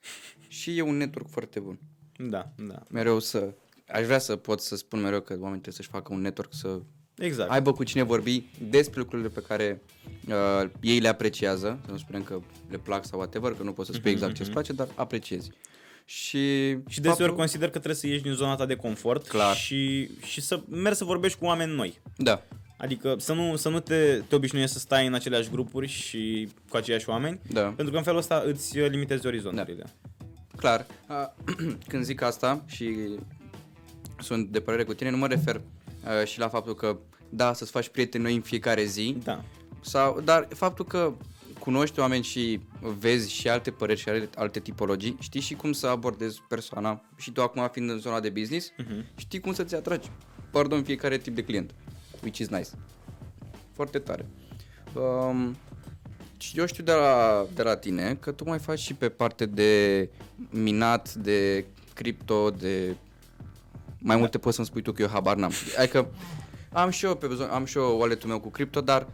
Și 0.47 0.77
e 0.77 0.81
un 0.81 0.97
network 0.97 1.29
foarte 1.29 1.59
bun. 1.59 1.79
Da, 2.17 2.51
da. 2.57 2.83
Mereu 2.89 3.19
să... 3.19 3.53
Aș 3.87 4.05
vrea 4.05 4.19
să 4.19 4.35
pot 4.35 4.61
să 4.61 4.75
spun 4.75 5.01
mereu 5.01 5.21
că 5.21 5.33
oamenii 5.33 5.61
trebuie 5.61 5.73
să-și 5.73 5.89
facă 5.89 6.13
un 6.13 6.21
network, 6.21 6.53
să 6.53 6.81
Exact. 7.17 7.51
aibă 7.51 7.73
cu 7.73 7.83
cine 7.83 8.03
vorbi 8.03 8.43
despre 8.69 8.99
lucrurile 8.99 9.27
pe 9.27 9.41
care 9.47 9.81
uh, 10.27 10.69
ei 10.81 10.99
le 10.99 11.07
apreciază, 11.07 11.79
să 11.85 11.91
nu 11.91 11.97
spunem 11.97 12.23
că 12.23 12.39
le 12.69 12.77
plac 12.77 13.05
sau 13.05 13.19
whatever, 13.19 13.51
că 13.53 13.63
nu 13.63 13.71
poți 13.71 13.89
să 13.89 13.95
spui 13.95 14.11
exact 14.11 14.33
ce 14.35 14.41
îți 14.41 14.51
place, 14.51 14.73
dar 14.73 14.87
apreciezi. 14.95 15.51
Și, 16.05 16.77
Și 16.87 17.01
deseori 17.01 17.35
consider 17.35 17.65
că 17.65 17.71
trebuie 17.79 17.95
să 17.95 18.07
ieși 18.07 18.21
din 18.23 18.33
zona 18.33 18.55
ta 18.55 18.65
de 18.65 18.75
confort 18.75 19.27
Clar. 19.27 19.55
și, 19.55 20.09
și 20.25 20.41
să 20.41 20.61
mergi 20.69 20.97
să 20.97 21.03
vorbești 21.03 21.37
cu 21.39 21.45
oameni 21.45 21.73
noi. 21.75 22.01
Da. 22.17 22.43
Adică 22.77 23.15
să 23.19 23.33
nu, 23.33 23.55
să 23.55 23.69
nu 23.69 23.79
te, 23.79 24.21
te 24.27 24.35
obișnuiești 24.35 24.73
să 24.73 24.79
stai 24.79 25.07
în 25.07 25.13
aceleași 25.13 25.49
grupuri 25.49 25.87
și 25.87 26.49
cu 26.69 26.77
aceiași 26.77 27.09
oameni, 27.09 27.39
Da. 27.49 27.61
pentru 27.61 27.89
că 27.91 27.97
în 27.97 28.03
felul 28.03 28.19
ăsta 28.19 28.43
îți 28.45 28.79
limitezi 28.79 29.27
orizonturile. 29.27 29.83
Clar, 30.55 30.85
a, 31.07 31.35
când 31.89 32.03
zic 32.03 32.21
asta 32.21 32.63
și 32.67 32.95
sunt 34.19 34.47
de 34.49 34.59
părere 34.59 34.83
cu 34.83 34.93
tine, 34.93 35.09
nu 35.09 35.17
mă 35.17 35.27
refer 35.27 35.61
a, 36.05 36.23
și 36.23 36.39
la 36.39 36.47
faptul 36.49 36.75
că, 36.75 36.97
da, 37.29 37.53
să-ți 37.53 37.71
faci 37.71 37.87
prieteni 37.89 38.23
noi 38.23 38.35
în 38.35 38.41
fiecare 38.41 38.83
zi, 38.83 39.17
Da. 39.23 39.43
sau, 39.81 40.21
dar 40.21 40.47
faptul 40.53 40.85
că 40.85 41.13
cunoști 41.59 41.99
oameni 41.99 42.23
și 42.23 42.59
vezi 42.99 43.31
și 43.31 43.49
alte 43.49 43.71
păreri 43.71 43.99
și 43.99 44.09
alte, 44.09 44.29
alte 44.35 44.59
tipologii, 44.59 45.17
știi 45.19 45.41
și 45.41 45.53
cum 45.53 45.71
să 45.71 45.87
abordezi 45.87 46.41
persoana 46.49 47.01
și 47.17 47.31
tu 47.31 47.41
acum 47.41 47.69
fiind 47.71 47.89
în 47.89 47.99
zona 47.99 48.19
de 48.19 48.29
business, 48.29 48.71
Mhm. 48.77 49.05
știi 49.15 49.39
cum 49.39 49.53
să-ți 49.53 49.75
atragi, 49.75 50.09
pardon, 50.51 50.83
fiecare 50.83 51.17
tip 51.17 51.35
de 51.35 51.43
client, 51.43 51.71
which 52.23 52.37
is 52.39 52.47
nice. 52.47 52.69
Foarte 53.73 53.99
tare. 53.99 54.25
Um, 54.93 55.55
și 56.37 56.59
eu 56.59 56.65
știu 56.65 56.83
de 56.83 56.91
la, 56.91 57.45
de 57.55 57.63
la 57.63 57.75
tine 57.77 58.15
că 58.19 58.31
tu 58.31 58.43
mai 58.47 58.59
faci 58.59 58.79
și 58.79 58.93
pe 58.93 59.09
parte 59.09 59.45
de 59.45 60.09
minat, 60.49 61.13
de 61.13 61.65
cripto, 61.93 62.49
de 62.49 62.95
mai 64.05 64.17
multe 64.17 64.37
poți 64.37 64.55
să-mi 64.55 64.67
spui 64.67 64.81
tu 64.81 64.91
că 64.91 65.01
eu 65.01 65.07
habar 65.07 65.35
n-am. 65.35 65.51
Adică 65.77 66.11
am 66.71 66.89
și 66.89 67.05
eu 67.05 67.15
pe 67.15 67.27
zon, 67.33 67.49
am 67.49 67.65
și 67.65 67.77
eu 67.77 67.99
wallet-ul 67.99 68.29
meu 68.29 68.39
cu 68.39 68.49
cripto, 68.49 68.81
dar 68.81 69.07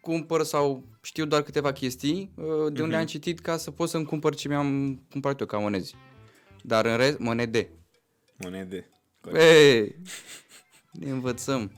cumpăr 0.00 0.42
sau 0.42 0.84
știu 1.02 1.24
doar 1.24 1.42
câteva 1.42 1.72
chestii 1.72 2.32
uh, 2.34 2.72
de 2.72 2.82
unde 2.82 2.96
am 2.96 3.04
citit 3.04 3.40
ca 3.40 3.56
să 3.56 3.70
pot 3.70 3.88
să-mi 3.88 4.04
cumpăr 4.04 4.34
ce 4.34 4.48
mi-am 4.48 5.00
cumpărat 5.10 5.40
eu 5.40 5.46
ca 5.46 5.58
monezi. 5.58 5.94
Dar 6.62 6.86
în 6.86 6.96
rest, 6.96 7.18
monede. 7.18 7.70
Monede. 8.36 8.90
Ei, 9.34 9.96
ne 10.92 11.10
învățăm. 11.10 11.72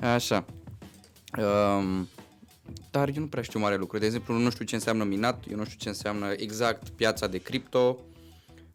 Așa. 0.00 0.44
Um, 1.38 2.08
dar 2.90 3.08
eu 3.08 3.22
nu 3.22 3.28
prea 3.28 3.42
știu 3.42 3.60
mare 3.60 3.76
lucru. 3.76 3.98
De 3.98 4.06
exemplu, 4.06 4.38
nu 4.38 4.50
știu 4.50 4.64
ce 4.64 4.74
înseamnă 4.74 5.04
minat, 5.04 5.44
eu 5.50 5.56
nu 5.56 5.64
știu 5.64 5.78
ce 5.78 5.88
înseamnă 5.88 6.32
exact 6.36 6.88
piața 6.88 7.26
de 7.26 7.38
cripto. 7.38 7.98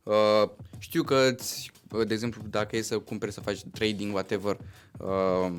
Uh, 0.04 0.50
știu 0.78 1.04
că, 1.04 1.30
îți, 1.32 1.72
de 2.04 2.14
exemplu, 2.14 2.42
dacă 2.50 2.78
e 2.78 2.82
să 2.82 3.00
cumperi 3.00 3.32
să 3.32 3.40
faci 3.40 3.60
trading, 3.74 4.14
whatever, 4.14 4.58
uh, 4.98 5.52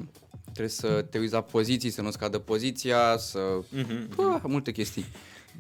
trebuie 0.43 0.69
să 0.69 1.07
te 1.11 1.19
uiți 1.19 1.33
la 1.33 1.41
poziții, 1.41 1.91
să 1.91 2.03
nu 2.03 2.11
scadă 2.11 2.39
poziția, 2.39 3.17
să... 3.19 3.39
Mhm. 3.69 4.15
Bă, 4.15 4.41
multe 4.43 4.73
chestii. 4.73 5.05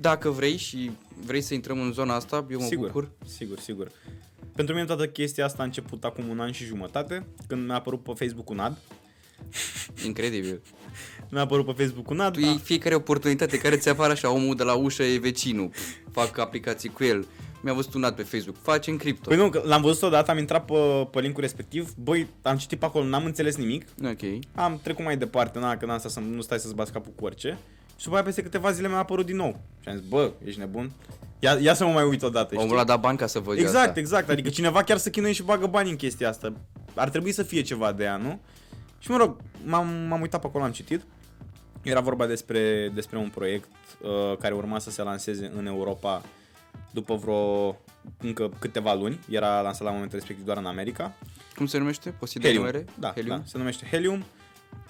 Dacă 0.01 0.31
vrei 0.31 0.57
și 0.57 0.91
vrei 1.25 1.41
să 1.41 1.55
intrăm 1.55 1.81
în 1.81 1.93
zona 1.93 2.15
asta, 2.15 2.47
eu 2.51 2.61
mă 2.61 2.67
sigur, 2.67 2.87
bucur. 2.87 3.11
sigur, 3.27 3.59
sigur. 3.59 3.91
Pentru 4.55 4.75
mine 4.75 4.87
toată 4.87 5.09
chestia 5.09 5.45
asta 5.45 5.63
a 5.63 5.65
început 5.65 6.05
acum 6.05 6.29
un 6.29 6.41
an 6.41 6.53
și 6.53 6.65
jumătate, 6.65 7.27
când 7.47 7.67
mi-a 7.67 7.75
apărut 7.75 8.03
pe 8.03 8.13
Facebook 8.15 8.51
un 8.51 8.59
ad. 8.59 8.79
Incredibil. 10.05 10.63
Mi-a 11.31 11.41
apărut 11.41 11.67
pe 11.67 11.83
Facebook 11.83 12.11
un 12.11 12.21
ad. 12.21 12.33
Tu 12.33 12.41
iei 12.41 12.59
fiecare 12.59 12.95
oportunitate 12.95 13.59
care 13.59 13.77
ți 13.77 13.89
apare 13.89 14.13
așa, 14.13 14.31
omul 14.31 14.57
de 14.57 14.63
la 14.63 14.75
ușă 14.75 15.03
e 15.03 15.19
vecinul, 15.19 15.71
fac 16.13 16.39
aplicații 16.39 16.89
cu 16.89 17.05
el. 17.05 17.27
Mi-a 17.67 17.75
văzut 17.75 17.95
un 17.95 18.05
ad 18.05 18.15
pe 18.15 18.23
Facebook, 18.23 18.57
face 18.63 18.91
în 18.91 18.97
cripto. 18.97 19.29
Păi 19.29 19.39
nu, 19.39 19.49
că 19.49 19.63
l-am 19.65 19.83
văzut 19.83 20.03
odată, 20.03 20.31
am 20.31 20.39
intrat 20.39 20.65
pe, 20.65 21.09
pe 21.11 21.21
linkul 21.21 21.43
respectiv, 21.43 21.93
băi, 21.95 22.27
am 22.43 22.57
citit 22.57 22.79
pe 22.79 22.85
acolo, 22.85 23.05
n-am 23.05 23.25
înțeles 23.25 23.57
nimic, 23.57 23.87
Ok. 24.05 24.21
am 24.55 24.81
trecut 24.83 25.05
mai 25.05 25.17
departe, 25.17 25.59
na, 25.59 25.77
că 25.77 25.87
n-am 25.87 25.99
stat 25.99 26.11
să 26.11 26.21
nu 26.21 26.41
stai 26.41 26.59
să-ți 26.59 26.75
bați 26.75 26.93
capul 26.93 27.13
cu 27.17 27.25
orice. 27.25 27.59
Și 27.97 28.05
după 28.05 28.15
aia 28.15 28.25
peste 28.25 28.43
câteva 28.43 28.71
zile 28.71 28.89
mi-a 28.89 28.97
apărut 28.97 29.27
din 29.27 29.37
nou. 29.37 29.61
Și 29.83 29.89
am 29.89 29.97
zis, 29.97 30.09
bă, 30.09 30.33
ești 30.45 30.59
nebun? 30.61 30.91
Ia, 31.39 31.59
ia 31.61 31.75
să 31.75 31.85
mă 31.85 31.93
mai 31.93 32.05
uit 32.05 32.23
odată, 32.23 32.55
știi? 32.55 32.67
Omul 32.67 32.79
a 32.79 32.85
dat 32.85 33.01
bani 33.01 33.19
ca 33.19 33.27
să 33.27 33.39
văd 33.39 33.59
Exact, 33.59 33.87
asta. 33.89 34.01
exact. 34.01 34.29
Adică 34.29 34.49
cineva 34.49 34.83
chiar 34.83 34.97
să 34.97 35.11
chinuie 35.11 35.33
și 35.33 35.43
bagă 35.43 35.67
bani 35.67 35.91
în 35.91 35.97
chestia 35.97 36.29
asta. 36.29 36.53
Ar 36.95 37.09
trebui 37.09 37.33
să 37.33 37.43
fie 37.43 37.63
ceva 37.63 37.93
de 37.93 38.05
ea, 38.05 38.17
nu? 38.17 38.41
Și 38.99 39.11
mă 39.11 39.17
rog, 39.17 39.37
m-am, 39.65 39.89
m-am 40.09 40.21
uitat 40.21 40.41
pe 40.41 40.47
acolo, 40.47 40.65
am 40.65 40.71
citit. 40.73 41.03
Era 41.83 42.01
vorba 42.01 42.27
despre, 42.27 42.91
despre 42.95 43.19
un 43.19 43.29
proiect 43.29 43.69
uh, 44.03 44.37
care 44.39 44.55
urma 44.55 44.79
să 44.79 44.91
se 44.91 45.03
lanseze 45.03 45.53
în 45.57 45.67
Europa 45.67 46.23
după 46.97 47.15
vreo 47.15 47.77
încă 48.19 48.51
câteva 48.59 48.95
luni. 48.95 49.19
Era 49.31 49.61
lansat 49.61 49.83
la 49.87 49.91
momentul 49.93 50.19
respectiv 50.19 50.45
doar 50.45 50.57
în 50.59 50.67
America. 50.67 51.13
Cum 51.57 51.67
se 51.67 51.79
numește? 51.79 52.11
Poți 52.11 52.33
să 52.33 52.39
Helium. 52.43 52.65
numere? 52.65 52.85
Da, 52.99 53.13
Helium? 53.15 53.37
da, 53.37 53.43
se 53.45 53.59
numește 53.59 53.87
Helium. 53.91 54.25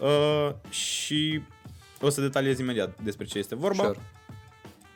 Uh, 0.00 0.50
și 0.70 1.42
o 2.00 2.08
să 2.08 2.20
detaliez 2.20 2.58
imediat 2.58 3.02
despre 3.02 3.24
ce 3.26 3.38
este 3.38 3.54
vorba. 3.54 3.82
Sure. 3.84 3.98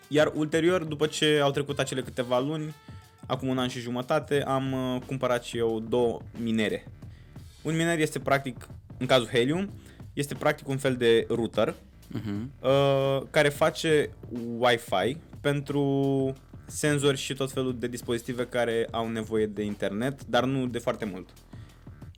Iar 0.09 0.33
ulterior, 0.35 0.85
după 0.85 1.07
ce 1.07 1.41
au 1.43 1.51
trecut 1.51 1.79
acele 1.79 2.03
câteva 2.03 2.39
luni, 2.39 2.75
acum 3.27 3.49
un 3.49 3.59
an 3.59 3.69
și 3.69 3.81
jumătate, 3.81 4.43
am 4.47 4.73
uh, 4.73 5.01
cumpărat 5.07 5.45
și 5.45 5.57
eu 5.57 5.81
două 5.89 6.21
minere. 6.43 6.85
Un 7.63 7.77
miner 7.77 7.99
este 7.99 8.19
practic, 8.19 8.69
în 8.99 9.07
cazul 9.07 9.29
Helium, 9.29 9.71
este 10.13 10.35
practic 10.35 10.69
un 10.69 10.79
fel 10.79 10.97
de 10.97 11.27
router 11.29 11.75
Mhm. 12.13 12.53
uh, 12.63 13.23
care 13.31 13.49
face 13.49 14.11
Wi-Fi 14.59 15.17
pentru 15.41 15.83
senzori 16.71 17.17
și 17.17 17.35
tot 17.35 17.53
felul 17.53 17.79
de 17.79 17.87
dispozitive 17.87 18.47
care 18.47 18.89
au 18.91 19.09
nevoie 19.09 19.47
de 19.47 19.63
internet, 19.63 20.25
dar 20.25 20.45
nu 20.45 20.67
de 20.67 20.79
foarte 20.79 21.05
mult. 21.05 21.29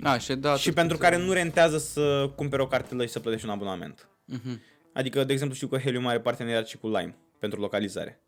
A, 0.03 0.19
și 0.19 0.35
da. 0.35 0.57
și 0.57 0.73
pentru 0.73 0.97
care 0.97 1.17
nu 1.17 1.33
rentează 1.33 1.79
să 1.79 2.33
cumpere 2.37 2.63
o 2.63 2.67
cartelă 2.67 3.03
și 3.05 3.13
să 3.13 3.21
plătești 3.21 3.47
un 3.47 3.53
abonament. 3.53 4.09
Mhm. 4.25 4.61
Adică, 4.93 5.25
de 5.25 5.33
exemplu, 5.33 5.57
știu 5.57 5.69
că 5.69 5.79
Helium 5.79 6.07
are 6.07 6.21
parteneriat 6.21 6.67
și 6.67 6.77
cu 6.79 6.87
Lime 6.87 7.17
pentru 7.39 7.61
localizare. 7.61 8.21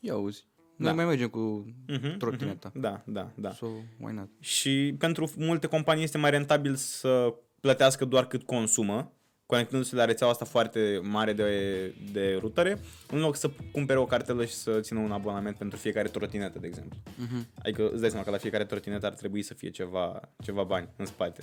Ia 0.00 0.12
auzi. 0.12 0.46
Da. 0.76 0.84
Noi 0.84 0.94
mai 0.94 1.04
mergem 1.04 1.28
cu 1.28 1.74
Mhm, 1.86 2.16
trotineta. 2.16 2.70
mhm. 2.72 2.80
Da, 2.80 3.02
da, 3.06 3.30
da. 3.34 3.50
So, 3.52 3.66
why 4.00 4.12
not? 4.14 4.28
Și 4.40 4.94
pentru 4.98 5.30
multe 5.36 5.66
companii 5.66 6.02
este 6.04 6.18
mai 6.18 6.30
rentabil 6.30 6.74
să 6.74 7.34
plătească 7.60 8.04
doar 8.04 8.26
cât 8.26 8.42
consumă, 8.42 9.12
conectându-se 9.46 9.96
la 9.96 10.04
rețeaua 10.04 10.32
asta 10.32 10.44
foarte 10.44 11.00
mare 11.02 11.32
de, 11.32 11.94
de 12.12 12.36
rutere, 12.40 12.80
în 13.10 13.18
loc 13.18 13.36
să 13.36 13.50
cumpere 13.72 13.98
o 13.98 14.04
cartelă 14.04 14.44
și 14.44 14.54
să 14.54 14.80
țină 14.80 15.00
un 15.00 15.12
abonament 15.12 15.56
pentru 15.56 15.78
fiecare 15.78 16.08
trotinetă, 16.08 16.58
de 16.58 16.66
exemplu. 16.66 16.98
Mhm. 17.16 17.48
Adică 17.62 17.90
îți 17.90 18.00
dai 18.00 18.08
seama 18.08 18.24
că 18.24 18.30
la 18.30 18.36
fiecare 18.36 18.64
trotinetă 18.64 19.06
ar 19.06 19.12
trebui 19.12 19.42
să 19.42 19.54
fie 19.54 19.70
ceva, 19.70 20.20
ceva 20.42 20.62
bani 20.62 20.88
în 20.96 21.06
spate. 21.06 21.42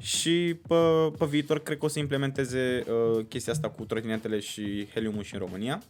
Și 0.00 0.56
pe, 0.68 0.74
pe 1.18 1.24
viitor 1.24 1.62
cred 1.62 1.78
că 1.78 1.84
o 1.84 1.88
să 1.88 1.98
implementeze 1.98 2.84
uh, 2.88 3.24
chestia 3.28 3.52
asta 3.52 3.70
cu 3.70 3.84
trotinetele 3.84 4.40
și 4.40 4.88
heliumul 4.94 5.22
și 5.22 5.34
în 5.34 5.40
România. 5.40 5.82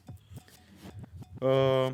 Uh, 1.40 1.90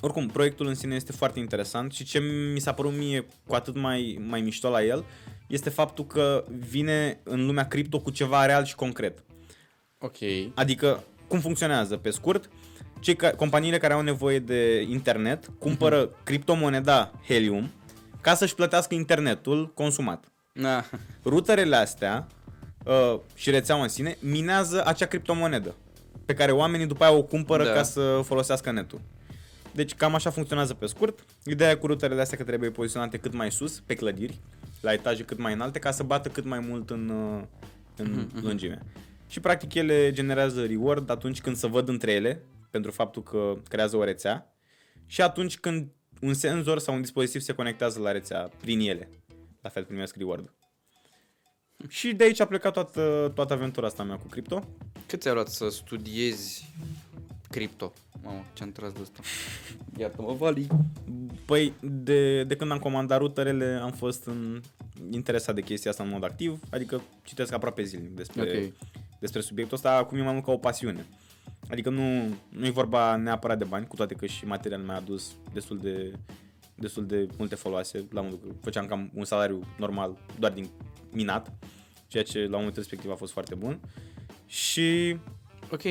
oricum, 0.00 0.26
proiectul 0.28 0.66
în 0.66 0.74
sine 0.74 0.94
este 0.94 1.12
foarte 1.12 1.38
interesant 1.38 1.92
și 1.92 2.04
ce 2.04 2.18
mi 2.52 2.60
s-a 2.60 2.74
părut 2.74 2.96
mie 2.96 3.26
cu 3.46 3.54
atât 3.54 3.76
mai, 3.76 4.18
mai 4.28 4.40
mișto 4.40 4.70
la 4.70 4.84
el 4.84 5.04
este 5.52 5.70
faptul 5.70 6.06
că 6.06 6.44
vine 6.68 7.20
în 7.22 7.46
lumea 7.46 7.68
cripto 7.68 8.00
cu 8.00 8.10
ceva 8.10 8.46
real 8.46 8.64
și 8.64 8.74
concret. 8.74 9.22
Ok. 9.98 10.16
Adică, 10.54 11.04
cum 11.28 11.40
funcționează? 11.40 11.96
Pe 11.96 12.10
scurt, 12.10 12.50
cei 13.00 13.16
ca, 13.16 13.30
companiile 13.30 13.78
care 13.78 13.92
au 13.92 14.02
nevoie 14.02 14.38
de 14.38 14.80
internet 14.80 15.50
cumpără 15.58 16.08
uh-huh. 16.08 16.24
criptomoneda 16.24 17.12
Helium 17.26 17.70
ca 18.20 18.34
să-și 18.34 18.54
plătească 18.54 18.94
internetul 18.94 19.72
consumat. 19.74 20.24
Na. 20.52 20.84
Ruterele 21.24 21.76
astea 21.76 22.26
uh, 22.84 23.18
și 23.34 23.50
rețeaua 23.50 23.82
în 23.82 23.88
sine 23.88 24.16
minează 24.20 24.86
acea 24.86 25.06
criptomonedă 25.06 25.74
pe 26.24 26.34
care 26.34 26.52
oamenii 26.52 26.86
după 26.86 27.04
aia 27.04 27.16
o 27.16 27.22
cumpără 27.22 27.64
Da. 27.64 27.72
ca 27.72 27.82
să 27.82 28.20
folosească 28.24 28.70
netul. 28.70 29.00
Deci 29.72 29.94
cam 29.94 30.14
așa 30.14 30.30
funcționează 30.30 30.74
pe 30.74 30.86
scurt. 30.86 31.24
Ideea 31.44 31.78
cu 31.78 31.86
ruterele 31.86 32.20
astea 32.20 32.38
că 32.38 32.44
trebuie 32.44 32.70
poziționate 32.70 33.16
cât 33.16 33.32
mai 33.32 33.50
sus, 33.50 33.82
pe 33.86 33.94
clădiri, 33.94 34.40
la 34.82 34.92
etaje 34.92 35.22
cât 35.22 35.38
mai 35.38 35.52
înalte, 35.52 35.78
ca 35.78 35.90
să 35.90 36.02
bată 36.02 36.28
cât 36.28 36.44
mai 36.44 36.60
mult 36.60 36.90
în, 36.90 37.08
uh, 37.08 37.42
în 37.96 38.28
lungime. 38.42 38.82
Și 39.28 39.40
practic 39.40 39.74
ele 39.74 40.12
generează 40.12 40.64
reward 40.64 41.10
atunci 41.10 41.40
când 41.40 41.56
se 41.56 41.66
văd 41.66 41.88
între 41.88 42.12
ele, 42.12 42.42
pentru 42.70 42.90
faptul 42.90 43.22
că 43.22 43.56
creează 43.68 43.96
o 43.96 44.04
rețea, 44.04 44.54
și 45.06 45.22
atunci 45.22 45.58
când 45.58 45.88
un 46.20 46.34
senzor 46.34 46.78
sau 46.78 46.94
un 46.94 47.00
dispozitiv 47.00 47.40
se 47.40 47.52
conectează 47.52 48.00
la 48.00 48.12
rețea 48.12 48.50
prin 48.60 48.80
ele. 48.80 49.08
La 49.60 49.68
fel 49.68 49.84
primesc 49.84 50.16
reward. 50.16 50.52
Și 51.88 52.12
de 52.12 52.24
aici 52.24 52.40
a 52.40 52.46
plecat 52.46 52.72
toată, 52.72 53.32
toată 53.34 53.52
aventura 53.52 53.86
asta 53.86 54.02
mea 54.02 54.16
cu 54.16 54.26
cripto. 54.26 54.68
Cât 55.06 55.20
ți-a 55.20 55.32
luat 55.32 55.48
să 55.48 55.68
studiezi 55.68 56.70
cripto? 57.52 57.92
Mamă, 58.22 58.44
ce-am 58.52 58.72
tras 58.72 58.92
de 58.92 58.98
asta. 59.02 59.20
Iartă-mă, 60.00 60.32
Vali. 60.32 60.66
Păi, 61.44 61.72
de, 61.80 62.44
de 62.44 62.56
când 62.56 62.70
am 62.70 62.78
comandat 62.78 63.18
ruterele, 63.18 63.78
am 63.82 63.90
fost 63.90 64.26
în, 64.26 64.60
interesat 65.10 65.54
de 65.54 65.60
chestia 65.60 65.90
asta 65.90 66.02
în 66.02 66.08
mod 66.08 66.24
activ, 66.24 66.60
adică 66.70 67.02
citesc 67.24 67.52
aproape 67.52 67.82
zilnic 67.82 68.10
despre, 68.10 68.42
Ok. 68.42 68.72
despre 69.20 69.40
subiectul 69.40 69.76
ăsta, 69.76 69.92
acum 69.96 70.18
e 70.18 70.22
mai 70.22 70.32
mult 70.32 70.44
ca 70.44 70.52
o 70.52 70.56
pasiune. 70.56 71.06
Adică 71.70 71.90
nu, 71.90 72.36
nu 72.48 72.66
e 72.66 72.70
vorba 72.70 73.16
neapărat 73.16 73.58
de 73.58 73.64
bani, 73.64 73.86
cu 73.86 73.96
toate 73.96 74.14
că 74.14 74.26
și 74.26 74.46
material 74.46 74.80
mi-a 74.80 74.96
adus 74.96 75.32
destul 75.52 75.78
de, 75.78 76.12
destul 76.74 77.06
de 77.06 77.26
multe 77.38 77.54
foloase, 77.54 78.06
la 78.10 78.20
modul 78.20 78.38
că 78.38 78.46
făceam 78.62 78.86
cam 78.86 79.10
un 79.14 79.24
salariu 79.24 79.66
normal 79.78 80.18
doar 80.38 80.52
din 80.52 80.68
minat, 81.10 81.52
ceea 82.08 82.22
ce 82.22 82.38
la 82.38 82.56
momentul 82.56 82.82
respectiv 82.82 83.10
a 83.10 83.14
fost 83.14 83.32
foarte 83.32 83.54
bun. 83.54 83.80
Și 84.46 85.16
Ok, 85.70 85.82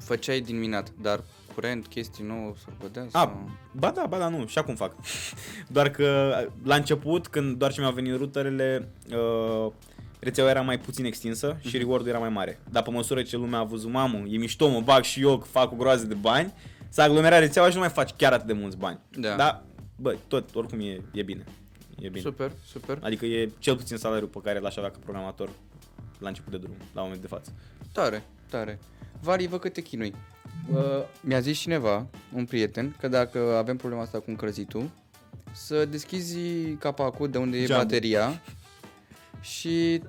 făceai 0.00 0.40
din 0.40 0.58
minat, 0.58 0.92
dar 1.00 1.20
curent, 1.54 1.86
chestii 1.86 2.24
nouă, 2.24 2.52
să 2.58 2.66
bădea 2.80 3.02
A, 3.02 3.08
sau... 3.10 3.50
ba 3.72 3.90
da, 3.90 4.06
ba 4.08 4.18
da, 4.18 4.28
nu, 4.28 4.46
și 4.46 4.58
acum 4.58 4.74
fac. 4.74 4.94
Doar 5.68 5.90
că 5.90 6.36
la 6.64 6.74
început, 6.74 7.28
când 7.28 7.56
doar 7.56 7.72
ce 7.72 7.80
mi-au 7.80 7.92
venit 7.92 8.16
ruterele, 8.16 8.88
uh, 9.12 9.72
rețeaua 10.18 10.50
era 10.50 10.60
mai 10.60 10.78
puțin 10.78 11.04
extinsă 11.04 11.56
și 11.60 11.76
reward 11.76 12.06
era 12.06 12.18
mai 12.18 12.28
mare. 12.28 12.60
Dar 12.70 12.82
pe 12.82 12.90
măsură 12.90 13.22
ce 13.22 13.36
lumea 13.36 13.58
a 13.58 13.64
văzut, 13.64 13.90
mamă, 13.90 14.22
e 14.28 14.36
mișto, 14.36 14.68
mă 14.68 14.80
bag 14.80 15.02
și 15.02 15.20
eu, 15.22 15.46
fac 15.50 15.72
o 15.72 15.76
groază 15.76 16.06
de 16.06 16.14
bani, 16.14 16.54
s-a 16.88 17.02
aglomerat 17.02 17.38
rețeaua 17.38 17.68
și 17.68 17.74
nu 17.74 17.80
mai 17.80 17.90
faci 17.90 18.10
chiar 18.10 18.32
atât 18.32 18.46
de 18.46 18.52
mulți 18.52 18.76
bani. 18.76 18.98
Da. 19.10 19.36
Dar, 19.36 19.62
bă, 19.96 20.16
tot, 20.28 20.54
oricum 20.54 20.80
e, 20.80 21.00
e 21.12 21.22
bine. 21.22 21.44
E 22.00 22.08
bine. 22.08 22.20
Super, 22.20 22.52
super. 22.66 22.98
Adică 23.02 23.26
e 23.26 23.50
cel 23.58 23.76
puțin 23.76 23.96
salariul 23.96 24.28
pe 24.28 24.38
care 24.42 24.58
l-aș 24.58 24.76
avea 24.76 24.90
ca 24.90 24.98
programator 25.02 25.50
la 26.18 26.28
început 26.28 26.50
de 26.50 26.58
drum, 26.58 26.74
la 26.94 27.00
momentul 27.00 27.28
de 27.28 27.34
față. 27.34 27.52
Tare, 27.92 28.22
tare. 28.48 28.78
Vari, 29.22 29.46
vă 29.46 29.58
cât 29.58 29.72
te 29.72 29.80
chinui. 29.82 30.14
Uh, 30.72 30.78
mi-a 31.20 31.40
zis 31.40 31.58
cineva, 31.58 32.06
un 32.34 32.44
prieten, 32.44 32.96
că 33.00 33.08
dacă 33.08 33.56
avem 33.56 33.76
problema 33.76 34.02
asta 34.02 34.18
cu 34.18 34.24
încălzitul, 34.30 34.90
să 35.52 35.84
deschizi 35.84 36.38
capacul 36.78 37.30
de 37.30 37.38
unde 37.38 37.58
e 37.58 37.64
Geamul. 37.66 37.84
bateria 37.84 38.40
și... 39.40 40.02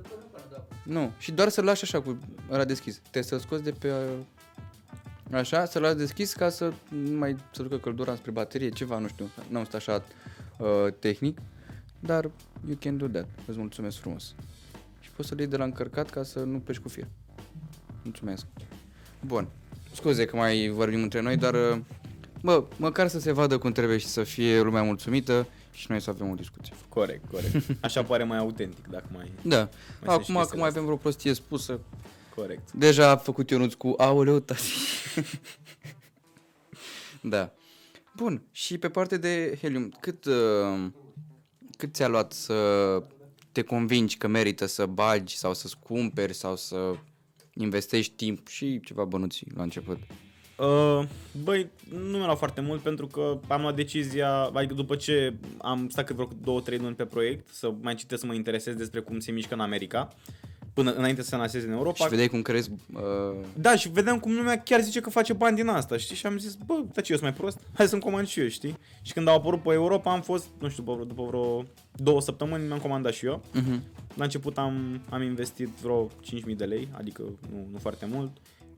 Nu, 0.84 1.12
și 1.18 1.32
doar 1.32 1.50
să-l 1.50 1.64
lași 1.64 1.84
așa 1.84 2.02
cu 2.02 2.18
ăla 2.52 2.66
deschis. 2.66 2.98
Trebuie 2.98 3.24
să-l 3.24 3.40
scoți 3.40 3.64
de 3.64 3.72
pe... 3.72 3.92
uh, 3.92 5.40
Așa, 5.40 5.66
să-l 5.66 5.82
lași 5.82 5.96
deschis 5.96 6.34
ca 6.34 6.50
să 6.50 6.74
nu 6.90 7.18
mai 7.18 7.36
să 7.52 7.62
ducă 7.62 7.78
căldura 7.78 8.16
spre 8.16 8.32
baterie, 8.32 8.70
ceva, 8.70 8.98
nu 8.98 9.08
știu, 9.08 9.30
nu 9.50 9.58
am 9.58 9.66
stat 9.66 9.80
așa 9.80 10.04
uh, 10.58 10.94
tehnic, 11.00 11.38
dar 12.00 12.30
you 12.68 12.78
can 12.80 12.98
do 12.98 13.08
that. 13.08 13.28
Îți 13.48 13.58
mulțumesc 13.58 13.98
frumos. 13.98 14.36
Și 15.00 15.10
poți 15.16 15.28
să-l 15.28 15.38
iei 15.40 15.48
de 15.48 15.58
la 15.58 15.64
încărcat 15.64 16.10
ca 16.10 16.24
să 16.24 16.40
nu 16.40 16.60
pleci 16.60 16.78
cu 16.80 16.90
fir. 16.90 17.08
Mulțumesc. 18.04 18.46
Bun. 19.26 19.48
Scuze 19.94 20.26
că 20.26 20.36
mai 20.36 20.68
vorbim 20.68 21.02
între 21.02 21.22
noi, 21.22 21.38
dar 21.38 21.54
uh, 21.54 21.80
bă, 22.42 22.64
măcar 22.78 23.08
să 23.08 23.20
se 23.20 23.32
vadă 23.32 23.58
cum 23.58 23.72
trebuie 23.72 23.98
și 23.98 24.06
să 24.06 24.24
fie 24.24 24.62
lumea 24.62 24.84
mulțumită 24.84 25.48
și 25.72 25.86
noi 25.90 26.02
să 26.02 26.10
avem 26.10 26.30
o 26.30 26.36
discuție. 26.36 26.74
Corect, 26.90 27.30
corect. 27.32 27.56
Așa 27.86 28.04
pare 28.04 28.24
mai 28.24 28.38
autentic 28.38 28.88
dacă 28.88 29.06
mai... 29.14 29.32
Da. 29.42 29.58
sunt 29.58 29.70
și 30.02 30.10
Acum 30.10 30.18
chestiile 30.18 30.46
că 30.50 30.58
mai 30.58 30.68
avem 30.68 30.84
vreo 30.84 30.96
prostie 30.96 31.34
spusă, 31.34 31.80
Corect. 32.36 32.72
deja 32.72 33.10
a 33.10 33.18
făcut 33.18 33.50
Ionuț 33.50 33.74
cu 33.74 33.94
aoleu, 33.98 34.40
tati. 34.40 34.62
da. 37.22 37.52
Bun. 38.16 38.42
Și 38.52 38.78
pe 38.78 38.90
parte 38.90 39.18
de 39.18 39.58
helium, 39.62 39.94
cât, 40.00 40.26
uh, 40.26 40.88
cât 41.78 41.94
ți-a 41.94 42.08
luat 42.08 42.32
să 42.32 42.54
te 43.52 43.62
convingi 43.62 44.18
că 44.18 44.28
merită 44.28 44.66
să 44.66 44.86
bagi 44.86 45.38
sau 45.38 45.54
să-ți 45.54 45.78
cumperi 45.80 46.34
sau 46.34 46.56
să 46.56 46.96
investești 47.62 48.14
timp 48.16 48.48
și 48.48 48.80
ceva 48.84 49.04
bănuți 49.04 49.44
la 49.56 49.64
început? 49.64 49.98
Uh, 50.58 51.08
băi, 51.44 51.70
nu 51.90 52.18
mi-a 52.18 52.26
luat 52.26 52.38
foarte 52.38 52.62
mult 52.62 52.82
pentru 52.82 53.08
că 53.08 53.40
am 53.48 53.62
luat 53.62 53.76
decizia, 53.76 54.30
adică 54.34 54.74
după 54.74 54.96
ce 54.96 55.34
am 55.58 55.90
stat 55.90 56.06
cât 56.06 56.16
vreo 56.16 56.28
două, 56.44 56.62
trei 56.62 56.78
luni 56.78 56.96
pe 56.96 57.06
proiect, 57.06 57.48
să 57.54 57.74
mai 57.82 57.96
citesc, 57.96 58.22
să 58.22 58.28
mă 58.28 58.34
interesez 58.34 58.76
despre 58.76 59.00
cum 59.00 59.20
se 59.20 59.32
mișcă 59.32 59.54
în 59.54 59.60
America, 59.60 60.16
până 60.74 60.92
înainte 60.92 61.22
să 61.22 61.28
se 61.28 61.36
lanseze 61.36 61.66
în 61.66 61.72
Europa. 61.72 62.04
Și 62.04 62.10
vedeai 62.10 62.28
cum 62.28 62.42
crezi 62.42 62.72
uh, 62.94 63.02
Da, 63.54 63.76
și 63.76 63.90
vedeam 63.90 64.20
cum 64.20 64.36
lumea 64.36 64.60
chiar 64.60 64.82
zice 64.82 65.00
că 65.00 65.10
face 65.10 65.34
bani 65.34 65.56
din 65.56 65.68
asta, 65.68 65.98
știi? 65.98 66.16
Și 66.16 66.26
am 66.26 66.38
zis, 66.38 66.54
bă, 66.66 66.74
dar 66.94 67.04
ce, 67.04 67.12
eu 67.12 67.18
sunt 67.18 67.22
mai 67.22 67.34
prost? 67.34 67.60
Hai 67.74 67.88
să-mi 67.88 68.02
comand 68.02 68.28
și 68.28 68.40
eu, 68.40 68.48
știi? 68.48 68.78
Și 69.02 69.14
când 69.14 69.28
au 69.28 69.36
apărut 69.36 69.62
pe 69.62 69.74
Europa 69.74 70.12
am 70.12 70.22
fost, 70.22 70.46
nu 70.60 70.70
știu, 70.70 70.84
după 70.84 70.94
vreo, 70.94 71.06
după 71.06 71.24
vreo 71.24 71.64
două 71.96 72.22
săptămâni 72.22 72.68
mi-am 72.68 72.80
comandat 72.80 73.14
și 73.14 73.26
eu. 73.26 73.42
uh-huh. 73.56 73.80
La 74.16 74.24
început 74.24 74.58
am, 74.58 75.02
am 75.10 75.22
investit 75.22 75.68
vreo 75.68 76.08
5.000 76.08 76.56
de 76.56 76.66
lei, 76.66 76.88
adică 76.92 77.22
nu, 77.52 77.68
nu 77.72 77.78
foarte 77.80 78.06
mult. 78.12 78.32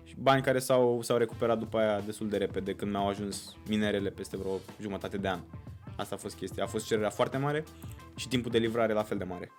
Și 0.03 0.15
bani 0.19 0.41
care 0.41 0.59
s-au, 0.59 1.01
s-au 1.01 1.17
recuperat 1.17 1.59
după 1.59 1.77
aia 1.77 2.01
destul 2.05 2.29
de 2.29 2.37
repede 2.37 2.73
când 2.73 2.91
mi-au 2.91 3.07
ajuns 3.07 3.55
minerele 3.67 4.09
peste 4.09 4.37
vreo 4.37 4.59
jumătate 4.81 5.17
de 5.17 5.27
an. 5.27 5.39
Asta 5.95 6.15
a 6.15 6.17
fost 6.17 6.35
chestia. 6.35 6.63
A 6.63 6.67
fost 6.67 6.85
cererea 6.85 7.09
foarte 7.09 7.37
mare 7.37 7.63
și 8.15 8.27
timpul 8.27 8.51
de 8.51 8.57
livrare 8.57 8.93
la 8.93 9.03
fel 9.03 9.17
de 9.17 9.23
mare. 9.23 9.51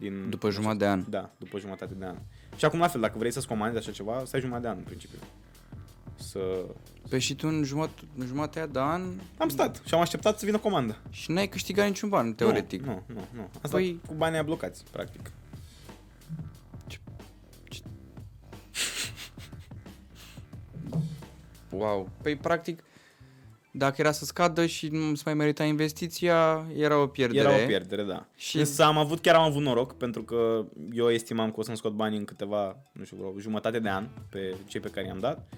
Din, 0.00 0.30
După 0.30 0.50
jumătate 0.50 0.78
de 0.78 0.86
an. 0.86 1.04
Da, 1.08 1.30
după 1.38 1.58
jumătate 1.58 1.94
de 1.94 2.04
an. 2.04 2.16
Și 2.56 2.64
acum 2.64 2.78
la 2.78 2.88
fel, 2.88 3.00
dacă 3.00 3.18
vrei 3.18 3.30
să-ți 3.32 3.46
comanzi 3.46 3.78
așa 3.78 3.90
ceva, 3.90 4.22
stai 4.24 4.40
jumătate 4.40 4.62
de 4.62 4.68
an 4.68 4.76
în 4.78 4.84
principiu. 4.84 5.18
Să... 6.14 6.38
Păi 7.08 7.20
și 7.20 7.34
tu 7.34 7.46
în, 7.48 7.62
jumătate, 7.64 8.02
în 8.18 8.26
jumatea 8.26 8.66
de 8.66 8.78
an 8.78 9.02
Am 9.38 9.48
stat 9.48 9.82
și 9.86 9.94
am 9.94 10.00
așteptat 10.00 10.38
să 10.38 10.44
vină 10.44 10.58
comanda. 10.58 10.96
și 11.10 11.30
n-ai 11.30 11.48
câștigat 11.48 11.86
niciun 11.86 12.08
ban, 12.08 12.34
teoretic. 12.34 12.82
Nu, 12.82 13.02
nu, 13.06 13.14
nu. 13.14 13.26
nu. 13.34 13.50
Asta 13.62 13.68
Păi- 13.78 13.80
păi... 13.80 14.00
cu 14.06 14.14
banii 14.14 14.42
blocați, 14.42 14.84
practic. 14.90 15.30
Wow. 21.70 22.08
Păi 22.22 22.36
practic, 22.36 22.82
dacă 23.72 23.94
era 23.98 24.12
să 24.12 24.24
scadă 24.24 24.66
și 24.66 24.88
nu 24.88 25.14
se 25.14 25.22
mai 25.24 25.34
merita 25.34 25.64
investiția, 25.64 26.66
era 26.76 26.98
o 27.02 27.06
pierdere. 27.06 27.48
Era 27.48 27.62
o 27.62 27.66
pierdere, 27.66 28.02
da. 28.02 28.26
Și- 28.36 28.48
Și... 28.48 28.58
Însă 28.58 28.82
am 28.84 28.98
avut, 28.98 29.20
chiar 29.20 29.34
am 29.34 29.42
avut 29.42 29.62
noroc, 29.62 29.96
pentru 29.96 30.22
că 30.22 30.64
eu 30.92 31.10
estimam 31.10 31.50
că 31.50 31.60
o 31.60 31.62
să-mi 31.62 31.76
scot 31.76 31.92
bani 31.92 32.16
în 32.16 32.24
câteva, 32.24 32.76
nu 32.92 33.04
știu, 33.04 33.16
vreo 33.16 33.38
jumătate 33.40 33.78
de 33.78 33.88
an 33.88 34.08
pe 34.28 34.54
cei 34.66 34.80
pe 34.80 34.88
care 34.88 35.06
i-am 35.06 35.18
dat. 35.18 35.52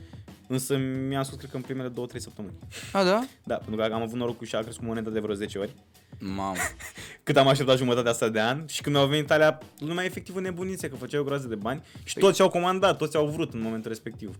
Însă 0.49 0.77
mi-am 1.09 1.23
scos, 1.23 1.39
cred 1.39 1.51
că 1.51 1.57
în 1.57 1.63
primele 1.63 1.89
2-3 1.89 1.93
săptămâni. 2.17 2.55
A, 2.93 3.05
da? 3.05 3.25
Da, 3.45 3.55
pentru 3.55 3.77
că 3.77 3.83
am 3.83 4.03
avut 4.03 4.19
norocul 4.19 4.47
și 4.47 4.55
a 4.55 4.61
crescut 4.61 4.87
moneda 4.87 5.11
de 5.11 5.21
vreo 5.21 5.35
10 5.35 5.59
ori. 5.59 5.75
Mamă. 6.19 6.55
Cât 7.23 7.37
am 7.37 7.47
așteptat 7.49 7.77
jumătatea 7.77 8.11
asta 8.11 8.29
de 8.29 8.41
an 8.41 8.67
și 8.67 8.83
când 8.83 8.95
mi-au 8.95 9.09
venit 9.09 9.31
alea, 9.31 9.59
lumea 9.79 10.05
efectiv 10.05 10.37
în 10.37 10.43
nebunițe, 10.43 10.89
că 10.89 10.97
făceau 10.97 11.21
o 11.21 11.25
groază 11.25 11.47
de 11.49 11.55
bani 11.55 11.83
și 12.05 12.17
Păi- 12.17 12.21
toți 12.21 12.41
au 12.43 12.49
comandat, 12.49 12.97
toți 12.99 13.17
au 13.17 13.27
vrut 13.27 13.53
în 13.55 13.61
momentul 13.61 13.91
respectiv. 13.91 14.39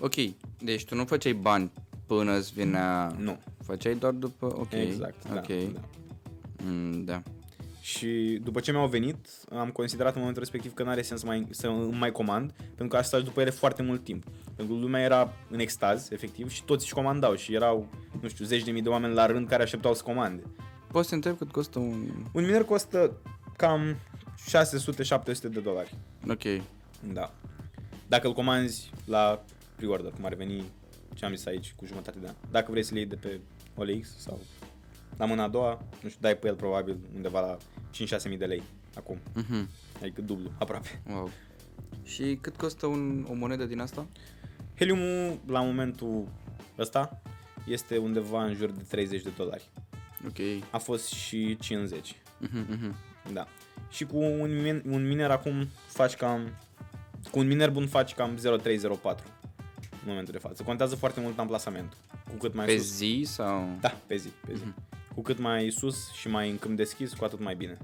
Ok, 0.00 0.14
deci 0.58 0.84
tu 0.84 0.94
nu 0.94 1.04
făceai 1.04 1.32
bani 1.32 1.70
până 2.14 2.36
îți 2.36 2.52
venea... 2.52 3.14
Nu. 3.18 3.38
Făceai 3.64 3.94
doar 3.94 4.12
după... 4.12 4.46
Ok. 4.46 4.72
Exact, 4.72 5.28
da, 5.28 5.34
Ok. 5.34 5.72
da. 5.72 5.80
Mm, 6.64 7.04
da. 7.04 7.22
Și 7.80 8.40
după 8.42 8.60
ce 8.60 8.72
mi-au 8.72 8.86
venit, 8.86 9.28
am 9.52 9.70
considerat 9.70 10.12
în 10.12 10.18
momentul 10.18 10.42
respectiv 10.42 10.74
că 10.74 10.82
nu 10.82 10.88
are 10.88 11.02
sens 11.02 11.22
mai, 11.22 11.46
să 11.50 11.66
îmi 11.66 11.98
mai 11.98 12.12
comand, 12.12 12.52
pentru 12.52 12.86
că 12.88 12.96
asta 12.96 13.20
după 13.20 13.40
ele 13.40 13.50
foarte 13.50 13.82
mult 13.82 14.04
timp. 14.04 14.24
Pentru 14.56 14.74
că 14.74 14.80
lumea 14.80 15.02
era 15.02 15.32
în 15.50 15.58
extaz, 15.58 16.10
efectiv, 16.10 16.50
și 16.50 16.64
toți 16.64 16.84
își 16.84 16.94
comandau 16.94 17.34
și 17.34 17.54
erau, 17.54 17.88
nu 18.20 18.28
știu, 18.28 18.44
zeci 18.44 18.64
de 18.64 18.70
mii 18.70 18.82
de 18.82 18.88
oameni 18.88 19.14
la 19.14 19.26
rând 19.26 19.48
care 19.48 19.62
așteptau 19.62 19.94
să 19.94 20.02
comande. 20.02 20.42
Poți 20.86 21.04
să 21.04 21.10
te 21.10 21.14
întreb 21.14 21.38
cât 21.38 21.50
costă 21.52 21.78
un... 21.78 22.08
Un 22.32 22.44
miner 22.44 22.64
costă 22.64 23.12
cam 23.56 23.96
600-700 24.48 25.40
de 25.50 25.60
dolari. 25.60 25.94
Ok. 26.28 26.62
Da. 27.12 27.34
Dacă 28.06 28.26
îl 28.26 28.32
comanzi 28.32 28.90
la 29.04 29.44
pre-order, 29.76 30.10
cum 30.10 30.24
ar 30.24 30.34
veni 30.34 30.64
ce 31.14 31.24
am 31.24 31.34
zis 31.34 31.46
aici, 31.46 31.72
cu 31.76 31.84
jumătate 31.86 32.18
de 32.18 32.26
an. 32.26 32.34
Dacă 32.50 32.70
vrei 32.70 32.82
să-l 32.82 32.96
iei 32.96 33.06
de 33.06 33.14
pe 33.16 33.40
OLX 33.74 34.16
sau 34.16 34.40
la 35.16 35.24
mâna 35.24 35.42
a 35.42 35.48
doua, 35.48 35.82
nu 36.02 36.08
știu, 36.08 36.20
dai 36.20 36.36
pe 36.36 36.46
el 36.46 36.54
probabil 36.54 36.96
undeva 37.14 37.40
la 37.40 37.56
5-6 38.18 38.28
mii 38.28 38.36
de 38.38 38.44
lei 38.44 38.62
acum. 38.96 39.18
Mhm. 39.34 39.68
Adică 40.00 40.20
dublu, 40.20 40.50
aproape. 40.58 41.02
Wow. 41.08 41.30
Și 42.02 42.38
cât 42.40 42.56
costă 42.56 42.86
un, 42.86 43.26
o 43.30 43.34
monedă 43.34 43.64
din 43.64 43.80
asta? 43.80 44.06
Heliumul, 44.76 45.38
la 45.46 45.60
momentul 45.62 46.28
ăsta, 46.78 47.22
este 47.66 47.96
undeva 47.96 48.44
în 48.44 48.54
jur 48.54 48.70
de 48.70 48.82
30 48.88 49.22
de 49.22 49.30
dolari. 49.36 49.68
Ok. 50.26 50.38
A 50.70 50.78
fost 50.78 51.06
și 51.12 51.56
50. 51.60 52.16
Mhm, 52.38 52.66
mhm. 52.70 52.94
Da. 53.32 53.46
Și 53.90 54.04
cu 54.04 54.16
un, 54.18 54.50
min- 54.62 54.82
un 54.92 55.06
miner 55.08 55.30
acum 55.30 55.68
faci 55.86 56.14
cam... 56.14 56.54
Cu 57.30 57.38
un 57.38 57.46
miner 57.46 57.70
bun 57.70 57.86
faci 57.86 58.14
cam 58.14 58.36
0,304 58.36 59.26
în 60.02 60.08
momentul 60.08 60.32
de 60.32 60.38
față. 60.38 60.62
Contează 60.62 60.96
foarte 60.96 61.20
mult 61.20 61.38
amplasamentul. 61.38 61.98
Cu 62.28 62.36
cât 62.36 62.54
mai 62.54 62.66
Pe 62.66 62.76
sus... 62.76 62.94
zi 62.96 63.22
sau... 63.26 63.76
Da, 63.80 63.96
pe 64.06 64.16
zi, 64.16 64.28
pe 64.46 64.54
zi. 64.54 64.62
Cu 65.14 65.22
cât 65.22 65.38
mai 65.38 65.70
sus 65.70 66.12
și 66.12 66.28
mai 66.28 66.50
în 66.50 66.58
câmp 66.58 66.76
deschis, 66.76 67.12
cu 67.12 67.24
atât 67.24 67.40
mai 67.40 67.54
bine. 67.54 67.78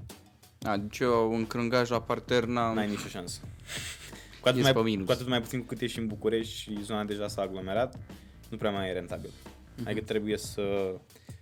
A, 0.61 0.77
deci 0.77 0.99
eu 0.99 1.31
un 1.33 1.45
crângaj 1.47 1.89
la 1.89 2.01
parter 2.01 2.45
n-am... 2.45 2.75
N-ai 2.75 2.89
nicio 2.89 3.07
șansă. 3.07 3.39
Cu 4.41 4.47
atât, 4.47 4.59
Ești 4.63 4.73
mai, 4.73 4.83
pe 4.83 4.89
minus. 4.89 5.05
cu 5.05 5.11
atât 5.11 5.27
mai 5.27 5.41
puțin 5.41 5.59
cu 5.59 5.65
cât 5.65 5.81
ești 5.81 5.99
în 5.99 6.07
București 6.07 6.55
și 6.59 6.83
zona 6.83 7.03
deja 7.03 7.27
s-a 7.27 7.41
aglomerat, 7.41 7.99
nu 8.49 8.57
prea 8.57 8.71
mai 8.71 8.89
e 8.89 8.91
rentabil. 8.91 9.29
Adică 9.85 10.01
trebuie 10.05 10.37
să, 10.37 10.93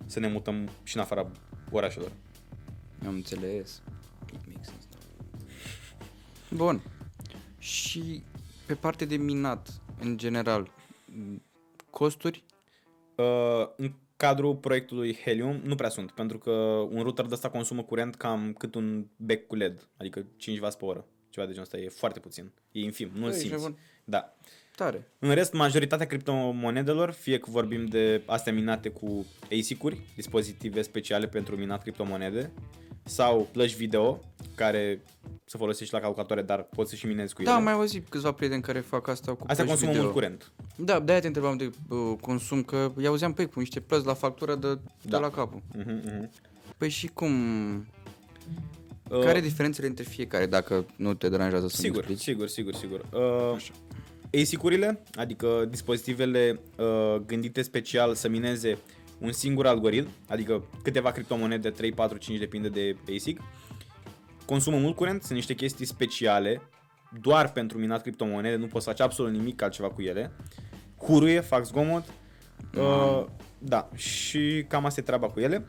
să 0.06 0.20
ne 0.20 0.28
mutăm 0.28 0.70
și 0.84 0.96
în 0.96 1.02
afara 1.02 1.28
orașelor. 1.72 2.12
Am 3.08 3.14
înțeles. 3.14 3.82
It 4.34 4.40
makes 4.48 4.68
sense. 4.70 4.88
Bun. 6.56 6.82
Și 7.58 8.24
pe 8.66 8.74
parte 8.74 9.06
de 9.06 9.16
minat, 9.16 9.70
în 10.00 10.18
general, 10.18 10.72
m, 11.06 11.42
costuri? 11.90 12.44
Uh, 13.16 13.68
în 13.78 13.94
cadrul 14.18 14.56
proiectului 14.56 15.18
Helium 15.24 15.60
nu 15.64 15.76
prea 15.76 15.90
sunt, 15.90 16.12
pentru 16.12 16.38
că 16.38 16.52
un 16.92 17.02
router 17.02 17.26
de 17.26 17.34
ăsta 17.34 17.50
consumă 17.50 17.84
curent 17.84 18.16
cam 18.16 18.54
cât 18.54 18.76
un 18.76 19.08
bec 19.16 19.48
cu 19.48 19.56
LED, 19.56 19.90
adică 19.98 20.26
5 20.38 20.60
W 20.60 20.68
pe 20.80 20.86
oră. 20.86 21.06
Ceva 21.30 21.46
de 21.46 21.52
genul 21.54 21.68
ăsta, 21.72 21.78
e 21.78 21.90
foarte 21.90 22.20
puțin. 22.20 22.52
E 22.72 22.80
infim, 22.80 23.10
nu-l 23.14 23.30
Băi, 23.30 23.30
ești 23.30 23.48
simți. 23.48 23.56
nebun. 23.56 23.80
Da. 24.04 24.36
Tare. 24.76 25.12
În 25.20 25.34
rest, 25.34 25.54
majoritatea 25.54 26.06
criptomonedelor, 26.06 27.12
fie 27.12 27.40
că 27.40 27.50
vorbim 27.50 27.86
de 27.86 28.22
astea 28.26 28.54
minate 28.54 28.90
cu 28.90 29.26
ASIC-uri, 29.60 30.00
dispozitive 30.16 30.82
speciale 30.82 31.28
pentru 31.28 31.56
minat 31.56 31.82
criptomonede, 31.82 32.52
sau 33.06 33.48
plăci 33.52 33.76
video, 33.76 34.20
care 34.56 35.02
să 35.46 35.58
folosești 35.58 35.94
la 35.94 36.00
calculatoare, 36.00 36.42
dar 36.42 36.64
poți 36.64 36.90
să 36.90 36.96
și 36.96 37.06
minezi 37.06 37.34
cu 37.34 37.42
ele. 37.42 37.50
Da, 37.50 37.56
am 37.58 37.64
mai 37.64 37.74
auzit 37.74 38.08
câțiva 38.10 38.32
prieteni 38.32 38.62
care 38.62 38.80
fac 38.80 39.08
asta 39.08 39.32
cu 39.34 39.44
Astea 39.48 39.56
plăci 39.56 39.68
consumă 39.68 39.92
video. 39.92 40.04
mult 40.04 40.14
curent. 40.14 40.52
Da, 40.76 41.00
de-aia 41.00 41.20
te 41.22 41.28
întrebam 41.28 41.58
de 41.58 41.72
uh, 41.90 41.98
consum, 42.22 42.64
că 42.64 42.92
i-auzeam 43.02 43.34
pe 43.34 43.42
ei 43.42 43.50
cu 43.50 43.60
niște 43.60 43.80
plăți 43.80 44.06
la 44.06 44.14
factură 44.14 44.56
de, 44.56 44.74
de 44.74 44.80
Da. 45.02 45.20
la 45.20 45.30
capul. 45.30 45.62
Uh-huh, 45.78 45.86
uh-huh. 45.86 46.30
Păi 46.78 46.90
și 46.90 47.08
cum... 47.08 47.32
Uh, 49.10 49.20
Care 49.20 49.40
diferențele 49.40 49.88
între 49.88 50.04
fiecare, 50.04 50.46
dacă 50.46 50.86
nu 50.96 51.14
te 51.14 51.30
deranjează 51.30 51.68
să-mi 51.68 51.82
Sigur, 51.84 51.98
explici? 51.98 52.22
sigur, 52.22 52.48
sigur, 52.48 52.74
sigur. 52.74 53.06
Uh, 53.14 54.42
ASIC-urile, 54.42 55.04
adică 55.16 55.68
dispozitivele 55.70 56.60
uh, 56.78 57.16
gândite 57.26 57.62
special 57.62 58.14
să 58.16 58.28
mineze 58.30 58.78
un 59.18 59.32
singur 59.32 59.68
algoritm, 59.68 60.10
adică 60.28 60.64
câteva 60.84 61.12
criptomonede, 61.12 61.70
3, 61.70 61.92
4, 61.92 62.18
5, 62.18 62.40
depinde 62.40 62.70
de 62.70 62.96
ASIC, 63.16 63.40
consumă 64.46 64.78
mult 64.78 64.96
curent, 64.96 65.22
sunt 65.24 65.36
niște 65.36 65.54
chestii 65.54 65.86
speciale, 65.86 66.62
doar 67.22 67.52
pentru 67.52 67.78
minat 67.78 68.02
criptomonede, 68.02 68.56
nu 68.56 68.68
poți 68.68 68.86
face 68.86 69.04
absolut 69.04 69.32
nimic 69.32 69.62
altceva 69.62 69.90
cu 69.90 70.02
ele. 70.02 70.32
Huruie, 70.98 71.40
fac 71.40 71.66
zgomot, 71.66 72.04
uh, 72.78 73.26
da, 73.58 73.90
și 73.96 74.66
cam 74.68 74.86
asta 74.86 75.00
e 75.00 75.04
treaba 75.04 75.28
cu 75.28 75.40
ele. 75.40 75.66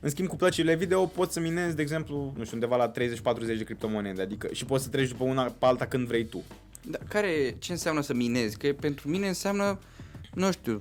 În 0.00 0.10
schimb, 0.10 0.28
cu 0.28 0.36
plăcile 0.36 0.74
video 0.74 1.06
poți 1.06 1.32
să 1.32 1.40
minezi, 1.40 1.76
de 1.76 1.82
exemplu, 1.82 2.32
nu 2.36 2.44
știu, 2.44 2.56
undeva 2.56 2.76
la 2.76 2.90
30-40 2.90 2.92
de 3.46 3.64
criptomonede, 3.64 4.22
adică 4.22 4.48
și 4.52 4.64
poți 4.64 4.84
să 4.84 4.90
treci 4.90 5.08
după 5.08 5.24
una 5.24 5.42
pe 5.42 5.66
alta 5.66 5.86
când 5.86 6.06
vrei 6.06 6.24
tu. 6.24 6.42
Da, 6.82 6.98
care, 7.08 7.56
ce 7.58 7.72
înseamnă 7.72 8.00
să 8.00 8.14
minezi? 8.14 8.56
Că 8.56 8.72
pentru 8.80 9.08
mine 9.08 9.28
înseamnă, 9.28 9.78
nu 10.34 10.52
știu, 10.52 10.80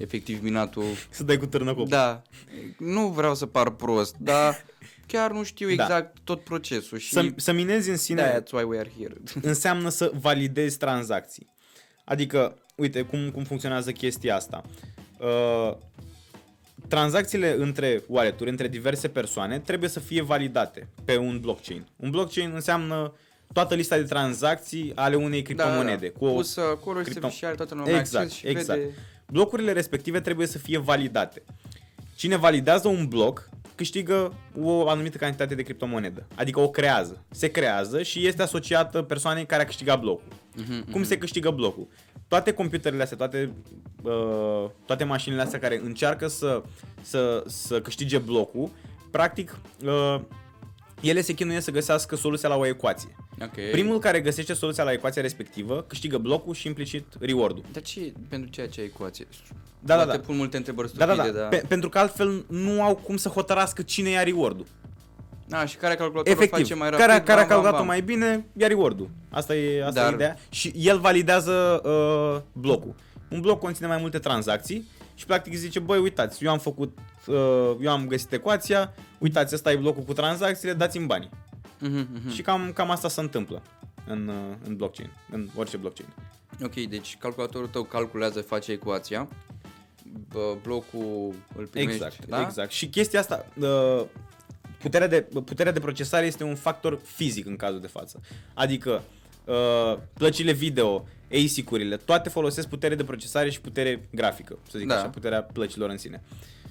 efectiv 0.00 0.42
minatul. 0.42 0.84
Să 1.10 1.24
dai 1.24 1.36
cu 1.36 1.46
târnăcopul. 1.46 1.88
Da, 1.88 2.22
nu 2.78 3.08
vreau 3.08 3.34
să 3.34 3.46
par 3.46 3.70
prost, 3.70 4.14
dar 4.18 4.64
chiar 5.06 5.30
nu 5.32 5.42
știu 5.42 5.66
Da. 5.66 5.72
exact 5.72 6.16
tot 6.24 6.40
procesul 6.44 6.98
și 6.98 7.12
Să, 7.12 7.26
să 7.36 7.52
minezi 7.52 7.90
în 7.90 7.96
sine 7.96 8.40
that's 8.40 8.50
why 8.52 8.62
we 8.62 8.78
are 8.78 8.90
here. 8.98 9.14
înseamnă 9.42 9.88
să 9.88 10.12
validezi 10.20 10.78
tranzacții. 10.78 11.48
Adică, 12.04 12.58
uite 12.76 13.02
cum, 13.02 13.30
cum 13.30 13.44
funcționează 13.44 13.92
chestia 13.92 14.36
asta. 14.36 14.62
Uh, 15.18 15.76
tranzacțiile 16.88 17.54
între 17.58 18.02
wallet-uri, 18.08 18.50
între 18.50 18.68
diverse 18.68 19.08
persoane, 19.08 19.58
trebuie 19.58 19.88
să 19.88 20.00
fie 20.00 20.22
validate 20.22 20.88
pe 21.04 21.16
un 21.16 21.40
blockchain. 21.40 21.86
Un 21.96 22.10
blockchain 22.10 22.50
înseamnă 22.54 23.12
toată 23.52 23.74
lista 23.74 23.96
de 23.96 24.02
tranzacții 24.02 24.92
ale 24.94 25.16
unei 25.16 25.42
criptomonede. 25.42 26.06
Da, 26.08 26.18
cu 26.18 26.24
o 26.24 26.32
Pus 26.32 26.56
acolo 26.56 27.02
și 27.02 27.10
cripto- 27.10 27.20
se 27.20 27.28
și 27.30 27.44
are 27.44 27.54
toată 27.54 27.74
lumea 27.74 27.98
Exact, 27.98 28.24
acces 28.24 28.38
și 28.38 28.46
exact. 28.46 28.80
vede... 28.80 28.94
Blocurile 29.30 29.72
respective 29.72 30.20
trebuie 30.20 30.46
să 30.46 30.58
fie 30.58 30.78
validate. 30.78 31.42
Cine 32.14 32.36
validează 32.36 32.88
un 32.88 33.06
bloc 33.08 33.48
câștigă 33.74 34.34
o 34.60 34.88
anumită 34.88 35.18
cantitate 35.18 35.54
de 35.54 35.62
criptomonedă. 35.62 36.26
Adică 36.34 36.60
o 36.60 36.70
creează. 36.70 37.24
Se 37.30 37.50
creează 37.50 38.02
și 38.02 38.26
este 38.26 38.42
asociată 38.42 39.02
persoanei 39.02 39.46
care 39.46 39.62
a 39.62 39.64
câștigat 39.64 40.00
blocul. 40.00 40.32
Mhm, 40.56 40.90
Cum 40.90 41.02
se 41.04 41.18
câștigă 41.18 41.50
blocul? 41.50 41.88
Toate 42.28 42.52
computerele 42.52 43.02
astea, 43.02 43.16
toate, 43.16 43.52
uh, 44.02 44.70
toate 44.86 45.04
mașinile 45.04 45.42
astea 45.42 45.58
care 45.58 45.80
încearcă 45.84 46.26
să, 46.26 46.62
să, 47.02 47.44
să 47.46 47.80
câștige 47.80 48.18
blocul, 48.18 48.70
practic, 49.10 49.58
uh, 49.84 50.20
ele 51.00 51.20
se 51.20 51.32
chinuie 51.32 51.60
să 51.60 51.70
găsească 51.70 52.16
soluția 52.16 52.48
la 52.48 52.56
o 52.56 52.66
ecuație. 52.66 53.16
Ok. 53.42 53.70
Primul 53.70 53.98
care 53.98 54.20
găsește 54.20 54.52
soluția 54.52 54.84
la 54.84 54.92
ecuația 54.92 55.22
respectivă 55.22 55.84
câștigă 55.88 56.18
blocul 56.18 56.54
și 56.54 56.66
implicit 56.66 57.04
reward-ul. 57.20 57.64
Dar 57.72 57.82
ce, 57.82 58.12
pentru 58.28 58.50
ceea 58.50 58.68
ce 58.68 58.80
ecuație? 58.80 59.26
Da, 59.80 59.96
da, 59.96 60.02
Poate 60.04 60.18
da. 60.18 60.24
pun 60.26 60.36
multe 60.36 60.56
întrebări 60.56 60.94
Da, 60.96 61.04
stupide, 61.04 61.30
da, 61.30 61.34
da. 61.36 61.40
dar... 61.40 61.48
Pe, 61.48 61.64
pentru 61.68 61.88
că 61.88 61.98
altfel 61.98 62.44
nu 62.48 62.82
au 62.82 62.94
cum 62.96 63.16
să 63.16 63.28
hotărască 63.28 63.82
cine 63.82 64.08
ia 64.08 64.22
reward-ul. 64.22 64.66
A, 65.50 65.64
și 65.64 65.76
care 65.76 65.94
calculatorul 65.94 66.32
Efectiv, 66.42 66.62
face 66.66 66.74
mai 66.74 66.90
rapid? 66.90 67.06
care, 67.06 67.20
care 67.20 67.32
a 67.32 67.34
bam, 67.34 67.46
bam, 67.46 67.48
calculat-o 67.48 67.76
bam. 67.76 67.86
mai 67.86 68.00
bine, 68.02 68.46
ia 68.56 68.66
reward-ul. 68.66 69.10
Asta 69.30 69.56
e, 69.56 69.84
asta 69.86 70.00
Dar- 70.00 70.10
e 70.12 70.14
ideea. 70.14 70.38
Și 70.48 70.72
el 70.76 70.98
validează 70.98 71.80
uh, 71.84 72.40
blocul. 72.52 72.94
Un 73.28 73.40
bloc 73.40 73.58
conține 73.58 73.86
mai 73.86 73.98
multe 74.00 74.18
tranzacții 74.18 74.88
și 75.14 75.26
practic 75.26 75.54
zice, 75.54 75.78
băi, 75.78 75.98
uitați, 75.98 76.44
eu 76.44 76.50
am 76.50 76.58
făcut, 76.58 76.96
uh, 76.98 77.04
eu 77.80 77.90
am 77.90 78.06
găsit 78.06 78.32
ecuația, 78.32 78.94
uitați, 79.18 79.54
ăsta 79.54 79.72
e 79.72 79.76
blocul 79.76 80.02
cu 80.02 80.12
tranzacțiile, 80.12 80.72
dați-mi 80.72 81.06
banii. 81.06 81.30
Mhm, 81.78 82.08
mhm. 82.12 82.30
Și 82.30 82.42
cam, 82.42 82.72
cam 82.72 82.90
asta 82.90 83.08
se 83.08 83.20
întâmplă 83.20 83.62
în, 84.06 84.28
uh, 84.28 84.56
în 84.66 84.76
blockchain, 84.76 85.10
în 85.30 85.48
orice 85.54 85.76
blockchain. 85.76 86.08
Ok, 86.62 86.74
deci 86.74 87.16
calculatorul 87.20 87.68
tău 87.68 87.82
calculează, 87.82 88.40
face 88.40 88.72
ecuația, 88.72 89.28
bă, 90.28 90.56
blocul 90.62 91.34
îl 91.56 91.66
primești, 91.66 92.02
Exact, 92.04 92.26
da? 92.26 92.40
exact. 92.42 92.70
Și 92.70 92.88
chestia 92.88 93.20
asta, 93.20 93.46
uh, 93.60 94.04
puterea 94.78 95.06
de, 95.08 95.20
puterea 95.44 95.72
de 95.72 95.80
procesare 95.80 96.26
este 96.26 96.44
un 96.44 96.54
factor 96.54 97.00
fizic 97.04 97.46
în 97.46 97.56
cazul 97.56 97.80
de 97.80 97.86
față. 97.86 98.20
Adică 98.54 99.02
uh, 99.44 99.98
plăcile 100.12 100.52
video, 100.52 101.06
ASIC-urile, 101.44 101.96
toate 101.96 102.28
folosesc 102.28 102.68
putere 102.68 102.94
de 102.94 103.04
procesare 103.04 103.50
și 103.50 103.60
putere 103.60 104.08
grafică, 104.12 104.58
să 104.70 104.78
zic 104.78 104.88
Da. 104.88 104.96
așa, 104.96 105.08
puterea 105.08 105.42
plăcilor 105.42 105.90
în 105.90 105.98
sine. 105.98 106.22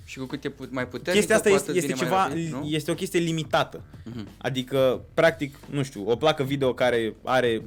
Și 0.09 0.17
cu 0.17 0.25
cât 0.25 0.43
e 0.45 0.49
pu- 0.49 0.67
mai 0.69 0.87
puternică, 0.87 1.11
Chestia 1.11 1.35
asta 1.35 1.49
cu 1.49 1.55
este, 1.55 1.69
atât 1.71 1.83
este 1.83 1.93
vine 1.93 2.07
mai 2.09 2.17
ceva, 2.17 2.27
rapid, 2.27 2.51
nu? 2.53 2.67
este 2.67 2.91
o 2.91 2.93
chestie 2.93 3.19
limitată. 3.19 3.83
Mhm. 4.05 4.27
Adică, 4.37 5.05
practic, 5.13 5.55
nu 5.69 5.83
știu, 5.83 6.03
o 6.09 6.15
placă 6.15 6.43
video 6.43 6.73
care 6.73 7.15
are 7.23 7.61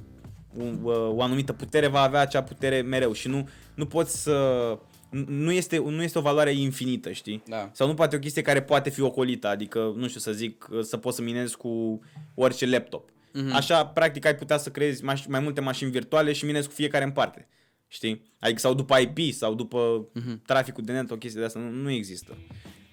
un, 0.54 0.78
uh, 0.82 0.94
o 1.14 1.22
anumită 1.22 1.52
putere 1.52 1.86
va 1.86 2.00
avea 2.00 2.20
acea 2.20 2.42
putere 2.42 2.80
mereu 2.80 3.12
și 3.12 3.28
nu, 3.28 3.48
nu 3.74 3.86
poți 3.86 4.22
să... 4.22 4.78
Nu 5.26 5.52
este, 5.52 5.78
nu 5.78 6.02
este 6.02 6.18
o 6.18 6.22
valoare 6.22 6.52
infinită, 6.52 7.12
știi? 7.12 7.42
Da. 7.48 7.70
Sau 7.72 7.86
nu 7.86 7.94
poate 7.94 8.16
o 8.16 8.18
chestie 8.18 8.42
care 8.42 8.62
poate 8.62 8.90
fi 8.90 9.00
ocolită, 9.00 9.48
adică, 9.48 9.92
nu 9.96 10.08
știu 10.08 10.20
să 10.20 10.32
zic, 10.32 10.68
să 10.82 10.96
poți 10.96 11.16
să 11.16 11.22
minezi 11.22 11.56
cu 11.56 12.00
orice 12.34 12.66
laptop. 12.66 13.10
Mhm. 13.32 13.52
Așa, 13.54 13.86
practic, 13.86 14.24
ai 14.26 14.34
putea 14.34 14.56
să 14.56 14.70
creezi 14.70 15.02
maș- 15.02 15.26
mai 15.28 15.40
multe 15.40 15.60
mașini 15.60 15.90
virtuale 15.90 16.32
și 16.32 16.44
minezi 16.44 16.68
cu 16.68 16.74
fiecare 16.74 17.04
în 17.04 17.10
parte. 17.10 17.46
Știi? 17.92 18.22
Adică 18.40 18.58
sau 18.58 18.74
după 18.74 18.98
IP 18.98 19.34
sau 19.34 19.54
după 19.54 20.08
Mhm. 20.14 20.42
traficul 20.46 20.84
de 20.84 20.92
net, 20.92 21.10
o 21.10 21.16
chestie 21.16 21.40
de 21.40 21.46
asta, 21.46 21.58
nu, 21.58 21.70
nu 21.70 21.90
există. 21.90 22.36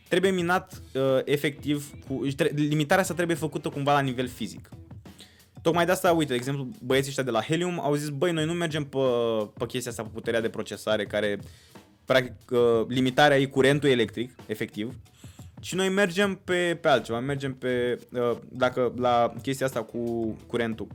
Trebuie 0.07 0.31
minat 0.31 0.81
uh, 0.93 1.01
efectiv, 1.25 1.91
cu, 2.07 2.25
tre- 2.35 2.51
limitarea 2.55 3.03
asta 3.03 3.13
trebuie 3.13 3.35
făcută 3.35 3.69
cumva 3.69 3.93
la 3.93 3.99
nivel 3.99 4.27
fizic. 4.27 4.69
Tocmai 5.61 5.85
de 5.85 5.91
asta, 5.91 6.11
uite, 6.11 6.29
de 6.29 6.35
exemplu, 6.35 6.69
băieții 6.83 7.07
ăștia 7.09 7.23
de 7.23 7.31
la 7.31 7.41
Helium 7.41 7.79
au 7.79 7.95
zis, 7.95 8.09
băi, 8.09 8.31
noi 8.31 8.45
nu 8.45 8.53
mergem 8.53 8.83
pe, 8.83 8.97
pe 9.57 9.65
chestia 9.65 9.91
asta, 9.91 10.03
pe 10.03 10.09
puterea 10.13 10.41
de 10.41 10.49
procesare, 10.49 11.05
care, 11.05 11.39
practic, 12.05 12.51
uh, 12.51 12.85
limitarea 12.87 13.39
e 13.39 13.45
curentul 13.45 13.89
electric, 13.89 14.35
efectiv, 14.45 14.95
și 15.61 15.75
noi 15.75 15.89
mergem 15.89 16.35
pe, 16.43 16.77
pe 16.81 16.87
altceva, 16.87 17.19
mergem 17.19 17.53
pe, 17.53 17.99
uh, 18.11 18.37
dacă 18.51 18.93
la 18.97 19.33
chestia 19.41 19.65
asta 19.65 19.83
cu 19.83 20.27
curentul 20.47 20.87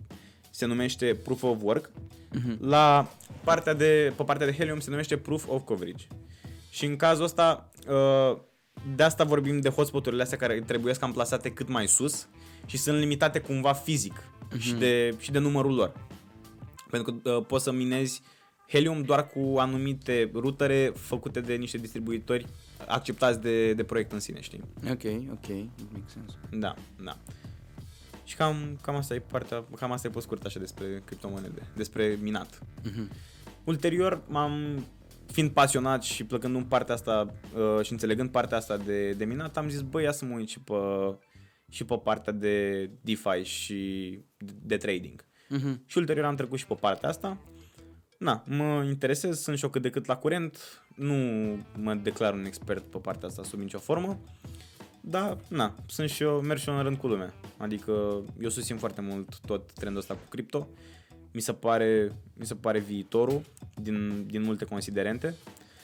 se 0.54 0.66
numește 0.66 1.14
Proof 1.22 1.42
of 1.42 1.58
Work, 1.62 1.90
Mhm. 2.32 2.56
la 2.68 3.12
partea 3.44 3.74
de, 3.74 4.12
pe 4.16 4.22
partea 4.22 4.46
de 4.46 4.52
Helium 4.52 4.80
se 4.80 4.90
numește 4.90 5.16
Proof 5.16 5.48
of 5.48 5.62
Coverage. 5.64 6.06
Și 6.70 6.84
în 6.84 6.96
cazul 6.96 7.24
ăsta, 7.24 7.70
uh, 7.88 8.38
de 8.96 9.02
asta 9.02 9.24
vorbim 9.24 9.60
de 9.60 9.68
hotspoturile 9.68 10.22
astea 10.22 10.38
care 10.38 10.60
trebuie 10.60 10.94
să 10.94 11.04
amplasate 11.04 11.50
cât 11.50 11.68
mai 11.68 11.88
sus 11.88 12.28
și 12.66 12.76
sunt 12.76 12.98
limitate 12.98 13.38
cumva 13.38 13.72
fizic 13.72 14.22
și, 14.58 14.72
de, 14.72 15.14
și 15.18 15.30
de 15.30 15.38
numărul 15.38 15.74
lor. 15.74 15.92
Pentru 16.90 17.12
că 17.22 17.30
uh, 17.30 17.44
poți 17.46 17.64
să 17.64 17.72
minezi 17.72 18.22
Helium 18.68 19.02
doar 19.02 19.26
cu 19.26 19.54
anumite 19.58 20.30
rutere 20.34 20.92
făcute 20.96 21.40
de 21.40 21.54
niște 21.54 21.78
distribuitori 21.78 22.46
acceptați 22.86 23.40
de, 23.40 23.72
de 23.72 23.84
proiect 23.84 24.12
în 24.12 24.20
sine, 24.20 24.40
știi? 24.40 24.60
Ok, 24.90 25.02
ok, 25.32 25.48
make 25.92 26.04
sense. 26.06 26.34
Da, 26.50 26.74
da. 27.04 27.16
Și 28.24 28.36
cam, 28.36 28.78
cam 28.82 28.94
asta 28.94 29.14
e 29.14 29.18
partea, 29.18 29.64
cam 29.76 29.92
asta 29.92 30.06
e 30.06 30.10
pe 30.10 30.20
scurt 30.20 30.44
așa 30.44 30.58
despre 30.58 31.02
criptomonede, 31.04 31.62
despre 31.76 32.18
minat. 32.20 32.58
Mhm. 32.82 33.10
Ulterior 33.64 34.22
m-am 34.28 34.84
fiind 35.32 35.50
pasionat 35.50 36.02
și 36.02 36.24
plăcând 36.24 36.54
în 36.54 36.64
partea 36.64 36.94
asta 36.94 37.34
uh, 37.54 37.84
și 37.84 37.92
înțelegând 37.92 38.30
partea 38.30 38.56
asta 38.56 38.76
de, 38.76 39.12
de 39.12 39.24
minat, 39.24 39.56
am 39.56 39.68
zis, 39.68 39.80
băi, 39.80 40.02
ia 40.02 40.12
să 40.12 40.24
mă 40.24 40.34
uit 40.34 40.48
și 40.48 40.60
pe, 40.60 40.74
și 41.68 41.84
pe 41.84 42.00
partea 42.04 42.32
de 42.32 42.84
DeFi 43.00 43.42
și 43.42 44.18
de, 44.38 44.52
de 44.62 44.76
trading. 44.76 45.24
Mhm. 45.48 45.82
Și 45.86 45.98
ulterior 45.98 46.24
am 46.24 46.36
trecut 46.36 46.58
și 46.58 46.66
pe 46.66 46.74
partea 46.74 47.08
asta. 47.08 47.38
Na, 48.18 48.44
mă 48.46 48.84
interesez, 48.86 49.40
sunt 49.40 49.58
și 49.58 49.64
eu 49.64 49.70
cât 49.70 49.82
de 49.82 49.90
cât 49.90 50.06
la 50.06 50.16
curent, 50.16 50.84
nu 50.96 51.14
mă 51.76 51.94
declar 51.94 52.32
un 52.32 52.44
expert 52.44 52.82
pe 52.82 52.98
partea 52.98 53.28
asta 53.28 53.42
sub 53.42 53.58
nicio 53.58 53.78
formă, 53.78 54.20
dar, 55.06 55.38
na, 55.48 55.74
sunt 55.86 56.10
și 56.10 56.22
eu, 56.22 56.40
merg 56.40 56.58
și 56.58 56.68
eu 56.68 56.76
în 56.76 56.82
rând 56.82 56.96
cu 56.96 57.06
lumea. 57.06 57.34
Adică 57.56 58.22
eu 58.40 58.48
susțin 58.48 58.76
foarte 58.76 59.00
mult 59.00 59.38
tot 59.46 59.72
trendul 59.72 60.00
ăsta 60.00 60.14
cu 60.14 60.28
cripto. 60.28 60.68
Mi 61.32 61.40
se 61.40 61.52
pare, 61.52 62.12
mi 62.34 62.46
se 62.46 62.54
pare 62.54 62.78
viitorul 62.78 63.42
din, 63.74 64.26
din 64.30 64.42
multe 64.42 64.64
considerente. 64.64 65.34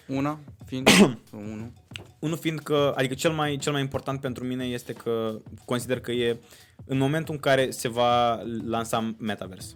Una, 0.07 0.39
fiind, 0.67 0.89
unul. 1.33 1.73
Unul 2.19 2.37
fiind 2.37 2.59
că, 2.59 2.93
adică 2.97 3.15
cel 3.15 3.31
mai, 3.33 3.57
cel 3.57 3.73
mai 3.73 3.81
important 3.81 4.21
pentru 4.21 4.45
mine 4.45 4.65
este 4.65 4.93
că 4.93 5.39
consider 5.65 6.01
că 6.01 6.13
e 6.13 6.37
în 6.85 6.99
momentul 6.99 7.35
în 7.35 7.41
care 7.41 7.71
se 7.71 7.89
va 7.89 8.43
lansa 8.67 9.15
Metaverse. 9.19 9.75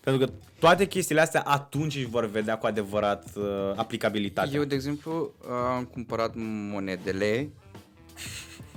Pentru 0.00 0.26
că 0.26 0.32
toate 0.58 0.86
chestiile 0.86 1.20
astea 1.20 1.40
atunci 1.40 1.96
își 1.96 2.06
vor 2.06 2.26
vedea 2.26 2.58
cu 2.58 2.66
adevărat 2.66 3.24
uh, 3.36 3.44
aplicabilitatea. 3.76 4.58
Eu, 4.58 4.64
de 4.64 4.74
exemplu, 4.74 5.34
am 5.76 5.84
cumpărat 5.84 6.32
monedele 6.70 7.50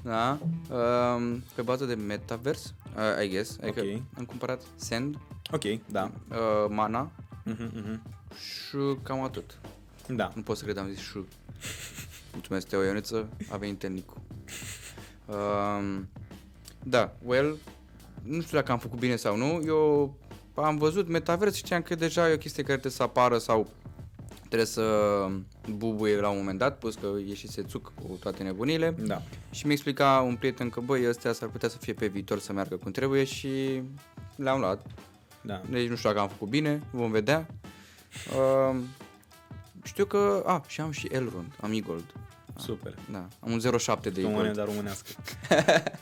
da, 0.04 0.40
um, 1.16 1.44
pe 1.56 1.62
bază 1.62 1.86
de 1.86 1.94
Metaverse, 1.94 2.70
uh, 2.96 3.24
I 3.26 3.30
guess. 3.30 3.58
Adică 3.62 3.80
Ok. 3.82 4.02
am 4.18 4.26
cumpărat 4.26 4.62
Send, 4.76 5.18
Ok, 5.52 5.64
da. 5.92 6.12
uh, 6.30 6.66
Mana 6.70 7.12
Mhm, 7.44 7.72
mhm. 7.76 8.02
și 8.36 8.78
cam 9.04 9.22
atât. 9.24 9.58
Da. 10.08 10.32
Nu 10.36 10.42
pot 10.42 10.58
să 10.58 10.64
cred, 10.64 10.78
am 10.78 10.88
zis 10.88 11.00
și. 11.00 11.18
Mulțumesc, 12.34 12.68
Teo 12.68 12.84
Ioniță, 12.84 13.28
a 13.52 13.58
venit 13.58 13.88
Nicu. 13.88 14.22
Um, 15.26 16.08
da, 16.84 17.14
well, 17.26 17.58
nu 18.24 18.42
știu 18.42 18.58
dacă 18.58 18.72
am 18.72 18.80
făcut 18.80 19.00
bine 19.00 19.16
sau 19.16 19.38
nu, 19.38 19.62
eu 19.66 20.16
am 20.56 20.78
văzut 20.78 21.08
metavers 21.08 21.56
și 21.56 21.64
știam 21.64 21.82
că 21.82 21.96
deja 21.96 22.30
e 22.30 22.34
o 22.34 22.38
chestie 22.38 22.64
care 22.64 22.74
trebuie 22.78 22.92
să 22.98 23.04
apară 23.04 23.38
sau 23.38 23.70
trebuie 24.52 24.68
să 24.68 25.28
bubuie 25.70 26.16
la 26.20 26.30
un 26.30 26.38
moment 26.38 26.58
dat, 26.60 26.78
plus 26.78 26.96
că 26.96 27.08
e 27.30 27.34
și 27.34 27.48
sețuc 27.48 27.92
cu 27.96 28.18
toate 28.20 28.44
nebunile. 28.44 28.96
Da. 29.00 29.22
Și 29.52 29.66
mi 29.66 29.72
explica 29.72 30.24
un 30.28 30.36
prieten 30.36 30.70
că, 30.70 30.80
băi, 30.80 31.10
ăstea 31.10 31.34
s-ar 31.34 31.50
putea 31.50 31.70
să 31.70 31.78
fie 31.78 31.94
pe 31.94 32.08
viitor 32.08 32.40
să 32.40 32.54
meargă 32.54 32.76
cum 32.76 32.92
trebuie 32.92 33.24
și 33.24 33.82
le-am 34.36 34.60
luat. 34.60 34.86
Da. 35.42 35.62
Deci 35.70 35.88
nu 35.90 35.96
știu 35.96 36.10
dacă 36.10 36.22
am 36.22 36.28
făcut 36.30 36.48
bine, 36.50 36.82
vom 36.92 37.12
vedea. 37.12 37.48
Uh, 38.38 38.76
știu 39.84 40.06
că, 40.06 40.44
a, 40.46 40.64
și 40.68 40.82
am 40.82 40.92
și 40.92 41.08
Elrond, 41.12 41.54
am 41.62 41.72
e-gold. 41.74 42.14
Super. 42.58 42.96
Da, 43.12 43.28
am 43.40 43.52
un 43.52 43.78
07 43.78 44.10
de 44.10 44.20
O 44.20 44.22
e-gold. 44.24 44.38
monedă 44.38 44.64
românească. 44.64 45.10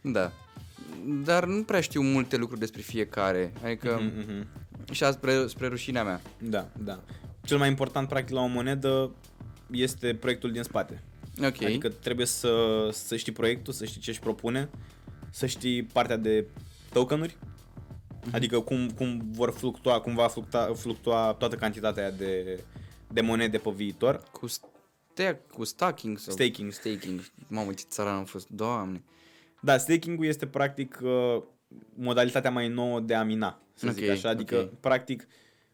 Da. 0.00 0.32
Dar 1.24 1.44
nu 1.44 1.62
prea 1.62 1.80
știu 1.80 2.02
multe 2.02 2.36
lucruri 2.36 2.60
despre 2.60 2.80
fiecare. 2.80 3.52
Adică, 3.64 3.98
Mhm, 4.02 4.18
mhm. 4.18 4.46
și 4.92 5.04
asta 5.04 5.16
spre, 5.18 5.46
spre 5.46 5.66
rușinea 5.66 6.04
mea. 6.04 6.20
Da, 6.38 6.68
da. 6.84 7.00
Cel 7.44 7.58
mai 7.58 7.68
important, 7.68 8.08
practic, 8.08 8.34
la 8.34 8.40
o 8.40 8.46
monedă 8.46 9.10
este 9.70 10.14
proiectul 10.14 10.52
din 10.52 10.62
spate. 10.62 11.02
Ok. 11.44 11.62
Adică 11.62 11.88
trebuie 11.88 12.26
să, 12.26 12.88
să 12.92 13.16
știi 13.16 13.32
proiectul, 13.32 13.72
să 13.72 13.84
știi 13.84 14.00
ce 14.00 14.10
își 14.10 14.20
propune, 14.20 14.68
să 15.30 15.46
știi 15.46 15.82
partea 15.82 16.16
de 16.16 16.46
tokenuri, 16.92 17.36
adică 18.32 18.60
cum, 18.60 18.90
cum 18.90 19.28
vor 19.32 19.50
fluctua, 19.50 20.00
cum 20.00 20.14
va 20.14 20.28
fluctua, 20.28 20.74
fluctua 20.74 21.32
toată 21.38 21.56
cantitatea 21.56 22.02
aia 22.02 22.12
de, 22.12 22.60
de 23.12 23.20
monede 23.20 23.58
pe 23.58 23.70
viitor. 23.70 24.22
Cu 24.32 24.46
stack, 24.46 25.50
cu 25.52 25.64
stacking 25.64 26.18
sau... 26.18 26.32
Staking. 26.34 26.72
Staking. 26.72 27.20
Mamă, 27.48 27.72
ce 27.72 27.84
țaran 27.88 28.14
am 28.14 28.24
fost. 28.24 28.48
Doamne. 28.48 29.02
Da, 29.66 29.78
staking-ul 29.78 30.24
este 30.26 30.46
practic 30.46 31.00
uh, 31.02 31.42
modalitatea 31.94 32.50
mai 32.50 32.68
nouă 32.68 33.00
de 33.00 33.14
a 33.14 33.22
mina, 33.22 33.60
să 33.74 33.88
zic 33.90 34.04
Ok, 34.04 34.10
așa. 34.10 34.28
Adică, 34.28 34.56
ok. 34.56 34.80
practic, 34.80 35.26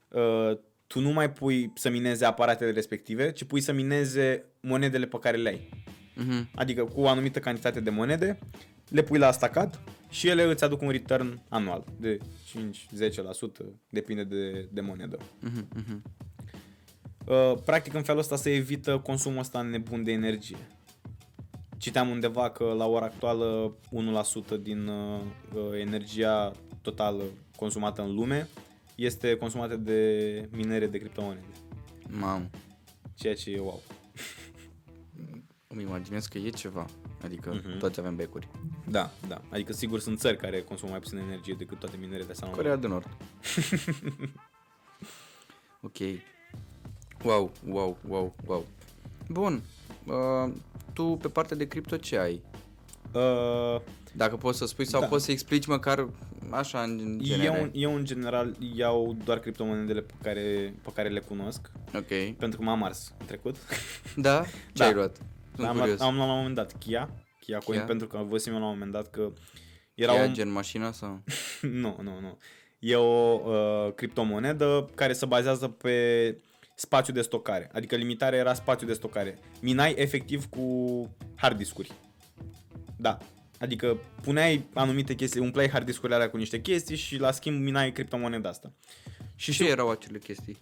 uh, 0.08 0.58
tu 0.86 1.00
nu 1.00 1.10
mai 1.10 1.32
pui 1.32 1.72
să 1.74 1.90
mineze 1.90 2.24
aparatele 2.24 2.70
respective, 2.70 3.32
ci 3.32 3.44
pui 3.44 3.60
să 3.60 3.72
mineze 3.72 4.44
monedele 4.60 5.06
pe 5.06 5.18
care 5.18 5.36
le 5.36 5.48
ai. 5.48 5.68
Mhm. 6.14 6.48
Adică 6.54 6.84
cu 6.84 7.00
o 7.00 7.08
anumită 7.08 7.38
cantitate 7.38 7.80
de 7.80 7.90
monede, 7.90 8.38
le 8.88 9.02
pui 9.02 9.18
la 9.18 9.32
stacat 9.32 9.80
și 10.10 10.28
ele 10.28 10.42
îți 10.42 10.64
aduc 10.64 10.80
un 10.80 10.90
return 10.90 11.42
anual 11.48 11.84
de 12.00 12.18
5-10%, 12.44 13.64
depinde 13.88 14.24
de, 14.24 14.68
de 14.70 14.80
monedă. 14.80 15.18
Mhm, 15.40 15.68
mhm. 15.74 16.02
Uh, 17.26 17.58
practic 17.64 17.94
în 17.94 18.02
felul 18.02 18.20
ăsta 18.20 18.36
se 18.36 18.54
evită 18.54 18.98
consumul 18.98 19.38
ăsta 19.38 19.62
nebun 19.62 20.02
de 20.04 20.12
energie. 20.12 20.56
Citeam 21.82 22.08
undeva 22.08 22.50
că 22.50 22.64
la 22.76 22.86
ora 22.86 23.04
actuală 23.04 23.74
1% 24.54 24.60
din 24.60 24.86
uh, 24.86 25.20
uh, 25.54 25.60
energia 25.80 26.52
totală 26.82 27.22
consumată 27.56 28.02
în 28.02 28.14
lume 28.14 28.48
este 28.94 29.36
consumată 29.36 29.76
de 29.76 30.48
minere 30.52 30.86
de 30.86 30.98
criptomonede. 30.98 31.46
Mamă. 32.08 32.50
Ceea 33.14 33.34
ce 33.34 33.50
e 33.50 33.58
wow. 33.60 33.82
Îmi 35.72 35.82
imaginez 35.82 36.26
că 36.26 36.38
e 36.38 36.48
ceva. 36.50 36.86
Adică 37.24 37.50
Mhm. 37.64 37.78
toți 37.78 38.00
avem 38.00 38.16
becuri. 38.16 38.48
Da, 38.88 39.10
da. 39.28 39.40
Adică 39.50 39.72
sigur 39.72 40.00
sunt 40.00 40.18
țări 40.18 40.36
care 40.36 40.60
consumă 40.62 40.90
mai 40.90 41.00
puțin 41.00 41.18
energie 41.18 41.54
decât 41.58 41.78
toate 41.78 41.96
minerele 42.00 42.30
astea. 42.30 42.48
la 42.48 42.54
Corea 42.54 42.76
de 42.76 42.86
Nord. 42.86 43.08
ok. 45.88 45.96
Wow, 47.24 47.52
wow, 47.68 47.96
wow, 48.08 48.34
wow. 48.46 48.66
Bun. 49.28 49.62
Uh, 50.06 50.52
tu 50.92 51.18
pe 51.22 51.28
partea 51.28 51.56
de 51.56 51.66
cripto 51.68 51.96
ce 51.96 52.18
ai? 52.18 52.42
Uh, 53.12 53.80
Dacă 54.12 54.36
poți 54.36 54.58
să 54.58 54.66
spui 54.66 54.86
sau 54.86 55.00
Da. 55.00 55.06
poți 55.06 55.24
să 55.24 55.30
explici 55.30 55.66
măcar 55.66 56.08
așa 56.50 56.80
în 56.82 57.18
genere. 57.22 57.70
eu, 57.72 57.90
eu 57.90 57.94
în 57.96 58.04
general 58.04 58.56
iau 58.74 59.16
doar 59.24 59.38
criptomonedele 59.38 60.00
pe 60.00 60.12
care, 60.22 60.74
pe 60.82 60.90
care 60.94 61.08
le 61.08 61.20
cunosc, 61.20 61.70
Ok. 61.94 62.34
pentru 62.38 62.58
că 62.58 62.64
m-am 62.64 62.82
ars 62.84 63.12
în 63.20 63.26
trecut. 63.26 63.56
Da? 64.16 64.42
Ce 64.44 64.50
Da. 64.72 64.84
ai 64.86 64.94
luat? 64.94 65.16
Sunt 65.56 65.66
am, 65.66 65.76
curios. 65.78 65.98
luat, 65.98 66.08
am 66.10 66.14
luat 66.16 66.26
la 66.28 66.32
un 66.32 66.38
moment 66.38 66.54
dat 66.56 66.78
Kia, 66.78 67.10
Kia 67.40 67.58
Coin, 67.58 67.78
Kia? 67.78 67.86
pentru 67.86 68.06
că 68.06 68.24
văzusem 68.28 68.52
eu 68.52 68.58
la 68.58 68.64
un 68.66 68.72
moment 68.72 68.92
dat 68.92 69.10
că 69.10 69.28
era 69.94 70.12
Era 70.14 70.24
un... 70.24 70.34
gen 70.34 70.52
mașina 70.52 70.92
sau? 70.92 71.22
nu, 71.82 71.96
nu, 72.02 72.20
nu. 72.20 72.38
E 72.78 72.96
o 72.96 73.40
uh, 73.44 73.92
criptomonedă 73.94 74.90
care 74.94 75.12
se 75.12 75.26
bazează 75.26 75.68
pe 75.68 76.36
spațiu 76.74 77.12
de 77.12 77.20
stocare. 77.22 77.70
Adică 77.72 77.96
limitarea 77.96 78.38
era 78.38 78.54
spațiu 78.54 78.86
de 78.86 78.92
stocare. 78.92 79.38
Minai 79.60 79.94
efectiv 79.96 80.46
cu 80.48 81.08
hard 81.34 81.56
discuri. 81.56 81.92
Da. 82.96 83.18
Adică 83.58 83.98
puneai 84.22 84.64
anumite 84.74 85.14
chestii, 85.14 85.40
umpleai 85.40 85.68
hard 85.68 85.86
discurile 85.86 86.14
alea 86.14 86.30
cu 86.30 86.36
niște 86.36 86.60
chestii 86.60 86.96
și 86.96 87.16
la 87.18 87.30
schimb 87.30 87.62
minai 87.62 87.92
criptomoneda 87.92 88.48
asta. 88.48 88.72
Și 89.36 89.52
Ce 89.52 89.68
erau 89.68 89.90
acele 89.90 90.18
chestii? 90.18 90.58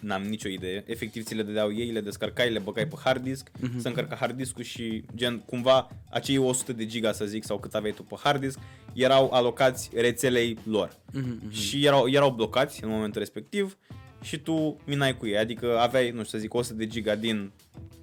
N-am 0.00 0.22
nicio 0.22 0.48
idee. 0.48 0.84
Efectiv 0.86 1.24
ți 1.24 1.34
le 1.34 1.42
dădeau 1.42 1.72
ei, 1.74 1.90
le 1.90 2.00
descărcai, 2.00 2.50
le 2.52 2.58
băgai 2.58 2.86
pe 2.86 2.94
hard 3.04 3.22
disk, 3.22 3.50
Mhm. 3.60 3.68
mm-hmm. 3.68 3.80
să 3.80 3.88
încărca 3.88 4.16
hard 4.16 4.36
disk 4.36 4.60
și 4.60 5.04
gen 5.14 5.38
cumva 5.38 5.88
acei 6.10 6.36
100 6.38 6.72
de 6.72 6.86
giga 6.86 7.12
să 7.12 7.24
zic 7.24 7.44
sau 7.44 7.58
cât 7.58 7.74
aveai 7.74 7.92
tu 7.92 8.02
pe 8.02 8.14
hard 8.22 8.40
disk 8.40 8.58
erau 8.92 9.30
alocați 9.32 9.90
rețelei 9.94 10.58
lor. 10.64 10.96
Mhm, 11.12 11.38
mhm. 11.42 11.50
Și 11.52 11.84
erau, 11.84 12.08
erau 12.08 12.30
blocați 12.30 12.84
în 12.84 12.90
momentul 12.90 13.20
respectiv 13.20 13.76
și 14.22 14.38
tu 14.38 14.76
minai 14.86 15.16
cu 15.16 15.26
ei. 15.26 15.38
Adică 15.38 15.78
aveai, 15.78 16.10
nu 16.10 16.24
știu 16.24 16.24
să 16.24 16.38
zic, 16.38 16.54
100 16.54 16.74
de 16.76 16.86
giga 16.86 17.14
din, 17.14 17.52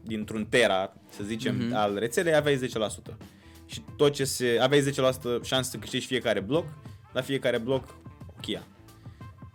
dintr-un 0.03 0.45
tera, 0.45 0.93
să 1.09 1.24
zicem, 1.24 1.55
Mhm. 1.55 1.67
mm-hmm. 1.70 1.76
al 1.76 1.97
rețelei, 1.99 2.36
aveai 2.36 2.55
10%. 2.57 3.17
Și 3.65 3.82
tot 3.97 4.13
ce 4.13 4.24
se... 4.24 4.57
aveai 4.61 4.82
10% 4.82 5.43
șanse 5.43 5.70
să 5.70 5.78
câștigi 5.78 6.05
fiecare 6.05 6.39
bloc, 6.39 6.65
la 7.13 7.22
fiecare 7.22 7.57
bloc 7.57 7.84
o 8.28 8.34
chia. 8.41 8.67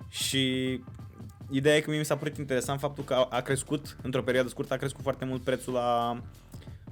Și 0.09 0.81
ideea 1.51 1.77
e 1.77 1.81
că 1.81 1.91
mie 1.91 1.99
mi 1.99 2.05
s-a 2.05 2.17
părut 2.17 2.37
interesant 2.37 2.81
faptul 2.81 3.05
că 3.05 3.15
a, 3.15 3.27
a 3.31 3.41
crescut, 3.41 3.97
într-o 4.03 4.23
perioadă 4.23 4.49
scurtă, 4.49 4.75
a 4.75 4.77
crescut 4.77 5.03
foarte 5.03 5.25
mult 5.25 5.43
prețul 5.43 5.73
la, 5.73 6.21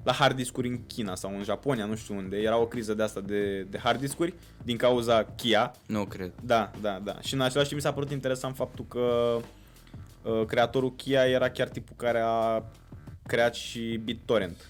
la 0.02 0.12
hard 0.12 0.36
discuri 0.36 0.68
în 0.68 0.86
China 0.86 1.14
sau 1.14 1.36
în 1.36 1.42
Japonia, 1.42 1.84
nu 1.84 1.96
știu 1.96 2.16
unde. 2.16 2.36
Era 2.36 2.58
o 2.58 2.66
criză 2.66 2.94
de 2.94 3.02
asta 3.02 3.20
de, 3.20 3.62
de 3.62 3.78
hard 3.78 4.00
discuri 4.00 4.34
din 4.62 4.76
cauza 4.76 5.24
Kia, 5.24 5.72
Nu 5.86 6.04
cred. 6.04 6.32
da, 6.42 6.70
da, 6.80 7.00
da. 7.04 7.20
Și 7.20 7.34
în 7.34 7.40
același 7.40 7.68
timp 7.68 7.80
mi 7.80 7.86
s-a 7.86 7.92
părut 7.94 8.10
interesant 8.10 8.56
faptul 8.56 8.84
că 8.88 9.36
uh, 10.22 10.44
creatorul 10.46 10.94
Kia 10.96 11.28
era 11.28 11.50
chiar 11.50 11.68
tipul 11.68 11.96
care 11.96 12.20
a 12.24 12.62
creat 13.26 13.54
și 13.54 14.00
BitTorrent. 14.04 14.68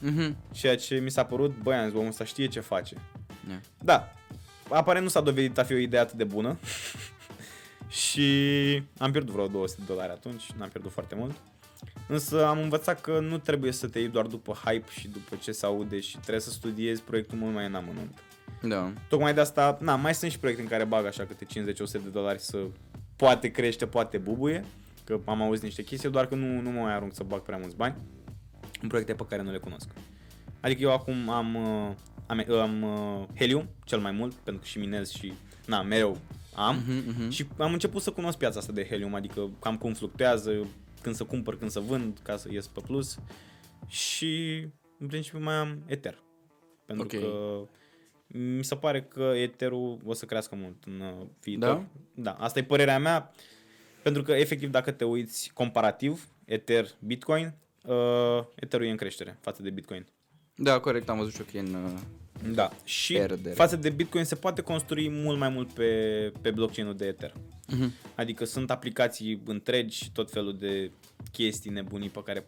Mhm. 0.00 0.36
Ceea 0.52 0.76
ce 0.76 0.96
mi 0.96 1.10
s-a 1.10 1.24
părut, 1.24 1.56
băi, 1.62 1.76
am 1.76 1.84
zis, 1.88 1.94
omul 1.94 2.08
ăsta 2.08 2.24
știe 2.24 2.46
ce 2.46 2.60
face. 2.60 2.96
Yeah. 3.48 3.60
Da, 3.78 4.12
aparent 4.68 5.04
nu 5.04 5.10
s-a 5.10 5.20
dovedit 5.20 5.58
a 5.58 5.62
fi 5.62 5.72
o 5.72 5.76
idee 5.76 6.00
atât 6.00 6.16
de 6.16 6.24
bună. 6.24 6.58
și 8.02 8.26
am 8.98 9.10
pierdut 9.10 9.34
vreo 9.34 9.46
200 9.46 9.80
de 9.86 9.92
dolari 9.92 10.12
atunci, 10.12 10.52
n-am 10.56 10.68
pierdut 10.68 10.92
foarte 10.92 11.14
mult. 11.14 11.36
Însă 12.08 12.46
am 12.46 12.58
învățat 12.58 13.00
că 13.00 13.18
nu 13.20 13.38
trebuie 13.38 13.72
să 13.72 13.88
te 13.88 13.98
iei 13.98 14.08
doar 14.08 14.26
după 14.26 14.52
hype 14.64 14.90
și 14.90 15.08
după 15.08 15.36
ce 15.42 15.52
se 15.52 15.66
aude 15.66 16.00
și 16.00 16.18
trebuie 16.18 16.40
să 16.40 16.50
studiezi 16.50 17.02
proiectul 17.02 17.38
mult 17.38 17.54
mai 17.54 17.66
în 17.66 17.74
amănunt. 17.74 18.18
Da. 18.62 18.92
Tocmai 19.08 19.34
de 19.34 19.40
asta, 19.40 19.78
na, 19.80 19.96
mai 19.96 20.14
sunt 20.14 20.30
și 20.30 20.38
proiecte 20.38 20.62
în 20.62 20.68
care 20.68 20.84
bag 20.84 21.06
așa 21.06 21.24
câte 21.24 21.44
50-100 21.44 21.76
de 21.90 22.08
dolari 22.12 22.40
să 22.40 22.58
poate 23.18 23.50
crește, 23.50 23.86
poate 23.86 24.18
bubuie, 24.18 24.64
că 25.04 25.20
am 25.24 25.42
auzit 25.42 25.64
niște 25.64 25.82
chestii, 25.82 26.10
doar 26.10 26.26
că 26.26 26.34
nu, 26.34 26.60
nu 26.60 26.70
mă 26.70 26.80
mai 26.80 26.94
arunc 26.94 27.14
să 27.14 27.22
bag 27.22 27.42
prea 27.42 27.58
mulți 27.58 27.76
bani 27.76 27.96
în 28.82 28.88
proiecte 28.88 29.14
pe 29.14 29.26
care 29.28 29.42
nu 29.42 29.50
le 29.50 29.58
cunosc. 29.58 29.88
Adică 30.60 30.82
eu 30.82 30.92
acum 30.92 31.28
am, 31.30 31.54
uh, 31.54 31.94
am, 32.26 32.44
am 32.60 32.82
uh, 32.82 33.26
Helium, 33.38 33.68
cel 33.84 33.98
mai 33.98 34.12
mult, 34.12 34.34
pentru 34.34 34.62
că 34.62 34.68
și 34.68 34.78
minez 34.78 35.10
și, 35.10 35.32
na, 35.66 35.82
mereu 35.82 36.18
am. 36.54 36.76
Mhm, 36.76 37.08
mhm. 37.08 37.30
Și 37.30 37.46
am 37.56 37.72
început 37.72 38.02
să 38.02 38.10
cunosc 38.10 38.38
piața 38.38 38.58
asta 38.58 38.72
de 38.72 38.86
Helium, 38.86 39.14
adică 39.14 39.50
cam 39.60 39.76
cum 39.76 39.92
fluctuează, 39.92 40.66
când 41.02 41.14
să 41.14 41.24
cumpăr, 41.24 41.58
când 41.58 41.70
să 41.70 41.80
vând, 41.80 42.18
ca 42.22 42.36
să 42.36 42.48
ies 42.52 42.66
pe 42.66 42.80
plus. 42.86 43.18
Și 43.86 44.60
în 44.98 45.06
principiu 45.06 45.42
mai 45.42 45.54
am 45.54 45.82
Ether. 45.86 46.22
Pentru 46.86 47.04
Ok. 47.04 47.22
că 47.22 47.28
mi 48.28 48.64
se 48.64 48.76
pare 48.76 49.02
că 49.02 49.32
Etherul 49.36 49.98
o 50.04 50.12
să 50.12 50.24
crească 50.24 50.54
mult 50.54 50.74
în 50.86 51.00
uh, 51.00 51.26
viitor. 51.42 51.74
Da? 51.74 51.84
Da, 52.14 52.32
asta 52.44 52.58
e 52.58 52.62
părerea 52.64 52.98
mea. 52.98 53.30
Pentru 54.02 54.22
că 54.22 54.32
efectiv 54.32 54.70
dacă 54.70 54.90
te 54.90 55.04
uiți 55.04 55.50
comparativ, 55.54 56.28
Ether, 56.44 56.88
Bitcoin, 56.98 57.54
uh, 57.84 58.44
Etherul 58.54 58.86
e 58.86 58.90
în 58.90 58.96
creștere 58.96 59.38
față 59.40 59.62
de 59.62 59.70
Bitcoin. 59.70 60.06
Da, 60.54 60.78
corect, 60.80 61.08
am 61.08 61.16
văzut 61.18 61.32
și 61.32 61.38
eu 61.40 61.46
că 61.50 61.56
e 61.56 61.60
în... 61.60 61.74
uh, 61.84 61.90
Da, 62.54 62.70
și 62.84 63.12
Perdere. 63.12 63.54
față 63.54 63.76
de 63.76 63.90
Bitcoin 63.90 64.24
se 64.24 64.34
poate 64.34 64.60
construi 64.62 65.10
mult 65.10 65.38
mai 65.38 65.48
mult 65.48 65.72
pe, 65.72 66.32
pe 66.40 66.50
blockchain-ul 66.50 66.96
de 66.96 67.06
Ether. 67.06 67.32
Mhm. 67.68 67.92
Adică 68.14 68.44
sunt 68.44 68.70
aplicații 68.70 69.42
întregi 69.46 69.96
și 69.96 70.12
tot 70.12 70.30
felul 70.30 70.56
de 70.58 70.90
chestii 71.32 71.70
nebunii 71.70 72.08
pe 72.08 72.22
care, 72.24 72.46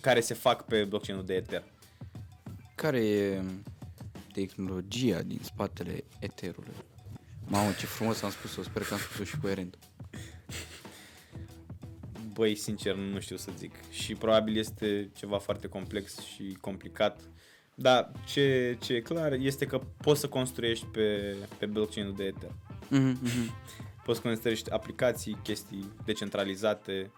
care 0.00 0.20
se 0.20 0.34
fac 0.34 0.64
pe 0.64 0.84
blockchain-ul 0.84 1.24
de 1.24 1.34
Ether. 1.34 1.64
Care 2.74 2.98
e 3.06 3.42
tehnologia 4.38 5.22
din 5.22 5.40
spatele 5.42 6.04
Etherului? 6.18 6.74
Mamă, 7.46 7.70
ce 7.78 7.86
frumos 7.86 8.22
am 8.22 8.30
spus-o, 8.30 8.62
sper 8.62 8.82
că 8.82 8.94
am 8.94 9.00
spus-o 9.00 9.24
și 9.24 9.38
coerent. 9.38 9.78
Băi, 12.32 12.54
sincer, 12.54 12.94
nu 12.94 13.20
știu 13.20 13.36
să 13.36 13.50
zic. 13.56 13.72
Și 13.90 14.14
probabil 14.14 14.56
este 14.56 15.10
ceva 15.16 15.38
foarte 15.38 15.66
complex 15.68 16.18
și 16.18 16.56
complicat 16.60 17.20
Dar 17.74 18.12
ce, 18.26 18.76
ce 18.80 18.94
e 18.94 19.00
clar 19.00 19.32
este 19.32 19.66
că 19.66 19.80
poți 19.96 20.20
să 20.20 20.28
construiești 20.28 20.86
pe, 20.86 21.36
pe 21.58 21.66
blockchain-ul 21.66 22.14
de 22.16 22.24
Ether. 22.24 22.52
Mhm, 22.88 23.18
mhm. 23.22 23.54
Poți 24.04 24.20
să 24.20 24.26
construiești 24.26 24.70
aplicații, 24.70 25.38
chestii 25.42 25.92
decentralizate. 26.04 27.10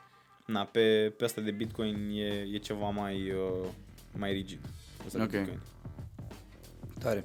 Na, 0.46 0.64
pe, 0.64 1.14
pe 1.16 1.24
asta 1.24 1.40
de 1.40 1.50
Bitcoin 1.50 2.10
e, 2.12 2.48
e 2.52 2.58
ceva 2.58 2.88
mai, 2.88 3.30
uh, 3.30 3.68
mai 4.16 4.32
rigid. 4.32 4.60
Asta 5.06 5.18
de 5.18 5.24
Ok. 5.24 5.30
Bitcoin. 5.30 5.60
Tare. 7.02 7.24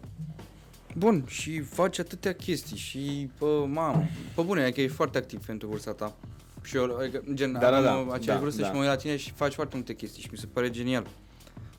Bun, 0.98 1.24
și 1.28 1.60
faci 1.60 2.00
atâtea 2.00 2.34
chestii 2.34 2.78
și, 2.78 3.30
pă, 3.38 3.66
mamă, 3.68 4.04
pe 4.36 4.42
bune, 4.42 4.64
adică 4.64 4.82
ești 4.82 4.96
foarte 4.96 5.18
activ 5.18 5.46
pentru 5.46 5.68
vârsta 5.68 5.94
ta. 5.94 6.16
Și 6.64 6.76
eu, 6.76 6.98
adică, 6.98 7.24
gen, 7.34 7.52
Da, 7.52 7.60
da, 7.60 7.78
am 7.78 8.08
da, 8.08 8.14
aceeași 8.14 8.26
da, 8.26 8.38
vârstă 8.40 8.62
da. 8.62 8.68
și 8.68 8.74
mă 8.74 8.80
uit 8.80 8.88
la 8.88 8.96
tine 8.96 9.18
și 9.18 9.32
faci 9.32 9.54
foarte 9.54 9.76
multe 9.76 9.94
chestii 9.94 10.22
și 10.22 10.28
mi 10.32 10.38
se 10.38 10.46
pare 10.46 10.70
genial. 10.70 11.08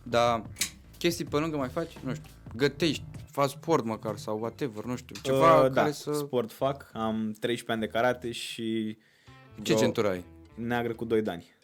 Dar 0.03 0.43
chestii 0.99 1.25
pe 1.25 1.37
lângă 1.37 1.57
mai 1.57 1.69
faci? 1.69 1.99
Nu 2.05 2.15
știu, 2.15 2.31
gătești, 2.57 3.05
faci 3.31 3.51
sport 3.51 3.85
măcar 3.85 4.17
sau 4.17 4.39
whatever, 4.39 4.85
nu 4.85 4.97
știu, 4.97 5.17
ceva 5.23 5.55
Uh, 5.65 5.71
care 5.73 5.87
da, 5.87 5.91
să... 5.93 6.13
sport 6.13 6.53
fac, 6.53 6.91
am 6.93 7.15
13 7.41 7.73
ani 7.73 7.81
de 7.81 7.87
karate 7.87 8.33
și 8.33 8.99
Ce 9.55 9.63
vreo 9.63 9.77
centură 9.77 10.09
ai? 10.09 10.25
neagră 10.55 10.93
cu 10.95 11.05
2 11.05 11.23
ani. 11.27 11.55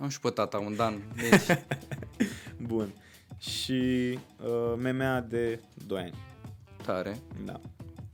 Am 0.00 0.08
și 0.08 0.20
pe 0.20 0.30
tata 0.30 0.58
un 0.58 0.76
dan, 0.76 1.02
deci, 1.30 1.58
Bun. 2.58 2.94
Și 3.38 4.18
uh, 4.42 4.74
MMA 4.76 5.20
de 5.20 5.60
2 5.86 6.00
ani. 6.00 6.14
tare. 6.82 7.18
Da. 7.44 7.60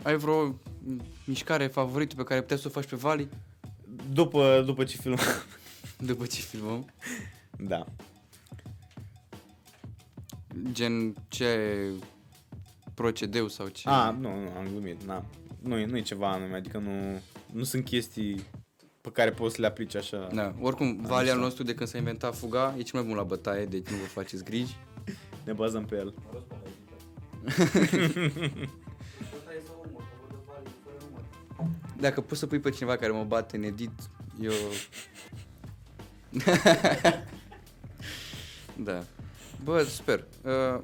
Ai 0.03 0.17
vreo 0.17 0.55
mișcare 1.25 1.67
favorită 1.67 2.15
pe 2.15 2.23
care 2.25 2.41
puteai 2.41 2.59
să 2.59 2.69
o 2.69 2.71
faci 2.71 2.87
pe 2.87 2.97
Vali 2.97 3.29
După, 4.13 4.63
după 4.67 4.85
ce 4.85 4.97
film. 4.97 5.17
după 6.11 6.27
ce 6.27 6.41
filmăm? 6.41 6.87
da. 7.59 7.85
Gen, 10.73 11.15
ce 11.29 11.81
procedeu 12.95 13.49
sau 13.49 13.69
ce? 13.69 13.89
A, 13.89 14.11
nu, 14.11 14.29
nu, 14.43 14.51
am 14.59 14.67
glumit. 14.71 15.03
Na. 15.03 15.25
Nu, 15.63 15.79
e, 15.79 15.85
nu 15.87 15.97
e 15.97 16.01
ceva 16.03 16.31
anume, 16.31 16.57
adică 16.57 16.79
nu, 16.79 17.21
nu 17.53 17.63
sunt 17.63 17.85
chestii 17.85 18.45
pe 19.01 19.11
care 19.13 19.31
poți 19.31 19.55
să 19.55 19.61
le 19.61 19.67
aplici 19.67 19.95
așa. 19.95 20.29
Da, 20.35 20.55
oricum, 20.61 20.97
Vali 21.01 21.29
al 21.29 21.35
așa. 21.37 21.45
nostru 21.45 21.63
de 21.63 21.75
când 21.75 21.89
s-a 21.89 21.99
inventat 21.99 22.37
fuga, 22.37 22.75
e 22.79 22.83
cel 22.83 22.99
mai 23.01 23.09
bun 23.09 23.17
la 23.17 23.23
bătaie, 23.23 23.65
deci 23.65 23.87
nu 23.89 23.97
vă 23.97 24.05
faceți 24.05 24.45
griji. 24.45 24.77
Ne 25.45 25.53
bazăm 25.53 25.85
pe 25.85 25.97
el. 25.97 26.15
Dacă 32.01 32.21
poți 32.21 32.41
să 32.41 32.47
pui 32.47 32.61
pe 32.61 32.71
cineva 32.71 32.97
care 32.97 33.13
mă 33.13 33.25
bate 33.25 33.57
în 33.57 33.63
edit, 33.63 33.93
eu... 34.41 34.53
da. 38.85 39.03
Bă, 39.65 39.83
sper. 39.83 40.25
Uh, 40.43 40.81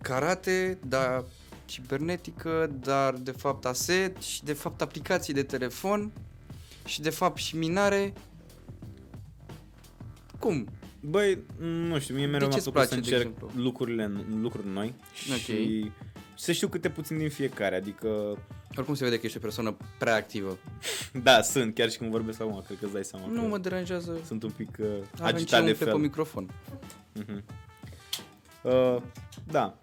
karate, 0.00 0.78
dar 0.86 1.24
cibernetică, 1.64 2.70
dar 2.80 3.14
de 3.14 3.30
fapt 3.30 3.64
aset 3.64 4.16
și 4.16 4.44
de 4.44 4.52
fapt 4.52 4.80
aplicații 4.80 5.34
de 5.34 5.42
telefon 5.42 6.12
și 6.84 7.00
de 7.00 7.10
fapt 7.10 7.36
și 7.36 7.56
minare. 7.56 8.12
Cum? 10.38 10.68
Băi, 11.04 11.38
nu 11.58 11.98
știu, 11.98 12.14
mie 12.14 12.26
mereu 12.26 12.48
ce 12.48 12.54
mi-a 12.54 12.56
îți 12.56 12.70
plăcut 12.70 12.88
să 12.88 12.94
place, 12.94 13.10
de 13.10 13.14
încerc 13.14 13.20
exemplu? 13.20 13.62
lucrurile, 13.62 14.10
lucruri 14.40 14.68
noi 14.68 14.94
și 15.14 15.90
să 16.36 16.52
știu 16.52 16.68
câte 16.68 16.90
puțin 16.90 17.18
din 17.18 17.30
fiecare, 17.30 17.76
adică 17.76 18.38
Oricum 18.76 18.94
se 18.94 19.04
vede 19.04 19.18
că 19.18 19.26
ești 19.26 19.38
o 19.38 19.40
persoană 19.40 19.76
prea 19.98 20.14
activă. 20.14 20.58
da, 21.22 21.42
sunt, 21.42 21.74
chiar 21.74 21.90
și 21.90 21.98
când 21.98 22.10
vorbesc 22.10 22.40
acum, 22.40 22.62
cred 22.66 22.78
că 22.78 22.84
îți 22.84 22.94
dai 22.94 23.04
seama 23.04 23.26
Nu 23.26 23.40
că 23.40 23.46
mă 23.46 23.58
deranjează. 23.58 24.20
sunt 24.24 24.42
un 24.42 24.50
pic 24.50 24.76
uh, 24.80 24.86
Avem 24.86 25.02
ce 25.12 25.22
agitat 25.22 25.64
de 25.64 25.70
umple 25.70 25.84
pe 25.84 25.90
fel. 25.90 25.96
microfon. 25.96 26.50
Mhm. 27.12 27.44
Uh, 28.62 29.02
da. 29.50 29.78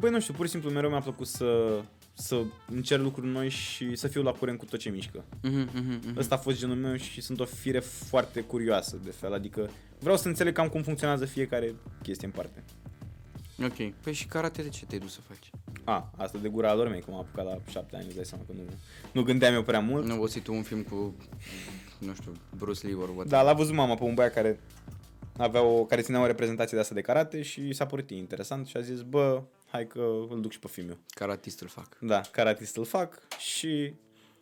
Băi, 0.00 0.10
nu 0.10 0.20
știu, 0.20 0.34
pur 0.34 0.44
și 0.44 0.50
simplu 0.50 0.70
mereu 0.70 0.90
mi-a 0.90 1.00
plăcut 1.00 1.26
să, 1.26 1.80
să 2.14 2.42
încerc 2.66 3.02
lucruri 3.02 3.26
noi 3.26 3.48
și 3.48 3.96
să 3.96 4.08
fiu 4.08 4.22
la 4.22 4.32
curent 4.32 4.58
cu 4.58 4.64
tot 4.64 4.78
ce 4.78 4.90
mișcă. 4.90 5.24
Mhm, 5.42 5.68
mhm, 5.74 6.00
mhm. 6.06 6.18
Ăsta 6.18 6.34
a 6.34 6.38
fost 6.38 6.58
genul 6.58 6.76
meu 6.76 6.96
și 6.96 7.20
sunt 7.20 7.40
o 7.40 7.44
fire 7.44 7.78
foarte 7.80 8.40
curioasă 8.40 8.98
de 9.04 9.10
fel, 9.10 9.32
adică 9.32 9.70
vreau 9.98 10.16
să 10.16 10.28
înțeleg 10.28 10.54
cam 10.54 10.68
cum 10.68 10.82
funcționează 10.82 11.24
fiecare 11.24 11.74
chestie 12.02 12.26
în 12.26 12.32
parte. 12.32 12.62
Ok. 13.62 13.92
Păi 14.02 14.12
și 14.12 14.26
karate 14.26 14.62
de 14.62 14.68
ce 14.68 14.86
te-ai 14.86 15.00
dus 15.00 15.12
să 15.12 15.20
faci? 15.28 15.50
A, 15.84 16.12
asta 16.16 16.38
de 16.38 16.48
gura 16.48 16.74
lor 16.74 16.88
mei, 16.88 17.00
cum 17.00 17.14
am 17.14 17.20
apucat 17.20 17.44
la 17.44 17.58
șapte 17.70 17.96
ani, 17.96 18.04
îți 18.06 18.14
dai 18.14 18.24
seama 18.24 18.44
că 18.46 18.52
nu, 18.52 18.62
nu 19.12 19.22
gândeam 19.22 19.54
eu 19.54 19.62
prea 19.62 19.80
mult. 19.80 20.04
Nu 20.04 20.12
ai 20.12 20.18
văzut 20.18 20.42
tu 20.42 20.52
un 20.52 20.62
film 20.62 20.82
cu, 20.82 21.14
nu 21.98 22.14
știu, 22.14 22.32
Bruce 22.56 22.86
Lee 22.86 22.94
or 22.94 23.08
what? 23.16 23.26
Da, 23.26 23.42
l-a 23.42 23.52
văzut 23.52 23.74
mama 23.74 23.94
pe 23.94 24.04
un 24.04 24.14
băiat 24.14 24.32
care 24.32 24.60
avea 25.36 25.62
o, 25.62 25.84
care 25.84 26.00
ținea 26.00 26.22
o 26.22 26.26
reprezentație 26.26 26.76
de 26.76 26.82
asta 26.82 26.94
de 26.94 27.00
karate 27.00 27.42
și 27.42 27.72
s-a 27.72 27.86
părut 27.86 28.10
ei 28.10 28.18
interesant 28.18 28.66
și 28.66 28.76
a 28.76 28.80
zis, 28.80 29.02
bă, 29.02 29.42
hai 29.74 29.86
că 29.86 30.00
îl 30.30 30.40
duc 30.40 30.52
și 30.52 30.58
pe 30.58 30.68
filmul. 30.68 30.98
Karatist 31.08 31.60
îl 31.60 31.68
fac. 31.68 31.96
Da, 32.00 32.20
karatist 32.30 32.76
îl 32.76 32.84
fac 32.84 33.36
și 33.38 33.94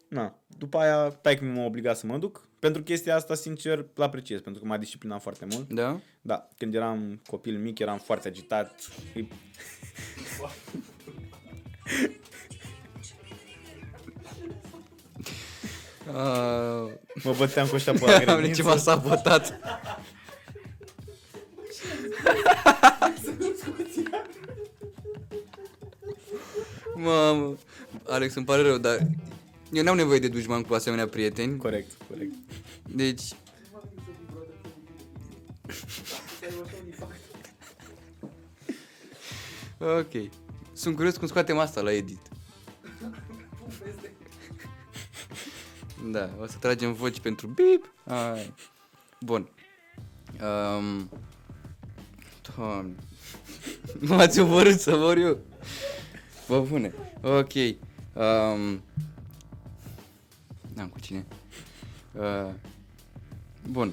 na, 0.09 0.35
după 0.59 0.78
aia 0.78 1.09
taică 1.09 1.45
m-a 1.45 1.64
obligat 1.64 1.97
să 1.97 2.07
mă 2.07 2.18
duc. 2.18 2.47
Pentru 2.59 2.83
chestia 2.83 3.16
asta, 3.16 3.35
sincer, 3.35 3.87
îl 3.95 4.03
apreciez, 4.03 4.41
pentru 4.41 4.62
că 4.62 4.68
m-a 4.68 4.76
disciplinat 4.76 5.22
foarte 5.22 5.45
mult. 5.51 5.68
Da? 5.72 6.01
Da, 6.20 6.49
când 6.57 6.74
eram 6.74 7.22
copil 7.26 7.59
mic, 7.59 7.78
eram 7.78 7.99
foarte 7.99 8.28
agitat. 8.28 8.89
Îi- 9.14 9.28
Uh, 16.09 16.93
Mă 17.24 17.35
băteam 17.39 17.66
cu 17.68 17.74
ăștia 17.74 17.93
pe 17.93 18.05
la 18.05 18.16
am 18.16 18.24
grădiniță. 18.24 18.55
ceva 18.62 18.76
sabotat. 18.76 19.53
Mamă, 26.95 27.57
Alex, 28.07 28.34
îmi 28.34 28.45
pare 28.45 28.62
rău, 28.62 28.78
dar 28.78 29.07
eu 29.72 29.82
n-am 29.82 29.97
nevoie 29.97 30.18
de 30.18 30.28
dușman 30.28 30.62
cu 30.62 30.74
asemenea 30.74 31.09
prieteni. 31.09 31.57
Corect, 31.57 31.90
corect. 32.09 32.32
Deci... 32.86 33.22
ok. 39.78 40.30
Sunt 40.72 40.97
curios 40.97 41.16
cum 41.16 41.26
scoatem 41.26 41.59
asta 41.59 41.80
la 41.80 41.93
edit. 41.93 42.20
da, 46.11 46.30
o 46.40 46.47
să 46.47 46.57
tragem 46.61 46.93
voci 46.93 47.20
pentru 47.20 47.47
bip. 47.47 47.93
Ai. 48.05 48.55
Bun. 49.20 49.49
Um, 50.40 51.11
Doamne. 52.57 52.95
Nu 53.99 54.14
ați 54.14 54.40
omorât 54.40 54.80
să 54.80 54.97
mor 54.97 55.16
eu. 55.16 55.38
Bă, 56.53 56.61
bune. 56.61 56.92
Ok. 57.22 57.53
Um, 57.55 58.82
N-am 60.74 60.88
cu 60.90 61.00
cine. 61.00 61.24
Uh, 62.12 62.50
bun. 63.70 63.92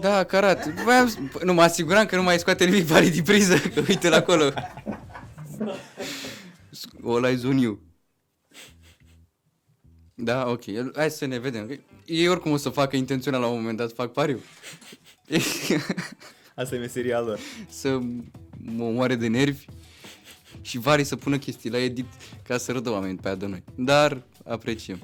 Da, 0.00 0.24
karate. 0.24 0.74
Voiam, 0.84 1.08
să- 1.08 1.18
nu, 1.44 1.52
mă 1.52 1.62
asiguram 1.62 2.06
că 2.06 2.16
nu 2.16 2.22
mai 2.22 2.38
scoate 2.38 2.64
nimic 2.64 2.86
pare 2.86 3.08
din 3.08 3.22
priză, 3.22 3.58
că 3.58 3.82
uite-l 3.88 4.12
acolo. 4.12 4.50
All 7.04 7.24
eyes 7.24 7.42
on 7.44 7.58
you. 7.58 7.78
Da, 10.14 10.48
ok. 10.48 10.62
Hai 10.96 11.10
să 11.10 11.24
ne 11.26 11.38
vedem. 11.38 11.80
Ei 12.04 12.28
oricum 12.28 12.52
o 12.52 12.56
să 12.56 12.68
facă 12.68 12.96
intenționat 12.96 13.40
la 13.40 13.46
un 13.46 13.56
moment 13.58 13.76
dat, 13.76 13.92
fac 13.92 14.12
pariu. 14.12 14.40
Asta 16.54 16.74
e 16.74 16.78
meseria 16.78 17.20
lor. 17.20 17.38
să 17.68 17.98
mă 18.58 18.84
omoare 18.84 19.14
de 19.14 19.26
nervi 19.26 19.64
și 20.60 20.78
vari 20.78 21.04
să 21.04 21.16
pună 21.16 21.38
chestii 21.38 21.70
la 21.70 21.78
edit 21.78 22.06
ca 22.42 22.56
să 22.58 22.72
râdă 22.72 22.90
oamenii 22.90 23.16
pe 23.16 23.26
aia 23.28 23.36
de 23.36 23.46
noi. 23.46 23.62
Dar 23.74 24.22
apreciem. 24.44 24.98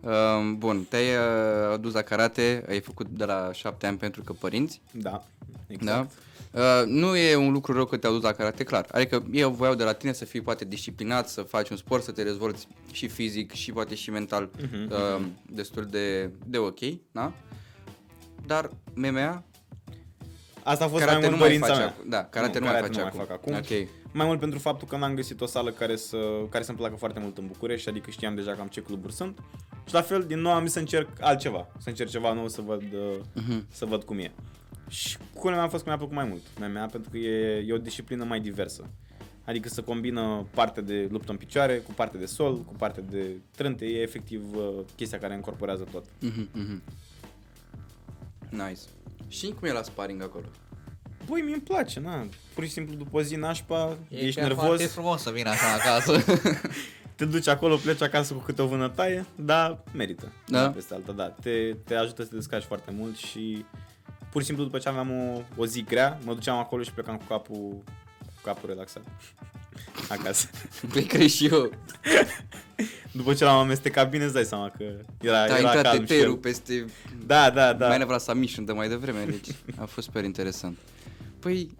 Uh, 0.00 0.10
bun, 0.56 0.86
te-ai 0.88 1.08
uh, 1.14 1.72
adus 1.72 1.92
la 1.92 2.02
karate, 2.02 2.64
ai 2.68 2.80
făcut 2.80 3.08
de 3.08 3.24
la 3.24 3.50
șapte 3.52 3.86
ani 3.86 3.96
pentru 3.96 4.22
că 4.22 4.32
părinți, 4.32 4.80
Da, 4.92 5.10
da? 5.10 5.22
exact. 5.66 6.12
Uh, 6.52 6.82
nu 6.86 7.16
e 7.16 7.36
un 7.36 7.52
lucru 7.52 7.72
rău 7.72 7.84
că 7.84 7.96
te-au 7.96 8.12
dus 8.12 8.22
la 8.22 8.32
karate, 8.32 8.64
clar. 8.64 8.86
Adică 8.90 9.26
eu 9.32 9.50
voiau 9.50 9.74
de 9.74 9.84
la 9.84 9.92
tine 9.92 10.12
să 10.12 10.24
fii 10.24 10.40
poate 10.40 10.64
disciplinat, 10.64 11.28
să 11.28 11.42
faci 11.42 11.68
un 11.70 11.76
sport, 11.76 12.02
să 12.02 12.10
te 12.12 12.22
dezvolți 12.22 12.66
și 12.92 13.08
fizic 13.08 13.52
și 13.52 13.72
poate 13.72 13.94
și 13.94 14.10
mental 14.10 14.50
Mhm, 14.60 14.90
uh, 14.92 15.26
destul 15.50 15.84
de, 15.84 16.30
de 16.46 16.58
ok, 16.58 16.78
da? 17.12 17.32
Dar 18.46 18.70
MMA, 18.94 19.42
Asta 20.62 20.84
a 20.84 20.88
fost 20.88 21.04
karate 21.04 21.20
mai 21.20 21.30
nu 21.30 21.36
mult 21.36 21.40
mai 21.40 21.58
dorința 21.58 21.66
faci 21.66 21.76
mea. 21.78 21.86
acum. 21.86 22.08
Da, 22.10 22.24
karate 22.24 22.58
nu, 22.58 22.64
mai 22.64 22.74
karate 22.74 22.92
faci 22.92 23.00
nu 23.02 23.06
acum. 23.06 23.18
mai 23.18 23.26
fac 23.26 23.36
acum. 23.36 23.54
Ok. 23.54 23.88
Mai 24.12 24.26
mult 24.26 24.40
pentru 24.40 24.58
faptul 24.58 24.88
că 24.88 24.96
n-am 24.96 25.14
găsit 25.14 25.40
o 25.40 25.46
sală 25.46 25.70
care 25.70 25.96
să 25.96 26.16
care 26.50 26.64
să-mi 26.64 26.78
placă 26.78 26.96
foarte 26.96 27.20
mult 27.20 27.38
în 27.38 27.46
București, 27.46 27.88
adică 27.88 28.10
știam 28.10 28.34
deja 28.34 28.52
cam 28.52 28.66
ce 28.66 28.82
cluburi 28.82 29.12
sunt. 29.12 29.38
Și 29.86 29.94
la 29.94 30.00
fel, 30.02 30.22
din 30.24 30.38
nou 30.40 30.52
am 30.52 30.62
zis 30.64 30.72
să 30.72 30.78
încerc 30.78 31.08
altceva, 31.20 31.66
să 31.78 31.88
încerc 31.88 32.10
ceva 32.10 32.32
nou, 32.32 32.48
să 32.48 32.60
văd, 32.60 32.82
uh, 32.82 33.16
Mhm. 33.34 33.66
să 33.70 33.84
văd 33.84 34.02
cum 34.02 34.18
e. 34.18 34.32
Și 34.88 35.16
cu 35.34 35.48
mea 35.48 35.62
a 35.62 35.68
fost 35.68 35.82
că 35.82 35.88
mi-a 35.88 35.98
plăcut 35.98 36.14
mai 36.14 36.24
mult 36.24 36.42
MMA, 36.58 36.86
pentru 36.86 37.10
că 37.10 37.16
e, 37.18 37.64
e 37.68 37.72
o 37.72 37.78
disciplină 37.78 38.24
mai 38.24 38.40
diversă. 38.40 38.90
Adică 39.44 39.68
să 39.68 39.82
combină 39.82 40.46
parte 40.54 40.80
de 40.80 41.08
luptă 41.10 41.30
în 41.30 41.36
picioare 41.36 41.76
cu 41.78 41.92
parte 41.92 42.18
de 42.18 42.26
sol, 42.26 42.56
cu 42.62 42.72
parte 42.72 43.00
de 43.00 43.26
trânte, 43.56 43.84
e 43.86 44.00
efectiv 44.02 44.42
uh, 44.56 44.70
chestia 44.96 45.18
care 45.18 45.34
încorporează 45.34 45.86
tot. 45.92 46.04
Mhm, 46.20 46.48
mhm. 46.52 46.82
Nice. 48.50 48.80
Și 49.28 49.54
cum 49.58 49.68
e 49.68 49.72
la 49.72 49.82
sparring 49.82 50.22
acolo? 50.22 50.44
Băi, 51.26 51.40
mi-mi 51.40 51.60
place, 51.60 52.00
na. 52.00 52.26
Pur 52.54 52.64
și 52.64 52.70
simplu 52.70 52.94
după 52.94 53.16
o 53.16 53.22
zi 53.22 53.36
nașpa, 53.36 53.96
E 54.08 54.18
ești 54.18 54.40
chiar 54.40 54.48
nervos, 54.48 54.66
foarte 54.66 54.86
frumos 54.86 55.22
să 55.22 55.30
vină 55.30 55.50
așa 55.50 55.72
acasă. 55.72 56.24
te 57.16 57.24
duci 57.24 57.48
acolo, 57.48 57.76
pleci 57.76 58.02
acasă 58.02 58.34
cu 58.34 58.40
câte 58.40 58.62
o 58.62 58.66
vânătaie, 58.66 59.26
dar 59.34 59.78
merită. 59.92 60.32
Da? 60.46 60.60
Una 60.60 60.70
Peste 60.70 60.94
alta, 60.94 61.12
da. 61.12 61.24
Te, 61.24 61.76
te 61.84 61.94
ajută 61.94 62.22
să 62.22 62.28
te 62.28 62.34
descarci 62.34 62.64
foarte 62.64 62.90
mult 62.90 63.16
și 63.16 63.64
pur 64.30 64.40
și 64.40 64.46
simplu 64.46 64.64
după 64.64 64.78
ce 64.78 64.88
aveam 64.88 65.10
o, 65.10 65.40
o 65.56 65.66
zi 65.66 65.82
grea, 65.82 66.18
mă 66.24 66.34
duceam 66.34 66.56
acolo 66.56 66.82
și 66.82 66.92
plecam 66.92 67.16
cu 67.16 67.24
capul, 67.28 67.82
cu 68.34 68.40
capul 68.42 68.68
relaxat. 68.68 69.02
Acasă. 70.08 70.48
Păi 70.92 71.02
cred 71.04 71.28
și 71.28 71.46
eu. 71.46 71.70
După 73.12 73.34
ce 73.34 73.44
l-am 73.44 73.58
amestecat 73.58 74.10
bine, 74.10 74.24
îți 74.24 74.32
dai 74.32 74.44
seama 74.44 74.70
că 74.70 74.82
era, 75.20 75.44
Te-a 75.44 75.56
era 75.56 75.56
intrat 75.56 75.82
calm 75.82 76.00
și 76.00 76.06
teterul 76.06 76.32
el. 76.32 76.38
peste... 76.38 76.84
Da, 77.26 77.50
da, 77.50 77.50
Da. 77.50 77.72
da. 77.72 77.88
Mai 77.88 77.98
nevra 77.98 78.18
să 78.18 78.34
mission 78.34 78.64
de 78.64 78.72
mai 78.72 78.88
devreme, 78.88 79.24
deci 79.24 79.48
a 79.76 79.84
fost 79.84 80.06
super 80.06 80.24
interesant. 80.24 80.78
Păi, 81.38 81.76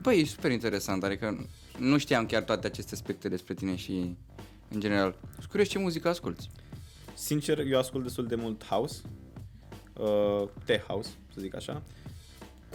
băi, 0.00 0.20
e 0.20 0.24
super 0.24 0.50
interesant, 0.50 1.04
adică 1.04 1.46
nu 1.78 1.98
știam 1.98 2.26
chiar 2.26 2.42
toate 2.42 2.66
aceste 2.66 2.94
aspecte 2.94 3.28
despre 3.28 3.54
tine 3.54 3.76
și 3.76 4.16
în 4.70 4.80
general. 4.80 5.14
Sunt 5.34 5.46
curios 5.50 5.68
ce 5.68 5.78
muzică 5.78 6.08
asculti. 6.08 6.48
Sincer, 7.14 7.58
eu 7.58 7.78
ascult 7.78 8.02
destul 8.02 8.26
de 8.26 8.34
mult 8.34 8.64
house, 8.64 9.00
uh, 9.92 10.48
tech 10.64 10.84
house, 10.86 11.08
să 11.34 11.40
zic 11.40 11.56
așa. 11.56 11.82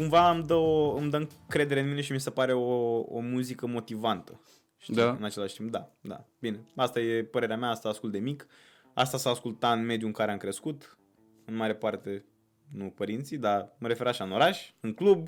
Cumva 0.01 0.31
îmi 0.31 0.43
dă, 0.43 0.53
o, 0.53 0.95
îmi 0.95 1.09
dă 1.09 1.17
încredere 1.17 1.79
în 1.79 1.87
mine 1.87 2.01
și 2.01 2.11
mi 2.11 2.19
se 2.19 2.29
pare 2.29 2.53
o, 2.53 2.99
o 2.99 3.19
muzică 3.19 3.67
motivantă. 3.67 4.41
Știi? 4.77 4.95
Da? 4.95 5.09
În 5.09 5.23
același 5.23 5.55
timp, 5.55 5.71
da, 5.71 5.91
da. 6.01 6.25
Bine, 6.39 6.59
asta 6.75 6.99
e 6.99 7.23
părerea 7.23 7.57
mea, 7.57 7.69
asta 7.69 7.89
ascult 7.89 8.11
de 8.11 8.19
mic. 8.19 8.47
Asta 8.93 9.17
s-a 9.17 9.29
ascultat 9.29 9.77
în 9.77 9.85
mediul 9.85 10.07
în 10.07 10.13
care 10.13 10.31
am 10.31 10.37
crescut. 10.37 10.97
În 11.45 11.55
mare 11.55 11.75
parte, 11.75 12.25
nu 12.73 12.85
părinții, 12.85 13.37
dar 13.37 13.75
mă 13.77 13.87
refer 13.87 14.07
așa, 14.07 14.23
în 14.23 14.31
oraș, 14.31 14.71
în 14.79 14.93
club. 14.93 15.27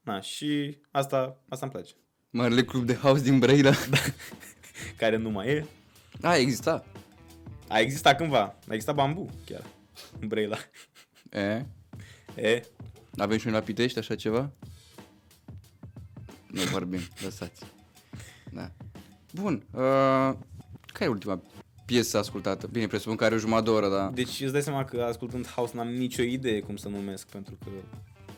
Na, 0.00 0.20
și 0.20 0.78
asta, 0.90 1.36
asta 1.48 1.64
îmi 1.64 1.74
place. 1.74 1.92
Marele 2.30 2.64
club 2.64 2.84
de 2.84 2.94
house 2.94 3.22
din 3.22 3.38
Brăila. 3.38 3.72
Care 4.96 5.16
nu 5.16 5.30
mai 5.30 5.48
e. 5.48 5.66
Da, 6.20 6.36
exista. 6.36 6.84
A 7.68 7.78
existat 7.78 8.16
cândva. 8.16 8.42
A 8.42 8.72
existat 8.72 8.94
bambu, 8.94 9.28
chiar. 9.44 9.64
În 10.20 10.28
Brăila. 10.28 10.56
E? 11.30 11.66
E, 12.34 12.62
Avem 13.16 13.38
și 13.38 13.46
un 13.46 13.52
la 13.52 13.60
Pitești, 13.60 13.98
așa 13.98 14.14
ceva? 14.14 14.50
Nu 16.46 16.60
vorbim, 16.62 17.00
lăsați. 17.24 17.62
Da. 18.52 18.70
Bun. 19.32 19.62
Uh, 19.70 19.80
care 20.92 21.04
e 21.04 21.08
ultima 21.08 21.40
piesă 21.86 22.18
ascultată? 22.18 22.66
Bine, 22.66 22.86
presupun 22.86 23.16
că 23.16 23.24
are 23.24 23.34
o 23.34 23.38
jumătate 23.38 23.64
de 23.64 23.70
oră, 23.70 23.88
dar... 23.88 24.10
Deci 24.10 24.40
îți 24.40 24.52
dai 24.52 24.62
seama 24.62 24.84
că 24.84 25.02
ascultând 25.02 25.46
house 25.46 25.76
n-am 25.76 25.88
nicio 25.88 26.22
idee 26.22 26.60
cum 26.60 26.76
să 26.76 26.88
numesc, 26.88 27.26
pentru 27.26 27.58
că... 27.64 27.70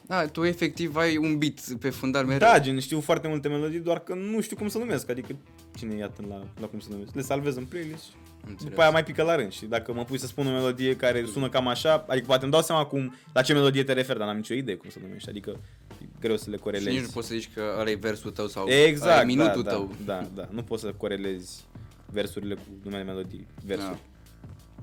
Da, 0.06 0.26
tu 0.26 0.44
efectiv 0.44 0.96
ai 0.96 1.16
un 1.16 1.38
beat 1.38 1.60
pe 1.80 1.90
fundal 1.90 2.24
mereu. 2.24 2.48
Da, 2.48 2.60
gen, 2.60 2.80
știu 2.80 3.00
foarte 3.00 3.28
multe 3.28 3.48
melodii, 3.48 3.78
doar 3.78 3.98
că 3.98 4.14
nu 4.14 4.40
știu 4.40 4.56
cum 4.56 4.68
să 4.68 4.78
numesc, 4.78 5.10
adică 5.10 5.36
cine 5.76 5.96
e 5.96 6.02
atent 6.02 6.28
la, 6.28 6.46
la 6.60 6.66
cum 6.66 6.80
să 6.80 6.88
numesc. 6.90 7.14
Le 7.14 7.22
salvez 7.22 7.56
în 7.56 7.64
playlist 7.64 8.02
și 8.02 8.10
Înțeles. 8.48 8.70
după 8.70 8.80
aia 8.80 8.90
mai 8.90 9.04
pică 9.04 9.22
la 9.22 9.34
rând 9.36 9.52
și 9.52 9.64
dacă 9.66 9.92
mă 9.92 10.04
pui 10.04 10.18
să 10.18 10.26
spun 10.26 10.46
o 10.46 10.50
melodie 10.50 10.96
care 10.96 11.24
sună 11.32 11.48
cam 11.48 11.66
așa, 11.68 12.04
adică 12.08 12.26
poate 12.26 12.42
îmi 12.42 12.52
dau 12.52 12.62
seama 12.62 12.84
cum, 12.84 13.14
la 13.32 13.42
ce 13.42 13.52
melodie 13.52 13.84
te 13.84 13.92
referi, 13.92 14.18
dar 14.18 14.26
n-am 14.26 14.36
nicio 14.36 14.54
idee 14.54 14.74
cum 14.76 14.90
să 14.90 14.98
numești, 15.02 15.28
adică 15.28 15.60
e 16.02 16.06
greu 16.20 16.36
să 16.36 16.50
le 16.50 16.56
Și 16.56 16.62
corelezi. 16.62 16.88
nici 16.96 17.04
nu 17.04 17.10
poți 17.12 17.26
să 17.28 17.34
zici 17.34 17.50
că 17.54 17.76
ăla 17.80 17.90
e 17.90 17.94
versul 17.94 18.30
tău 18.30 18.46
sau 18.46 18.62
ăla 18.64 18.74
e 18.74 18.84
Exact, 18.84 19.26
minutul 19.26 19.62
da, 19.62 19.70
tău. 19.70 19.94
Da, 20.04 20.14
da, 20.20 20.28
da, 20.34 20.48
nu 20.50 20.62
poți 20.62 20.82
să 20.82 20.92
corelezi 20.96 21.64
versurile 22.10 22.54
cu 22.54 22.60
numele 22.82 23.02
melodii, 23.02 23.46
versuri. 23.64 23.98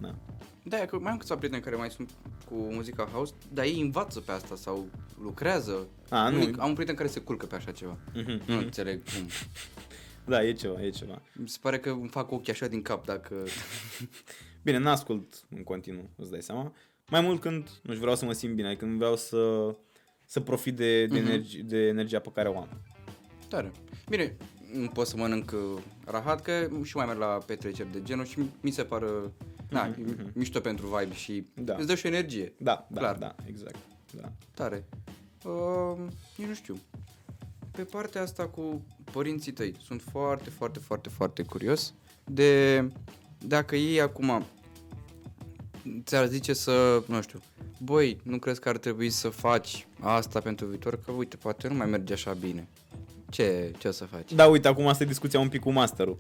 Da. 0.02 0.08
da. 0.08 0.14
Da, 0.66 0.78
că 0.86 0.98
mai 1.00 1.12
am 1.12 1.18
câțiva 1.18 1.36
prieteni 1.38 1.62
care 1.64 1.76
mai 1.76 1.90
sunt 1.90 2.10
cu 2.50 2.56
muzica 2.56 3.10
house, 3.12 3.34
dar 3.54 3.66
ei 3.66 3.82
învață 3.82 4.20
pe 4.20 4.32
asta 4.32 4.56
sau 4.56 4.86
lucrează. 5.24 5.88
A, 6.10 6.30
nu. 6.30 6.38
Unic- 6.46 6.58
Am 6.60 6.68
un 6.68 6.74
prieten 6.74 6.96
care 6.96 7.08
se 7.08 7.20
culcă 7.20 7.46
pe 7.46 7.56
așa 7.56 7.72
ceva. 7.72 7.98
Mhm, 8.14 8.30
Nu 8.46 8.54
mhm. 8.56 8.64
înțeleg 8.64 9.02
cum. 9.04 9.28
Da, 10.26 10.44
e 10.44 10.54
ceva, 10.54 10.82
e 10.84 10.90
ceva. 10.90 11.22
Mi 11.34 11.50
se 11.50 11.58
pare 11.62 11.80
că 11.80 11.90
îmi 11.90 12.08
fac 12.10 12.32
ochii 12.32 12.54
așa 12.54 12.68
din 12.68 12.82
cap 12.82 13.06
dacă... 13.06 13.36
Bine, 14.64 14.78
n-ascult 14.78 15.44
în 15.50 15.64
continuu, 15.64 16.10
îți 16.16 16.32
dai 16.32 16.42
seama. 16.42 16.74
Mai 17.10 17.22
mult 17.22 17.42
când, 17.42 17.64
nu 17.64 17.90
știu, 17.90 18.00
vreau 18.00 18.16
să 18.16 18.26
mă 18.26 18.32
simt 18.34 18.56
bine, 18.56 18.76
când 18.76 18.98
vreau 18.98 19.16
să, 19.16 19.76
să 20.26 20.40
profit 20.40 20.76
de, 20.76 21.06
de, 21.06 21.20
Mhm. 21.20 21.26
energi, 21.28 21.64
de 21.64 21.78
energia 21.78 22.20
pe 22.20 22.30
care 22.34 22.50
o 22.50 22.58
am. 22.58 22.68
Tare. 23.48 23.72
Bine, 24.10 24.38
nu 24.74 24.88
pot 24.88 25.08
să 25.08 25.18
mănânc 25.18 25.52
uh, 25.52 25.82
rahat, 26.06 26.42
că 26.42 26.70
și 26.84 26.96
mai 26.96 27.06
merg 27.06 27.20
la 27.20 27.26
petreceri 27.46 27.92
de 27.92 28.02
genul 28.04 28.26
și 28.26 28.40
mi 28.62 28.72
se 28.72 28.84
pare, 28.84 29.06
na, 29.70 29.86
Mhm, 29.86 30.20
e 30.20 30.32
mișto 30.34 30.60
pentru 30.60 30.88
vibe 30.98 31.14
și 31.14 31.46
Da. 31.56 31.76
îți 31.78 31.88
dă 31.88 31.96
și 31.96 32.08
energie. 32.08 32.54
Da, 32.58 32.88
da, 32.92 33.00
Clar. 33.00 33.18
da, 33.18 33.36
exact. 33.48 33.76
Da. 34.22 34.32
Tare. 34.54 34.86
Uh, 35.46 35.98
nici 36.38 36.48
nu 36.48 36.54
știu. 36.54 36.78
Pe 37.72 37.84
partea 37.84 38.22
asta 38.22 38.48
cu 38.48 38.86
părinții 39.14 39.52
tăi, 39.52 39.76
sunt 39.86 40.02
foarte, 40.12 40.50
foarte, 40.50 40.80
foarte, 40.80 41.10
foarte 41.10 41.44
curios 41.44 41.94
de 42.24 42.84
dacă 43.38 43.76
ei 43.76 44.02
acum 44.02 44.46
ți-ar 46.04 46.28
zice 46.28 46.54
să, 46.54 47.04
nu 47.08 47.22
știu, 47.22 47.40
băi, 47.78 48.20
nu 48.24 48.38
crezi 48.38 48.60
că 48.60 48.70
ar 48.70 48.78
trebui 48.78 49.10
să 49.10 49.30
faci 49.30 49.88
asta 50.00 50.40
pentru 50.40 50.66
viitor? 50.66 51.00
Că 51.06 51.12
uite, 51.12 51.36
poate 51.36 51.68
nu 51.68 51.74
mai 51.74 51.88
merge 51.88 52.14
așa 52.14 52.34
bine. 52.34 52.68
Ce, 53.30 53.72
ce 53.78 53.88
o 53.88 53.92
să 53.92 54.06
faci? 54.06 54.34
Da, 54.34 54.46
uite, 54.46 54.68
acum 54.68 54.88
asta 54.88 55.04
e 55.04 55.08
discuția 55.08 55.40
un 55.40 55.50
pic 55.50 55.62
cu 55.62 55.72
masterul. 55.72 56.20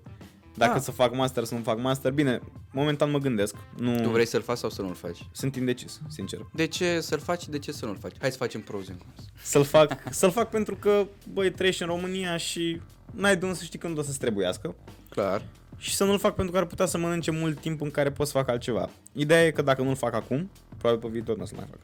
Dacă 0.57 0.73
Da. 0.73 0.79
să 0.79 0.91
fac 0.91 1.15
master, 1.15 1.43
să 1.43 1.55
nu 1.55 1.61
fac 1.61 1.79
master, 1.79 2.11
bine, 2.11 2.41
momentan 2.71 3.11
mă 3.11 3.17
gândesc. 3.17 3.55
Nu 3.77 4.01
Tu 4.01 4.09
vrei 4.09 4.25
să-l 4.27 4.41
faci 4.41 4.57
sau 4.57 4.69
să 4.69 4.81
nu-l 4.81 4.93
faci? 4.93 5.27
Sunt 5.31 5.55
indecis, 5.55 6.01
sincer. 6.07 6.39
De 6.53 6.67
ce 6.67 6.99
să-l 6.99 7.19
faci 7.19 7.41
și 7.41 7.49
de 7.49 7.59
ce 7.59 7.71
să 7.71 7.85
nu-l 7.85 7.97
faci? 8.01 8.15
Hai 8.19 8.31
să 8.31 8.37
facem 8.37 8.61
pros 8.61 8.89
and 8.89 8.99
cons. 8.99 9.27
Să-l 9.43 9.63
fac, 9.63 9.97
să-l 10.13 10.31
fac 10.31 10.49
pentru 10.49 10.75
că, 10.75 11.05
băi, 11.33 11.51
trăiești 11.51 11.81
în 11.81 11.87
România 11.87 12.37
și 12.37 12.81
n-ai 13.11 13.37
de 13.37 13.45
unde 13.45 13.57
să 13.57 13.63
știi 13.63 13.79
când 13.79 13.97
o 13.97 14.01
să-ți 14.01 14.19
trebuiască. 14.19 14.75
Clar. 15.09 15.45
Și 15.77 15.95
să 15.95 16.03
nu-l 16.03 16.19
fac 16.19 16.35
pentru 16.35 16.53
că 16.53 16.59
ar 16.59 16.65
putea 16.65 16.85
să 16.85 16.97
mănânce 16.97 17.31
mult 17.31 17.59
timp 17.59 17.81
în 17.81 17.91
care 17.91 18.11
pot 18.11 18.27
să 18.27 18.33
fac 18.33 18.49
altceva. 18.49 18.89
Ideea 19.13 19.45
e 19.45 19.51
că 19.51 19.61
dacă 19.61 19.81
nu-l 19.81 19.95
fac 19.95 20.13
acum, 20.13 20.49
probabil 20.77 21.01
pe 21.01 21.07
viitor 21.13 21.35
nu 21.37 21.43
o 21.43 21.45
să 21.45 21.53
mai 21.55 21.65
fac. 21.69 21.79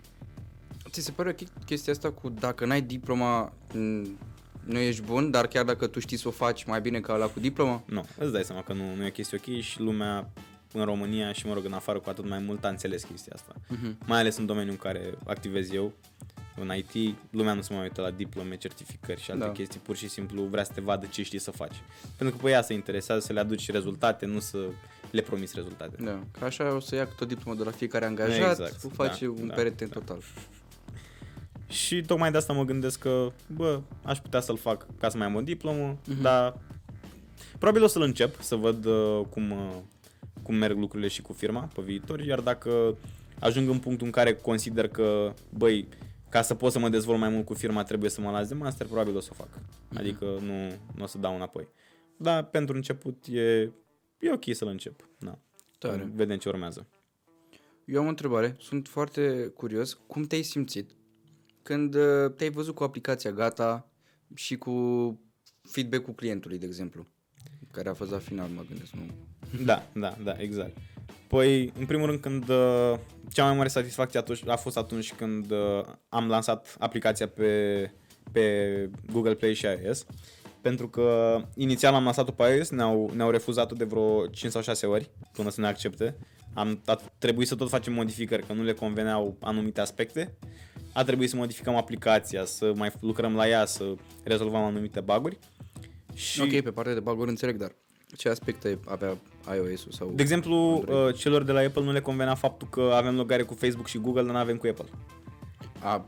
Ți 0.89 1.01
se 1.01 1.11
pare 1.11 1.29
ok 1.29 1.65
chestia 1.65 1.93
asta 1.93 2.11
cu 2.11 2.29
dacă 2.29 2.65
n-ai 2.65 2.81
diploma, 2.81 3.53
m, 3.73 4.07
nu 4.69 4.77
ești 4.79 5.01
bun, 5.01 5.31
dar 5.31 5.47
chiar 5.47 5.65
dacă 5.65 5.87
tu 5.87 5.99
știi 5.99 6.17
să 6.17 6.27
o 6.27 6.31
faci 6.31 6.63
mai 6.63 6.81
bine 6.81 6.99
ca 6.99 7.15
la 7.15 7.25
cu 7.25 7.39
diploma? 7.39 7.83
Nu, 7.85 8.05
îți 8.17 8.31
dai 8.31 8.43
seama 8.43 8.63
că 8.63 8.73
nu, 8.73 8.95
nu 8.95 9.03
e 9.03 9.07
o 9.07 9.11
chestie 9.11 9.39
ok 9.45 9.61
și 9.61 9.79
lumea 9.79 10.29
în 10.73 10.83
România 10.85 11.31
și, 11.31 11.47
mă 11.47 11.53
rog, 11.53 11.65
în 11.65 11.73
afară 11.73 11.99
cu 11.99 12.09
atât 12.09 12.27
mai 12.27 12.39
mult 12.39 12.65
a 12.65 12.69
înțeles 12.69 13.03
chestia 13.03 13.33
asta. 13.35 13.55
Mhm. 13.67 13.97
Mai 14.05 14.19
ales 14.19 14.37
în 14.37 14.45
domeniul 14.45 14.71
în 14.71 14.77
care 14.77 15.13
activez 15.25 15.71
eu, 15.71 15.93
în 16.61 16.71
IT, 16.75 17.15
lumea 17.29 17.53
nu 17.53 17.61
se 17.61 17.73
mai 17.73 17.81
uită 17.83 18.01
la 18.01 18.11
diplome, 18.11 18.57
certificări 18.57 19.21
și 19.21 19.31
alte 19.31 19.45
Da. 19.45 19.51
chestii, 19.51 19.79
pur 19.79 19.95
și 19.95 20.07
simplu 20.09 20.43
vrea 20.43 20.63
să 20.63 20.71
te 20.73 20.81
vadă 20.81 21.07
ce 21.11 21.23
știi 21.23 21.39
să 21.39 21.51
faci. 21.51 21.75
Pentru 22.17 22.35
că 22.37 22.43
pe 22.43 22.49
ea 22.49 22.61
se 22.61 22.73
interesează 22.73 23.21
să 23.21 23.33
le 23.33 23.39
aduci 23.39 23.71
rezultate, 23.71 24.25
nu 24.25 24.39
să 24.39 24.57
le 25.11 25.21
promiți 25.21 25.53
rezultate. 25.55 26.03
Da, 26.03 26.19
că 26.39 26.45
așa 26.45 26.75
o 26.75 26.79
să 26.79 26.95
ia 26.95 27.05
tot 27.05 27.27
diploma 27.27 27.57
de 27.57 27.63
la 27.63 27.71
fiecare 27.71 28.05
angajat, 28.05 28.35
Exact, 28.37 28.59
exact, 28.59 28.83
o 28.83 28.89
face 28.89 29.25
da, 29.25 29.31
un 29.31 29.47
da, 29.47 29.53
perete 29.53 29.83
în 29.83 29.89
da. 29.93 29.99
total. 29.99 30.17
Și 31.69 32.01
tocmai 32.01 32.31
de 32.31 32.37
asta 32.37 32.53
mă 32.53 32.63
gândesc 32.65 32.99
că, 32.99 33.31
bă, 33.55 33.81
aș 34.03 34.19
putea 34.19 34.39
să-l 34.39 34.57
fac 34.57 34.85
ca 34.99 35.09
să 35.09 35.17
mai 35.17 35.25
am 35.25 35.35
o 35.35 35.41
diplomă, 35.41 35.97
Mhm. 36.07 36.21
dar 36.21 36.57
probabil 37.57 37.83
o 37.83 37.87
să-l 37.87 38.01
încep, 38.01 38.41
să 38.41 38.55
văd 38.55 38.85
uh, 38.85 39.21
cum, 39.29 39.51
uh, 39.51 39.75
cum 40.43 40.55
merg 40.55 40.77
lucrurile 40.77 41.07
și 41.09 41.21
cu 41.21 41.33
firma 41.33 41.69
pe 41.75 41.81
viitor, 41.81 42.19
iar 42.19 42.39
dacă 42.41 42.97
ajung 43.39 43.69
în 43.69 43.79
punctul 43.79 44.05
în 44.05 44.11
care 44.11 44.35
consider 44.35 44.87
că, 44.87 45.33
băi, 45.57 45.87
ca 46.29 46.41
să 46.41 46.55
pot 46.55 46.71
să 46.71 46.79
mă 46.79 46.89
dezvolt 46.89 47.19
mai 47.19 47.29
mult 47.29 47.45
cu 47.45 47.53
firma 47.53 47.83
trebuie 47.83 48.09
să 48.09 48.21
mă 48.21 48.31
las 48.31 48.47
de 48.47 48.53
master, 48.53 48.85
probabil 48.85 49.15
o 49.15 49.19
să 49.19 49.29
o 49.31 49.35
fac. 49.35 49.47
Adică 49.95 50.25
nu, 50.25 50.67
nu 50.95 51.03
o 51.03 51.05
să 51.05 51.17
dau 51.17 51.35
înapoi. 51.35 51.67
Dar 52.17 52.43
pentru 52.43 52.75
început 52.75 53.25
e, 53.29 53.61
e 54.19 54.31
ok 54.33 54.43
să-l 54.51 54.67
încep. 54.67 55.09
Da. 55.19 55.37
Tare. 55.77 56.11
Vedem 56.15 56.37
ce 56.37 56.49
urmează. 56.49 56.87
Eu 57.85 57.99
am 57.99 58.05
o 58.05 58.09
întrebare, 58.09 58.55
sunt 58.59 58.87
foarte 58.87 59.51
curios, 59.55 59.99
cum 60.07 60.23
te-ai 60.23 60.41
simțit 60.41 60.89
când 61.69 61.95
uh, 61.95 62.31
te-ai 62.35 62.49
văzut 62.49 62.75
cu 62.75 62.83
aplicația 62.83 63.31
gata 63.31 63.87
și 64.35 64.57
cu 64.57 64.73
feedback-ul 65.61 66.13
clientului, 66.13 66.57
de 66.57 66.65
exemplu, 66.65 67.07
care 67.71 67.89
a 67.89 67.93
fost 67.93 68.11
la 68.11 68.17
final, 68.17 68.47
mă 68.55 68.61
gândesc, 68.67 68.91
nu? 68.91 69.01
Da, 69.65 69.89
da, 69.93 70.17
da, 70.23 70.35
exact. 70.37 70.77
Păi, 71.27 71.73
în 71.79 71.85
primul 71.85 72.05
rând, 72.05 72.19
când 72.19 72.49
uh, 72.49 72.93
cea 73.31 73.45
mai 73.45 73.55
mare 73.55 73.67
satisfacție 73.67 74.19
atunci, 74.19 74.47
a 74.47 74.55
fost 74.55 74.77
atunci 74.77 75.13
când 75.13 75.51
uh, 75.51 75.81
am 76.09 76.27
lansat 76.27 76.75
aplicația 76.79 77.27
pe, 77.27 77.91
pe 78.31 78.89
Google 79.11 79.35
Play 79.35 79.53
și 79.53 79.65
iOS. 79.65 80.05
Pentru 80.61 80.89
că 80.89 81.37
inițial 81.55 81.93
am 81.93 82.03
lansat-o 82.03 82.31
pe 82.31 82.43
iOS, 82.43 82.69
ne-au, 82.69 83.11
ne-au 83.15 83.29
refuzat-o 83.29 83.75
de 83.75 83.83
vreo 83.83 84.27
5 84.27 84.51
sau 84.51 84.61
6 84.61 84.85
ori 84.85 85.09
până 85.31 85.49
să 85.49 85.61
ne 85.61 85.67
accepte. 85.67 86.15
Am 86.53 86.81
a 86.85 86.99
trebuit 87.17 87.47
să 87.47 87.55
tot 87.55 87.69
facem 87.69 87.93
modificări, 87.93 88.45
că 88.45 88.53
nu 88.53 88.63
le 88.63 88.73
conveneau 88.73 89.37
anumite 89.39 89.81
aspecte. 89.81 90.37
A 90.93 91.03
trebuit 91.03 91.29
să 91.29 91.35
modificăm 91.35 91.75
aplicația, 91.75 92.45
să 92.45 92.71
mai 92.75 92.91
lucrăm 92.99 93.35
la 93.35 93.47
ea, 93.47 93.65
să 93.65 93.83
rezolvăm 94.23 94.61
anumite 94.61 94.99
buguri. 94.99 95.37
Și... 96.13 96.41
Ok, 96.41 96.49
pe 96.61 96.71
partea 96.71 96.93
de 96.93 96.99
baguri 96.99 97.29
înțeleg, 97.29 97.55
dar 97.57 97.71
ce 98.17 98.29
aspecte 98.29 98.79
avea 98.85 99.17
iOS-ul 99.55 99.91
sau... 99.91 100.11
De 100.15 100.21
exemplu, 100.21 100.83
uh, 100.87 101.15
celor 101.15 101.43
de 101.43 101.51
la 101.51 101.59
Apple 101.59 101.83
nu 101.83 101.91
le 101.91 102.01
convenea 102.01 102.35
faptul 102.35 102.67
că 102.69 102.91
avem 102.93 103.15
logare 103.15 103.41
cu 103.43 103.53
Facebook 103.53 103.87
și 103.87 103.97
Google, 103.97 104.21
dar 104.23 104.31
nu 104.31 104.37
avem 104.37 104.57
cu 104.57 104.67
Apple. 104.67 104.85
A, 105.79 106.05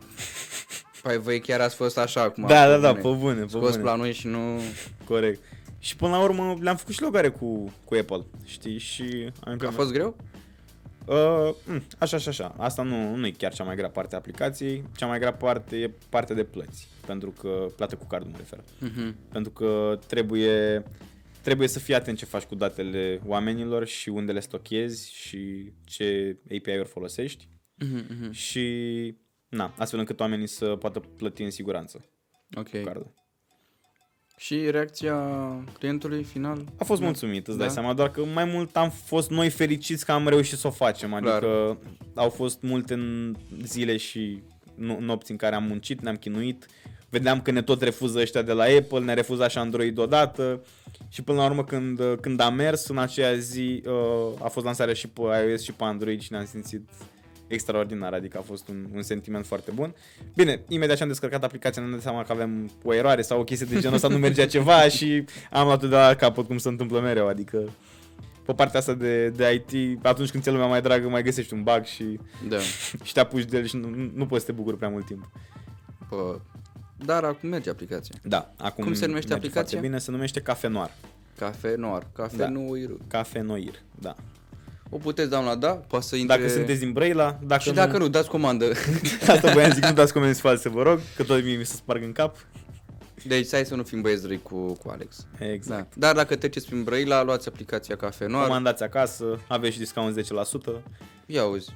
Păi 1.02 1.18
voi 1.18 1.40
chiar 1.40 1.60
ați 1.62 1.76
fost 1.76 1.98
așa 1.98 2.22
acum. 2.22 2.46
Da, 2.48 2.64
pe 2.64 2.70
da, 2.70 2.78
da, 2.78 2.92
bune. 2.92 3.02
pe 3.02 3.20
bune, 3.20 3.42
pe 3.42 3.48
Scos 3.48 3.70
bune. 3.70 3.82
planul 3.82 4.12
și 4.12 4.28
nu... 4.28 4.60
Corect. 5.06 5.44
Și 5.80 5.96
până 5.96 6.12
la 6.12 6.22
urmă 6.22 6.58
le-am 6.62 6.76
făcut 6.76 6.94
și 6.94 7.02
logare 7.02 7.30
cu, 7.30 7.74
cu 7.86 7.96
Apple, 7.96 8.26
știi? 8.46 8.78
Și 8.78 9.02
am 9.04 9.48
A 9.48 9.52
implementat. 9.52 9.74
fost 9.74 9.92
greu? 9.92 10.16
Uh, 11.06 11.56
mm, 11.66 11.84
așa, 11.98 12.16
așa, 12.16 12.30
așa. 12.30 12.56
Asta 12.58 12.84
nu, 12.84 13.16
nu 13.16 13.26
e 13.26 13.32
chiar 13.32 13.54
cea 13.54 13.64
mai 13.64 13.76
grea 13.76 13.90
parte 13.90 14.16
a 14.16 14.18
aplicației. 14.18 14.84
Cea 14.96 15.06
mai 15.06 15.20
grea 15.20 15.34
parte 15.34 15.78
e 15.78 15.92
partea 16.10 16.36
de 16.36 16.44
plăți. 16.44 16.88
Pentru 17.06 17.30
că, 17.32 17.66
plată 17.76 17.96
cu 17.96 18.06
cardul 18.06 18.30
mă 18.32 18.38
refer. 18.38 18.64
Mhm. 18.80 19.16
Pentru 19.32 19.52
că 19.52 20.00
trebuie, 20.08 20.84
trebuie 21.42 21.68
să 21.68 21.80
fii 21.80 21.96
atent 21.96 22.18
ce 22.18 22.26
faci 22.26 22.44
cu 22.44 22.56
datele 22.56 23.22
oamenilor 23.26 23.86
și 23.86 24.10
unde 24.10 24.32
le 24.32 24.40
stochezi 24.40 25.14
și 25.14 25.72
ce 25.86 26.38
API-uri 26.44 26.88
folosești. 26.88 27.48
Mhm, 27.76 28.06
mhm. 28.10 28.32
Și, 28.32 29.16
na, 29.50 29.74
astfel 29.78 30.00
încât 30.00 30.20
oamenii 30.20 30.48
să 30.48 30.66
poată 30.66 31.00
plăti 31.00 31.44
în 31.44 31.52
siguranță 31.52 32.06
Ok. 32.58 32.70
cu 32.70 32.78
cardul. 32.84 33.14
Și 34.42 34.72
reacția 34.72 35.16
clientului 35.78 36.24
final? 36.24 36.66
A 36.78 36.84
fost 36.84 37.02
mulțumit, 37.02 37.48
îți 37.48 37.58
dai 37.58 37.68
Da. 37.68 37.74
seama, 37.74 37.94
doar 37.94 38.12
că 38.12 38.22
mai 38.34 38.46
mult 38.46 38.76
am 38.76 38.90
fost 38.90 39.30
noi 39.30 39.50
fericiți 39.50 40.06
că 40.06 40.12
am 40.12 40.28
reușit 40.28 40.58
să 40.58 40.68
o 40.68 40.72
facem, 40.72 41.14
adică 41.14 41.38
Clar. 41.40 41.78
au 42.14 42.30
fost 42.30 42.62
multe 42.62 42.94
în 42.94 43.36
zile 43.64 43.98
și 43.98 44.42
no- 44.76 45.00
nopți 45.00 45.32
în 45.32 45.38
care 45.38 45.56
am 45.56 45.64
muncit, 45.64 46.02
ne-am 46.02 46.16
chinuit, 46.16 46.66
vedeam 47.10 47.42
că 47.42 47.52
ne 47.52 47.62
tot 47.62 47.82
refuză 47.82 48.20
ăștia 48.20 48.42
de 48.42 48.52
la 48.52 48.64
Apple, 48.64 49.00
ne 49.00 49.14
refuza 49.14 49.48
și 49.48 49.58
Android 49.58 49.98
odată 49.98 50.62
și 51.10 51.22
până 51.22 51.38
la 51.38 51.46
urmă 51.46 51.64
când, 51.64 52.02
când 52.22 52.40
a 52.40 52.50
mers 52.50 52.88
în 52.88 52.98
aceea 52.98 53.34
zi 53.36 53.84
uh, 53.86 54.44
a 54.44 54.48
fost 54.48 54.66
lansarea 54.66 54.94
și 54.94 55.08
pe 55.08 55.22
iOS 55.50 55.62
și 55.62 55.72
pe 55.74 55.84
Android 55.84 56.22
și 56.22 56.32
ne-am 56.32 56.46
simțit 56.46 56.90
extraordinar, 57.54 58.14
adică 58.14 58.38
a 58.38 58.42
fost 58.42 58.68
un, 58.68 58.86
un 58.94 59.02
sentiment 59.02 59.46
foarte 59.46 59.72
bun. 59.72 59.96
Bine, 60.36 60.62
imediat 60.68 60.98
ce 60.98 61.04
am 61.04 61.10
descărcat 61.10 61.44
aplicația 61.44 61.82
ne-am 61.82 61.94
dat 61.94 62.02
seama 62.04 62.24
că 62.24 62.32
avem 62.32 62.72
o 62.84 62.94
eroare 62.94 63.22
sau 63.22 63.40
o 63.40 63.44
chestie 63.44 63.68
de 63.70 63.80
genul 63.80 63.96
ăsta, 63.96 64.08
nu 64.08 64.18
mergea 64.18 64.46
ceva 64.46 64.82
și 64.98 65.26
am 65.52 65.66
luat-o 65.66 65.88
de 65.88 65.96
la 65.96 66.14
capăt 66.16 66.46
cum 66.48 66.58
se 66.58 66.68
întâmplă 66.68 67.00
mereu, 67.00 67.28
adică 67.28 67.70
pe 68.46 68.54
partea 68.54 68.80
asta 68.80 68.94
de, 68.94 69.30
de 69.30 69.64
IT, 69.70 70.06
atunci 70.06 70.30
când 70.32 70.44
ți-e 70.44 70.52
lumea 70.52 70.68
mai 70.68 70.82
dragă, 70.82 71.10
mai 71.10 71.24
găsești 71.24 71.54
un 71.54 71.64
bug 71.64 71.84
și, 71.84 72.20
Da. 72.50 72.58
și 73.04 73.14
te 73.14 73.20
apuci 73.20 73.44
de 73.46 73.58
el 73.58 73.66
și 73.66 73.76
nu, 73.78 73.90
nu- 73.90 74.12
nu 74.16 74.26
poți 74.26 74.46
să 74.46 74.52
te 74.52 74.58
bucuri 74.58 74.78
prea 74.78 74.90
mult 74.90 75.06
timp. 75.06 75.30
Bă. 76.10 76.40
Dar 77.06 77.24
acum 77.24 77.50
merge 77.50 77.70
aplicația. 77.70 78.16
Da, 78.24 78.54
acum 78.58 78.84
Cum 78.84 78.94
se 78.94 79.06
numește 79.06 79.30
merge 79.30 79.34
aplicația? 79.48 79.62
Foarte 79.78 79.88
bine, 79.88 79.98
se 80.00 80.12
numește 80.12 80.40
Cafe 80.42 80.68
Noir. 80.68 80.92
Cafe 81.38 81.76
Noir. 81.78 82.08
Cafe 82.16 82.36
Da. 82.38 82.50
Noir. 82.50 82.90
Cafe 83.08 83.40
Noir, 83.42 83.82
da. 84.00 84.16
O 84.94 84.98
puteți 84.98 85.30
downloada? 85.30 85.68
Poate 85.72 86.06
să 86.06 86.16
intre... 86.16 86.38
Dacă 86.38 86.50
sunteți 86.50 86.80
din 86.80 86.92
Brăila, 86.92 87.40
dacă 87.44 87.62
Și 87.62 87.72
dacă 87.72 87.98
nu, 87.98 88.08
dați 88.08 88.30
comandă. 88.30 88.66
Asta 89.28 89.52
voiam 89.52 89.72
zic, 89.72 89.86
nu 89.86 89.94
dați 89.94 90.14
comenzi 90.14 90.42
false, 90.42 90.70
vă 90.70 90.82
rog, 90.84 91.00
că 91.16 91.24
tot 91.24 91.44
mie 91.44 91.56
mi 91.58 91.66
se 91.66 91.76
sparg 91.76 92.04
în 92.04 92.12
cap. 92.12 92.36
Deci 93.28 93.48
hai 93.52 93.66
să 93.66 93.76
nu 93.76 93.84
fim 93.84 94.02
băieți 94.02 94.28
răi 94.28 94.42
cu, 94.42 94.74
cu 94.74 94.90
Alex. 94.90 95.26
Exact. 95.40 95.96
Da. 95.96 96.08
Dar 96.08 96.16
dacă 96.16 96.36
treceți 96.36 96.66
prin 96.66 96.84
Brăila, 96.84 97.24
luați 97.24 97.48
aplicația 97.48 97.96
Cafe 97.96 98.26
Noir. 98.26 98.46
Comandați 98.46 98.84
acasă, 98.84 99.40
aveți 99.48 99.74
și 99.74 99.80
discount 99.80 100.18
10%. 100.20 100.82
Ia 101.26 101.42
auzi. 101.42 101.70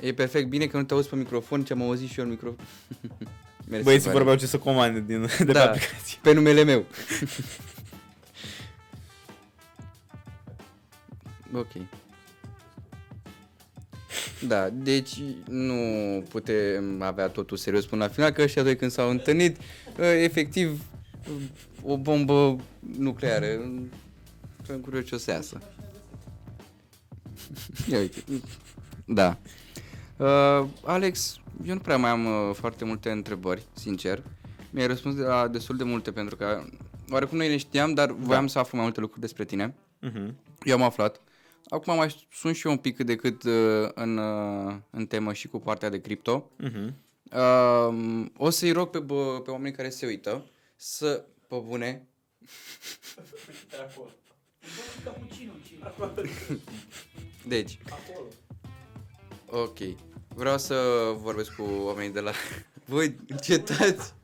E 0.00 0.12
perfect 0.12 0.48
bine 0.48 0.66
că 0.66 0.76
nu 0.76 0.82
te 0.82 0.94
auzi 0.94 1.08
pe 1.08 1.16
microfon, 1.16 1.62
ce 1.64 1.72
am 1.72 1.82
auzit 1.82 2.08
și 2.08 2.18
eu 2.18 2.24
în 2.24 2.30
microfon. 2.30 2.64
Mersi, 3.70 3.84
Băieții 3.84 4.04
Vali. 4.04 4.16
vorbeau 4.16 4.36
ce 4.36 4.46
să 4.46 4.58
comande 4.58 5.04
din, 5.06 5.20
de 5.38 5.44
pe 5.44 5.52
Da. 5.52 5.64
aplicație. 5.64 6.18
Pe 6.22 6.32
numele 6.32 6.64
meu. 6.64 6.84
ok. 11.54 11.70
Da, 14.46 14.68
deci 14.70 15.22
nu 15.48 15.74
putem 16.28 17.02
avea 17.02 17.28
totul 17.28 17.56
serios 17.56 17.86
până 17.86 18.04
la 18.04 18.10
final, 18.10 18.30
că 18.30 18.42
ăștia 18.42 18.62
doi 18.62 18.76
când 18.76 18.90
s-au 18.90 19.10
întâlnit, 19.10 19.56
ă, 19.98 20.04
efectiv, 20.04 20.82
o 21.82 21.96
bombă 21.96 22.56
nucleară. 22.98 23.46
Sunt 24.66 24.82
curios 24.82 25.04
ce 25.04 25.14
o 25.14 25.18
să 25.18 25.30
iasă. 25.30 25.60
Ia 27.90 27.98
uite. 27.98 28.24
Da. 29.04 29.38
Uh, 30.16 30.68
Alex, 30.84 31.40
eu 31.64 31.74
nu 31.74 31.80
prea 31.80 31.96
mai 31.96 32.10
am 32.10 32.26
uh, 32.26 32.54
foarte 32.54 32.84
multe 32.84 33.10
întrebări, 33.10 33.62
sincer. 33.72 34.22
Mi-ai 34.70 34.86
răspuns 34.86 35.14
de 35.14 35.22
la 35.22 35.48
destul 35.48 35.76
de 35.76 35.84
multe 35.84 36.12
pentru 36.12 36.36
că 36.36 36.64
oarecum 37.10 37.36
noi 37.36 37.48
ne 37.48 37.56
știam, 37.56 37.94
dar 37.94 38.10
voiam 38.12 38.46
să 38.46 38.58
aflu 38.58 38.76
mai 38.76 38.86
multe 38.86 39.00
lucruri 39.00 39.20
despre 39.20 39.44
tine. 39.44 39.74
Mhm. 40.00 40.34
Eu 40.62 40.74
am 40.74 40.82
aflat. 40.82 41.20
Acum 41.68 41.96
mai 41.96 42.26
sunt 42.32 42.56
și 42.56 42.66
eu 42.66 42.72
un 42.72 42.78
pic 42.78 42.96
cât 42.96 43.06
de 43.06 43.16
cât 43.16 43.42
uh, 43.42 43.88
în, 43.94 44.18
uh, 44.18 44.74
în 44.90 45.06
temă 45.06 45.32
și 45.32 45.48
cu 45.48 45.58
partea 45.58 45.88
de 45.88 46.00
cripto. 46.00 46.50
Mhm. 46.56 46.94
Uh, 47.32 48.26
o 48.36 48.50
să-i 48.50 48.72
rog 48.72 48.90
pe, 48.90 48.98
bă, 48.98 49.40
pe 49.44 49.50
oamenii 49.50 49.76
care 49.76 49.88
se 49.88 50.06
uită 50.06 50.44
să, 50.76 51.24
pe 51.48 51.56
bune, 51.64 52.06
deci, 57.48 57.78
ok, 59.46 59.78
vreau 60.28 60.58
să 60.58 60.74
vorbesc 61.16 61.54
cu 61.54 61.62
oamenii 61.62 62.12
de 62.12 62.20
la... 62.20 62.32
Voi, 62.84 63.16
încetați! 63.28 64.14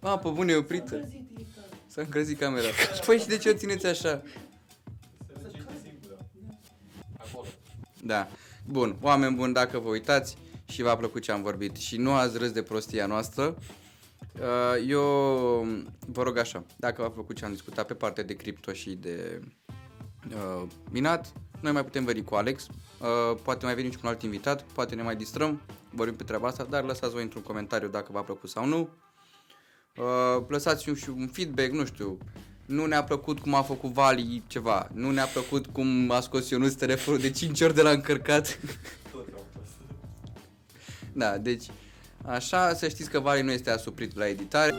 A, 0.00 0.18
pe 0.18 0.28
bune, 0.28 0.52
e 0.52 0.56
oprită. 0.56 1.08
S-a 1.86 2.00
încălzit 2.00 2.38
camera. 2.38 2.66
Păi 3.06 3.18
și 3.18 3.26
de 3.26 3.38
ce 3.38 3.48
o 3.48 3.52
țineți 3.52 3.86
așa? 3.86 4.22
Da. 8.06 8.28
Bun, 8.64 8.96
oameni 9.00 9.36
buni, 9.36 9.52
dacă 9.52 9.78
vă 9.78 9.88
uitați 9.88 10.36
și 10.66 10.82
v-a 10.82 10.96
plăcut 10.96 11.22
ce 11.22 11.32
am 11.32 11.42
vorbit 11.42 11.76
și 11.76 11.96
nu 11.96 12.12
ați 12.12 12.38
râs 12.38 12.50
de 12.50 12.62
prostia 12.62 13.06
noastră, 13.06 13.56
uh, 14.40 14.88
eu 14.88 15.00
vă 16.06 16.22
rog 16.22 16.36
așa, 16.36 16.64
dacă 16.76 17.02
v-a 17.02 17.10
plăcut 17.10 17.36
ce 17.36 17.44
am 17.44 17.50
discutat 17.50 17.86
pe 17.86 17.94
partea 17.94 18.24
de 18.24 18.34
cripto 18.34 18.72
și 18.72 18.90
de 18.90 19.40
uh, 20.28 20.68
minat, 20.90 21.32
noi 21.60 21.72
mai 21.72 21.84
putem 21.84 22.04
veni 22.04 22.24
cu 22.24 22.34
Alex, 22.34 22.66
uh, 22.66 23.38
poate 23.42 23.64
mai 23.64 23.74
venim 23.74 23.90
și 23.90 23.96
cu 23.96 24.02
un 24.06 24.10
alt 24.12 24.22
invitat, 24.22 24.62
poate 24.62 24.94
ne 24.94 25.02
mai 25.02 25.16
distrăm, 25.16 25.60
vorbim 25.90 26.16
pe 26.16 26.24
treaba 26.24 26.48
asta, 26.48 26.64
dar 26.64 26.84
lăsați 26.84 27.12
voi 27.12 27.22
într-un 27.22 27.42
comentariu 27.42 27.88
dacă 27.88 28.12
v-a 28.12 28.22
plăcut 28.22 28.50
sau 28.50 28.66
nu. 28.66 28.88
Uh, 29.96 30.44
lăsați 30.48 30.84
și 30.84 31.10
un 31.10 31.28
feedback, 31.32 31.72
nu 31.72 31.84
știu, 31.84 32.18
nu 32.66 32.86
ne-a 32.86 33.04
plăcut 33.04 33.38
cum 33.38 33.54
a 33.54 33.62
făcut 33.62 33.92
Vali 33.92 34.42
ceva, 34.46 34.88
nu 34.92 35.10
ne-a 35.10 35.24
plăcut 35.24 35.66
cum 35.66 36.10
a 36.10 36.20
scos 36.20 36.50
Ionuț 36.50 36.72
telefonul 36.72 37.20
de 37.20 37.30
5 37.30 37.60
ori 37.60 37.74
de 37.74 37.82
la 37.82 37.90
încărcat. 37.90 38.58
da, 41.12 41.38
deci 41.38 41.64
așa 42.24 42.74
să 42.74 42.88
știți 42.88 43.10
că 43.10 43.20
Vali 43.20 43.42
nu 43.42 43.50
este 43.50 43.70
asuprit 43.70 44.16
la 44.16 44.28
editare. 44.28 44.74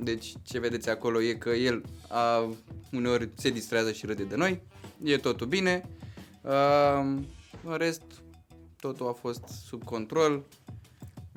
Deci 0.00 0.32
ce 0.42 0.58
vedeți 0.58 0.88
acolo 0.88 1.22
e 1.22 1.34
că 1.34 1.50
el 1.50 1.82
a, 2.08 2.54
uneori 2.92 3.28
se 3.34 3.50
distrează 3.50 3.92
și 3.92 4.06
râde 4.06 4.22
de 4.22 4.36
noi. 4.36 4.62
E 5.04 5.16
totul 5.16 5.46
bine. 5.46 5.88
Uh, 6.40 7.20
în 7.64 7.76
rest, 7.76 8.02
totul 8.80 9.08
a 9.08 9.12
fost 9.12 9.42
sub 9.66 9.84
control. 9.84 10.44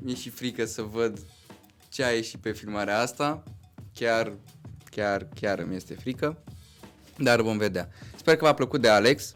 Mi-e 0.01 0.15
și 0.15 0.29
frică 0.29 0.65
să 0.65 0.81
văd 0.81 1.19
ce 1.89 2.03
a 2.03 2.09
ieșit 2.11 2.39
pe 2.39 2.51
filmarea 2.51 2.99
asta. 2.99 3.43
Chiar, 3.93 4.33
chiar, 4.89 5.27
chiar 5.39 5.59
îmi 5.59 5.75
este 5.75 5.93
frică. 5.93 6.43
Dar 7.17 7.41
vom 7.41 7.57
vedea. 7.57 7.89
Sper 8.15 8.36
că 8.36 8.43
v-a 8.45 8.53
plăcut 8.53 8.81
de 8.81 8.88
Alex. 8.89 9.36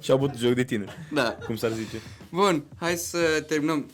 Și 0.00 0.10
au 0.10 0.18
bătut 0.18 0.38
joc 0.38 0.54
de 0.54 0.64
tine, 0.64 0.84
Da. 1.12 1.38
cum 1.46 1.56
s-ar 1.56 1.70
zice. 1.72 1.96
Bun, 2.30 2.64
hai 2.76 2.96
să 2.96 3.44
terminăm. 3.46 3.90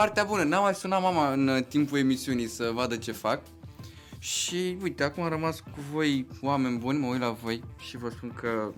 Partea 0.00 0.24
bună, 0.24 0.42
n-am 0.42 0.62
mai 0.62 0.74
sunat 0.74 1.02
mama 1.02 1.32
în 1.32 1.48
uh, 1.48 1.64
timpul 1.68 1.98
emisiunii 1.98 2.46
să 2.46 2.70
vadă 2.74 2.96
ce 2.96 3.12
fac. 3.12 3.42
Și 4.18 4.76
uite, 4.82 5.02
acum 5.02 5.22
am 5.22 5.28
rămas 5.28 5.60
cu 5.60 5.80
voi, 5.92 6.26
oameni 6.42 6.78
buni, 6.78 6.98
mă 6.98 7.06
uit 7.06 7.20
la 7.20 7.30
voi 7.42 7.62
și 7.78 7.96
vă 7.96 8.10
spun 8.10 8.32
că 8.40 8.72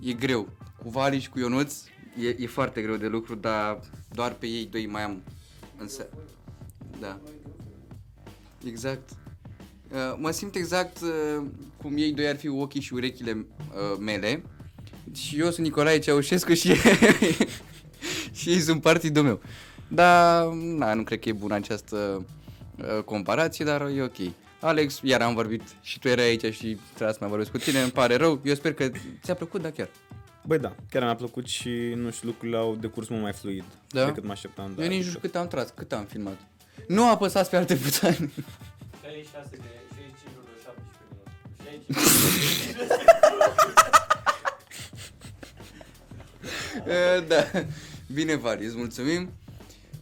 e 0.00 0.12
greu. 0.12 0.48
Cu 0.82 0.88
Vali 0.88 1.20
și 1.20 1.28
cu 1.28 1.38
Ionuț 1.38 1.74
e, 2.20 2.28
e 2.38 2.46
foarte 2.46 2.82
greu 2.82 2.96
de 2.96 3.06
lucru, 3.06 3.34
dar 3.34 3.80
doar 4.12 4.32
pe 4.32 4.46
ei 4.46 4.68
doi 4.70 4.86
mai 4.86 5.02
am 5.02 5.22
însă. 5.76 6.08
Da. 7.00 7.18
Exact. 8.66 9.10
Uh, 9.90 10.14
mă 10.16 10.30
simt 10.30 10.54
exact 10.54 11.00
uh, 11.00 11.44
cum 11.76 11.96
ei 11.96 12.12
doi 12.12 12.28
ar 12.28 12.36
fi 12.36 12.48
ochii 12.48 12.80
și 12.80 12.94
urechile 12.94 13.46
uh, 13.58 13.98
mele. 14.00 14.42
Și 15.14 15.38
eu 15.38 15.50
sunt 15.50 15.66
Nicolae 15.66 15.98
Ceaușescu 15.98 16.54
și, 16.54 16.74
și 18.38 18.50
ei 18.50 18.60
sunt 18.60 18.82
partidul 18.82 19.22
meu. 19.22 19.40
Dar, 19.88 20.44
na, 20.52 20.94
nu 20.94 21.02
cred 21.02 21.18
că 21.20 21.28
e 21.28 21.32
bună 21.32 21.54
această 21.54 22.26
uh, 22.76 23.02
comparații, 23.04 23.64
dar 23.64 23.80
e 23.96 24.02
ok. 24.02 24.16
Alex, 24.60 25.00
iar 25.02 25.20
am 25.22 25.34
vorbit 25.34 25.62
și 25.80 25.98
tu 25.98 26.08
erai 26.08 26.24
aici 26.24 26.54
și 26.54 26.78
trebuia 26.88 27.12
să 27.12 27.16
mai 27.20 27.28
vorbesc 27.28 27.50
cu 27.50 27.58
tine, 27.58 27.80
îmi 27.80 27.90
pare 27.90 28.16
rău. 28.16 28.40
Eu 28.44 28.54
sper 28.54 28.74
că 28.74 28.90
ți-a 29.22 29.34
plăcut, 29.34 29.62
da 29.62 29.70
chiar. 29.70 29.88
Băi 30.44 30.58
da, 30.58 30.74
chiar 30.90 31.02
mi-a 31.02 31.14
plăcut 31.14 31.46
și 31.46 31.70
nu 31.96 32.10
știu, 32.10 32.28
lucrurile 32.28 32.56
au 32.56 32.74
decurs 32.80 33.08
mult 33.08 33.22
mai 33.22 33.32
fluid 33.32 33.64
Da? 33.88 34.04
decât 34.04 34.24
mă 34.24 34.30
așteptam. 34.30 34.72
Da, 34.76 34.82
Eu 34.82 34.88
nici 34.88 34.96
nu 34.98 35.04
adică- 35.04 35.08
știu 35.08 35.20
cât 35.20 35.36
am 35.36 35.46
tras, 35.48 35.72
cât 35.74 35.92
am 35.92 36.04
filmat. 36.04 36.36
Nu 36.88 37.10
apăsați 37.10 37.50
pe 37.50 37.56
alte 37.56 37.74
butoane. 37.74 38.16
66 39.02 39.48
de 39.50 39.58
65,17 39.58 40.78
minute. 41.86 42.00
65 42.02 42.76
Uh, 46.86 47.26
da. 47.28 47.44
Bine, 48.12 48.34
Vali, 48.36 48.64
îți 48.66 48.76
mulțumim. 48.76 49.30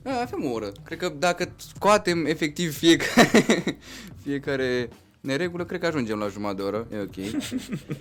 Da, 0.07 0.21
avem 0.21 0.45
o 0.45 0.51
oră. 0.51 0.73
Cred 0.85 0.99
că 0.99 1.09
dacă 1.09 1.53
scoatem 1.57 2.27
efectiv 2.27 2.77
fiecare, 2.77 3.45
fiecare 4.25 4.89
neregulă, 5.21 5.65
cred 5.65 5.81
că 5.81 5.87
ajungem 5.87 6.19
la 6.19 6.29
jumătate 6.29 6.57
de 6.57 6.63
oră. 6.63 6.87
E 6.93 6.99
ok. 6.99 7.43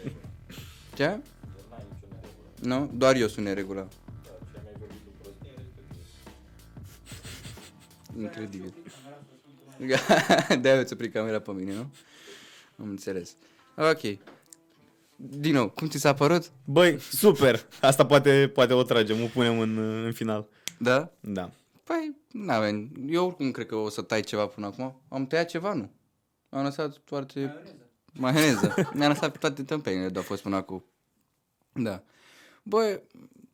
Ce? 0.98 1.18
Nu? 2.62 2.92
Doar 2.94 3.16
eu 3.16 3.28
sunt 3.28 3.46
neregulă. 3.46 3.88
Incredibil. 8.20 8.74
De-aia 10.62 10.80
îți 10.80 10.94
opri 10.94 11.10
camera 11.10 11.40
pe 11.40 11.52
mine, 11.52 11.74
nu? 11.74 11.92
Am 12.80 12.90
înțeles. 12.90 13.36
Ok. 13.76 14.18
Din 15.16 15.54
nou, 15.54 15.70
cum 15.70 15.88
ți 15.88 16.00
s-a 16.00 16.14
părut? 16.14 16.52
Băi, 16.66 17.00
super! 17.00 17.66
Asta 17.82 18.06
poate, 18.06 18.52
poate 18.54 18.74
o 18.74 18.84
tragem, 18.84 19.24
o 19.24 19.26
punem 19.26 19.60
în, 19.60 19.78
în 20.06 20.12
final. 20.12 20.48
Da? 20.78 21.12
Da. 21.20 21.52
Păi, 21.86 22.16
n-avem. 22.32 22.92
Eu 23.08 23.26
oricum 23.26 23.52
cred 23.52 23.66
că 23.66 23.76
o 23.76 23.90
să 23.90 24.02
tai 24.02 24.22
ceva 24.22 24.48
până 24.48 24.66
acum. 24.66 25.02
Am 25.08 25.28
tăiat 25.28 25.50
ceva, 25.50 25.74
nu? 25.74 25.92
Am 26.50 26.64
lăsat 26.64 26.98
toate... 26.98 27.56
Maioneză. 28.14 28.74
Mi-am 28.94 29.10
lăsat 29.12 29.32
pe 29.32 29.38
toate 29.38 29.64
tâmpenile 29.64 30.10
de 30.10 30.20
a 30.20 30.22
fost 30.22 30.42
până 30.42 30.56
acum. 30.56 30.86
Da. 31.74 32.04
Băi, 32.64 33.02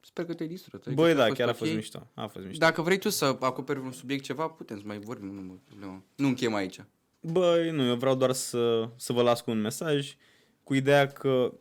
sper 0.01 0.25
că 0.25 0.34
te-ai 0.34 0.49
distrat. 0.49 0.82
Adică 0.86 1.01
Băi, 1.01 1.11
a 1.11 1.15
da, 1.15 1.25
fost 1.25 1.38
chiar 1.38 1.47
a 1.47 1.51
ok. 1.51 1.57
fost 1.57 1.73
mișto. 1.73 2.07
A 2.13 2.27
fost 2.27 2.45
mișto. 2.45 2.59
Dacă 2.59 2.82
vrei 2.82 2.97
tu 2.97 3.09
să 3.09 3.38
acoperi 3.39 3.79
un 3.79 3.91
subiect 3.91 4.23
ceva, 4.23 4.47
putem 4.47 4.77
să 4.77 4.84
mai 4.86 4.99
vorbim, 4.99 5.34
nu 5.34 5.41
mă 5.41 5.53
problemă. 5.67 6.03
Nu 6.15 6.27
închem 6.27 6.53
aici. 6.53 6.79
Băi, 7.19 7.71
nu, 7.71 7.86
eu 7.88 7.95
vreau 7.95 8.15
doar 8.15 8.32
să, 8.32 8.89
să 8.95 9.13
vă 9.13 9.21
las 9.21 9.41
cu 9.41 9.51
un 9.51 9.61
mesaj 9.61 10.15
cu 10.63 10.73
ideea 10.73 11.07
că 11.07 11.53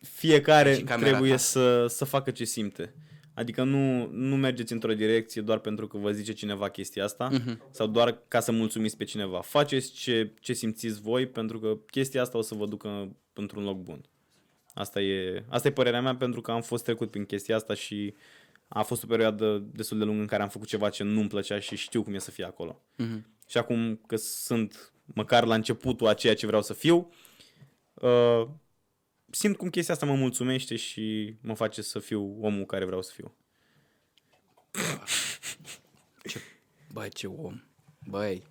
fiecare 0.00 0.74
Și 0.74 0.82
camera 0.82 1.10
trebuie 1.10 1.30
ta. 1.30 1.36
să, 1.36 1.86
să 1.86 2.04
facă 2.04 2.30
ce 2.30 2.44
simte. 2.44 2.94
Adică 3.36 3.62
nu, 3.62 4.06
nu 4.10 4.36
mergeți 4.36 4.72
într-o 4.72 4.92
direcție 4.94 5.42
doar 5.42 5.58
pentru 5.58 5.86
că 5.86 5.98
vă 5.98 6.10
zice 6.12 6.32
cineva 6.32 6.68
chestia 6.68 7.04
asta 7.04 7.28
Mhm. 7.32 7.60
sau 7.70 7.86
doar 7.86 8.18
ca 8.28 8.40
să 8.40 8.52
mulțumiți 8.52 8.96
pe 8.96 9.04
cineva. 9.04 9.40
Faceți 9.40 9.92
ce, 9.92 10.32
ce 10.40 10.52
simțiți 10.52 11.00
voi 11.00 11.26
pentru 11.26 11.58
că 11.60 11.76
chestia 11.90 12.20
asta 12.22 12.38
o 12.38 12.40
să 12.40 12.54
vă 12.54 12.66
ducă 12.66 13.16
într-un 13.32 13.64
loc 13.64 13.76
bun. 13.78 14.00
Asta 14.74 15.00
e, 15.00 15.44
asta 15.48 15.68
e 15.68 15.72
părerea 15.72 16.00
mea 16.00 16.16
pentru 16.16 16.40
că 16.40 16.50
am 16.50 16.62
fost 16.62 16.84
trecut 16.84 17.10
prin 17.10 17.24
chestia 17.24 17.56
asta 17.56 17.74
și 17.74 18.14
a 18.68 18.82
fost 18.82 19.02
o 19.04 19.06
perioadă 19.06 19.64
destul 19.72 19.98
de 19.98 20.04
lungă 20.04 20.20
în 20.20 20.26
care 20.26 20.42
am 20.42 20.48
făcut 20.48 20.68
ceva 20.68 20.88
ce 20.88 21.02
nu-mi 21.02 21.28
plăcea 21.28 21.58
și 21.58 21.76
știu 21.76 22.02
cum 22.02 22.14
e 22.14 22.18
să 22.18 22.30
fie 22.30 22.44
acolo. 22.44 22.82
Mhm. 22.96 23.26
Și 23.48 23.58
acum 23.58 24.00
că 24.06 24.16
sunt 24.16 24.92
măcar 25.04 25.44
la 25.44 25.54
începutul 25.54 26.06
a 26.06 26.14
ceea 26.14 26.34
ce 26.34 26.46
vreau 26.46 26.62
să 26.62 26.72
fiu, 26.74 27.10
uh, 27.94 28.46
simt 29.36 29.56
cum 29.56 29.70
chestia 29.70 29.94
asta 29.94 30.06
mă 30.06 30.14
mulțumește 30.14 30.76
și 30.76 31.34
mă 31.40 31.54
face 31.54 31.82
să 31.82 31.98
fiu 31.98 32.38
omul 32.40 32.64
care 32.64 32.84
vreau 32.84 33.02
să 33.02 33.12
fiu. 33.14 33.34
Băi, 36.92 37.08
ce 37.08 37.26
om. 37.26 37.62
Băi. 38.08 38.42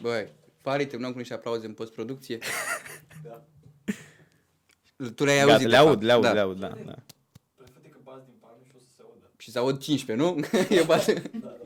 Băi. 0.00 0.28
Pare, 0.62 0.84
terminăm 0.84 1.12
cu 1.12 1.18
niște 1.18 1.34
aplauze 1.34 1.66
în 1.66 1.74
postproducție. 1.74 2.38
da. 3.24 3.44
Tu 5.14 5.24
le-ai 5.24 5.38
Gata, 5.38 5.52
auzit, 5.52 5.66
le 5.66 5.72
de 5.72 5.76
aud, 5.76 5.88
fapt. 5.92 6.02
le 6.02 6.12
aud, 6.12 6.22
da. 6.22 6.32
le 6.32 6.40
aud, 6.40 6.58
da, 6.58 6.68
da. 6.68 6.94
Prefete 7.56 7.88
că 7.88 7.98
bați 8.02 8.24
din 8.24 8.34
palme 8.40 8.64
și 8.64 8.72
o 8.76 8.78
să 8.78 8.86
se 8.96 9.02
audă. 9.02 9.30
Și 9.38 9.50
se 9.50 9.58
aud 9.58 9.78
15, 9.78 10.26
nu? 10.26 10.40
Eu 10.78 10.84
bate. 10.84 11.22
Da. 11.40 11.56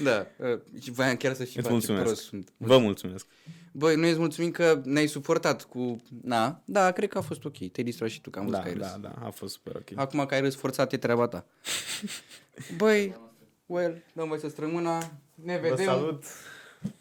Uh, 0.00 0.58
Și 0.80 0.90
voiam 0.90 1.16
chiar 1.16 1.34
să 1.34 1.44
și 1.44 1.56
Îți 1.56 1.56
fac 1.56 1.64
ce 1.66 1.72
mulțumesc. 1.72 2.04
prost 2.04 2.22
sunt. 2.22 2.52
Vă 2.56 2.78
mulțumesc. 2.78 3.26
Băi, 3.72 3.96
noi 3.96 4.10
îți 4.10 4.18
mulțumim 4.18 4.50
că 4.50 4.80
ne-ai 4.84 5.06
suportat 5.06 5.64
cu... 5.64 5.96
Na, 6.22 6.60
da, 6.64 6.90
cred 6.92 7.08
că 7.08 7.18
a 7.18 7.20
fost 7.20 7.44
ok. 7.44 7.56
Te-ai 7.58 7.84
distrat 7.84 8.08
și 8.08 8.20
tu, 8.20 8.30
că 8.30 8.38
am 8.38 8.44
văzut 8.46 8.60
Da, 8.62 8.66
că 8.66 8.72
ai 8.74 8.80
râs. 8.80 8.90
da, 9.00 9.08
da, 9.08 9.26
a 9.26 9.30
fost 9.30 9.54
super 9.54 9.74
ok. 9.76 9.98
Acum 9.98 10.26
că 10.26 10.34
ai 10.34 10.40
râs 10.40 10.54
forțat, 10.56 10.92
e 10.92 10.96
treaba 10.96 11.26
ta. 11.28 11.46
Băi, 12.76 13.16
well, 13.66 14.02
dăm 14.12 14.28
voi 14.28 14.38
să 14.38 14.48
strămâna. 14.48 14.98
Ne 15.34 15.56
Vă 15.58 15.68
vedem. 15.68 15.84
salut 15.84 16.24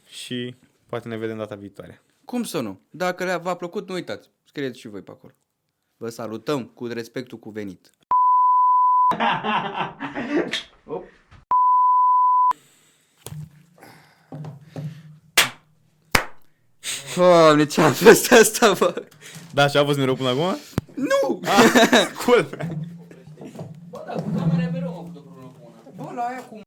și 0.08 0.56
poate 0.88 1.08
ne 1.08 1.18
vedem 1.18 1.38
data 1.38 1.56
viitoare. 1.56 2.02
Cum 2.26 2.44
să 2.44 2.60
nu? 2.60 2.80
Dacă 2.90 3.24
le- 3.24 3.36
v-a 3.38 3.56
plăcut, 3.56 3.88
nu 3.88 3.94
uitați. 3.94 4.30
Scrieți 4.44 4.80
și 4.80 4.88
voi 4.88 5.02
pe 5.02 5.12
acolo. 5.12 5.34
Vă 5.98 6.10
salutăm 6.10 6.66
cu 6.66 6.86
respectul 6.88 7.38
cuvenit. 7.40 7.90
Doamne, 17.16 17.66
ce 17.66 17.82
am 17.82 17.92
fost 17.94 18.32
asta, 18.32 18.74
bă? 18.80 19.04
Da, 19.54 19.68
și 19.68 19.78
a 19.78 19.86
fost 19.86 19.98
noroc 19.98 20.18
până 20.18 20.30
acum? 20.30 20.58
Nu! 20.96 21.40
Ah, 21.44 22.08
cool! 22.26 22.48
Bă, 23.90 24.04
da, 24.08 24.14
cu 24.14 24.30
camera 24.38 24.70
pe 24.72 24.78
am 24.78 24.94
făcut 24.94 25.16
o 25.16 25.20
problemă 25.20 25.52
cu 25.60 25.74
una. 25.96 26.04
Bă, 26.06 26.12
la 26.16 26.22
aia 26.22 26.44
cu 26.50 26.60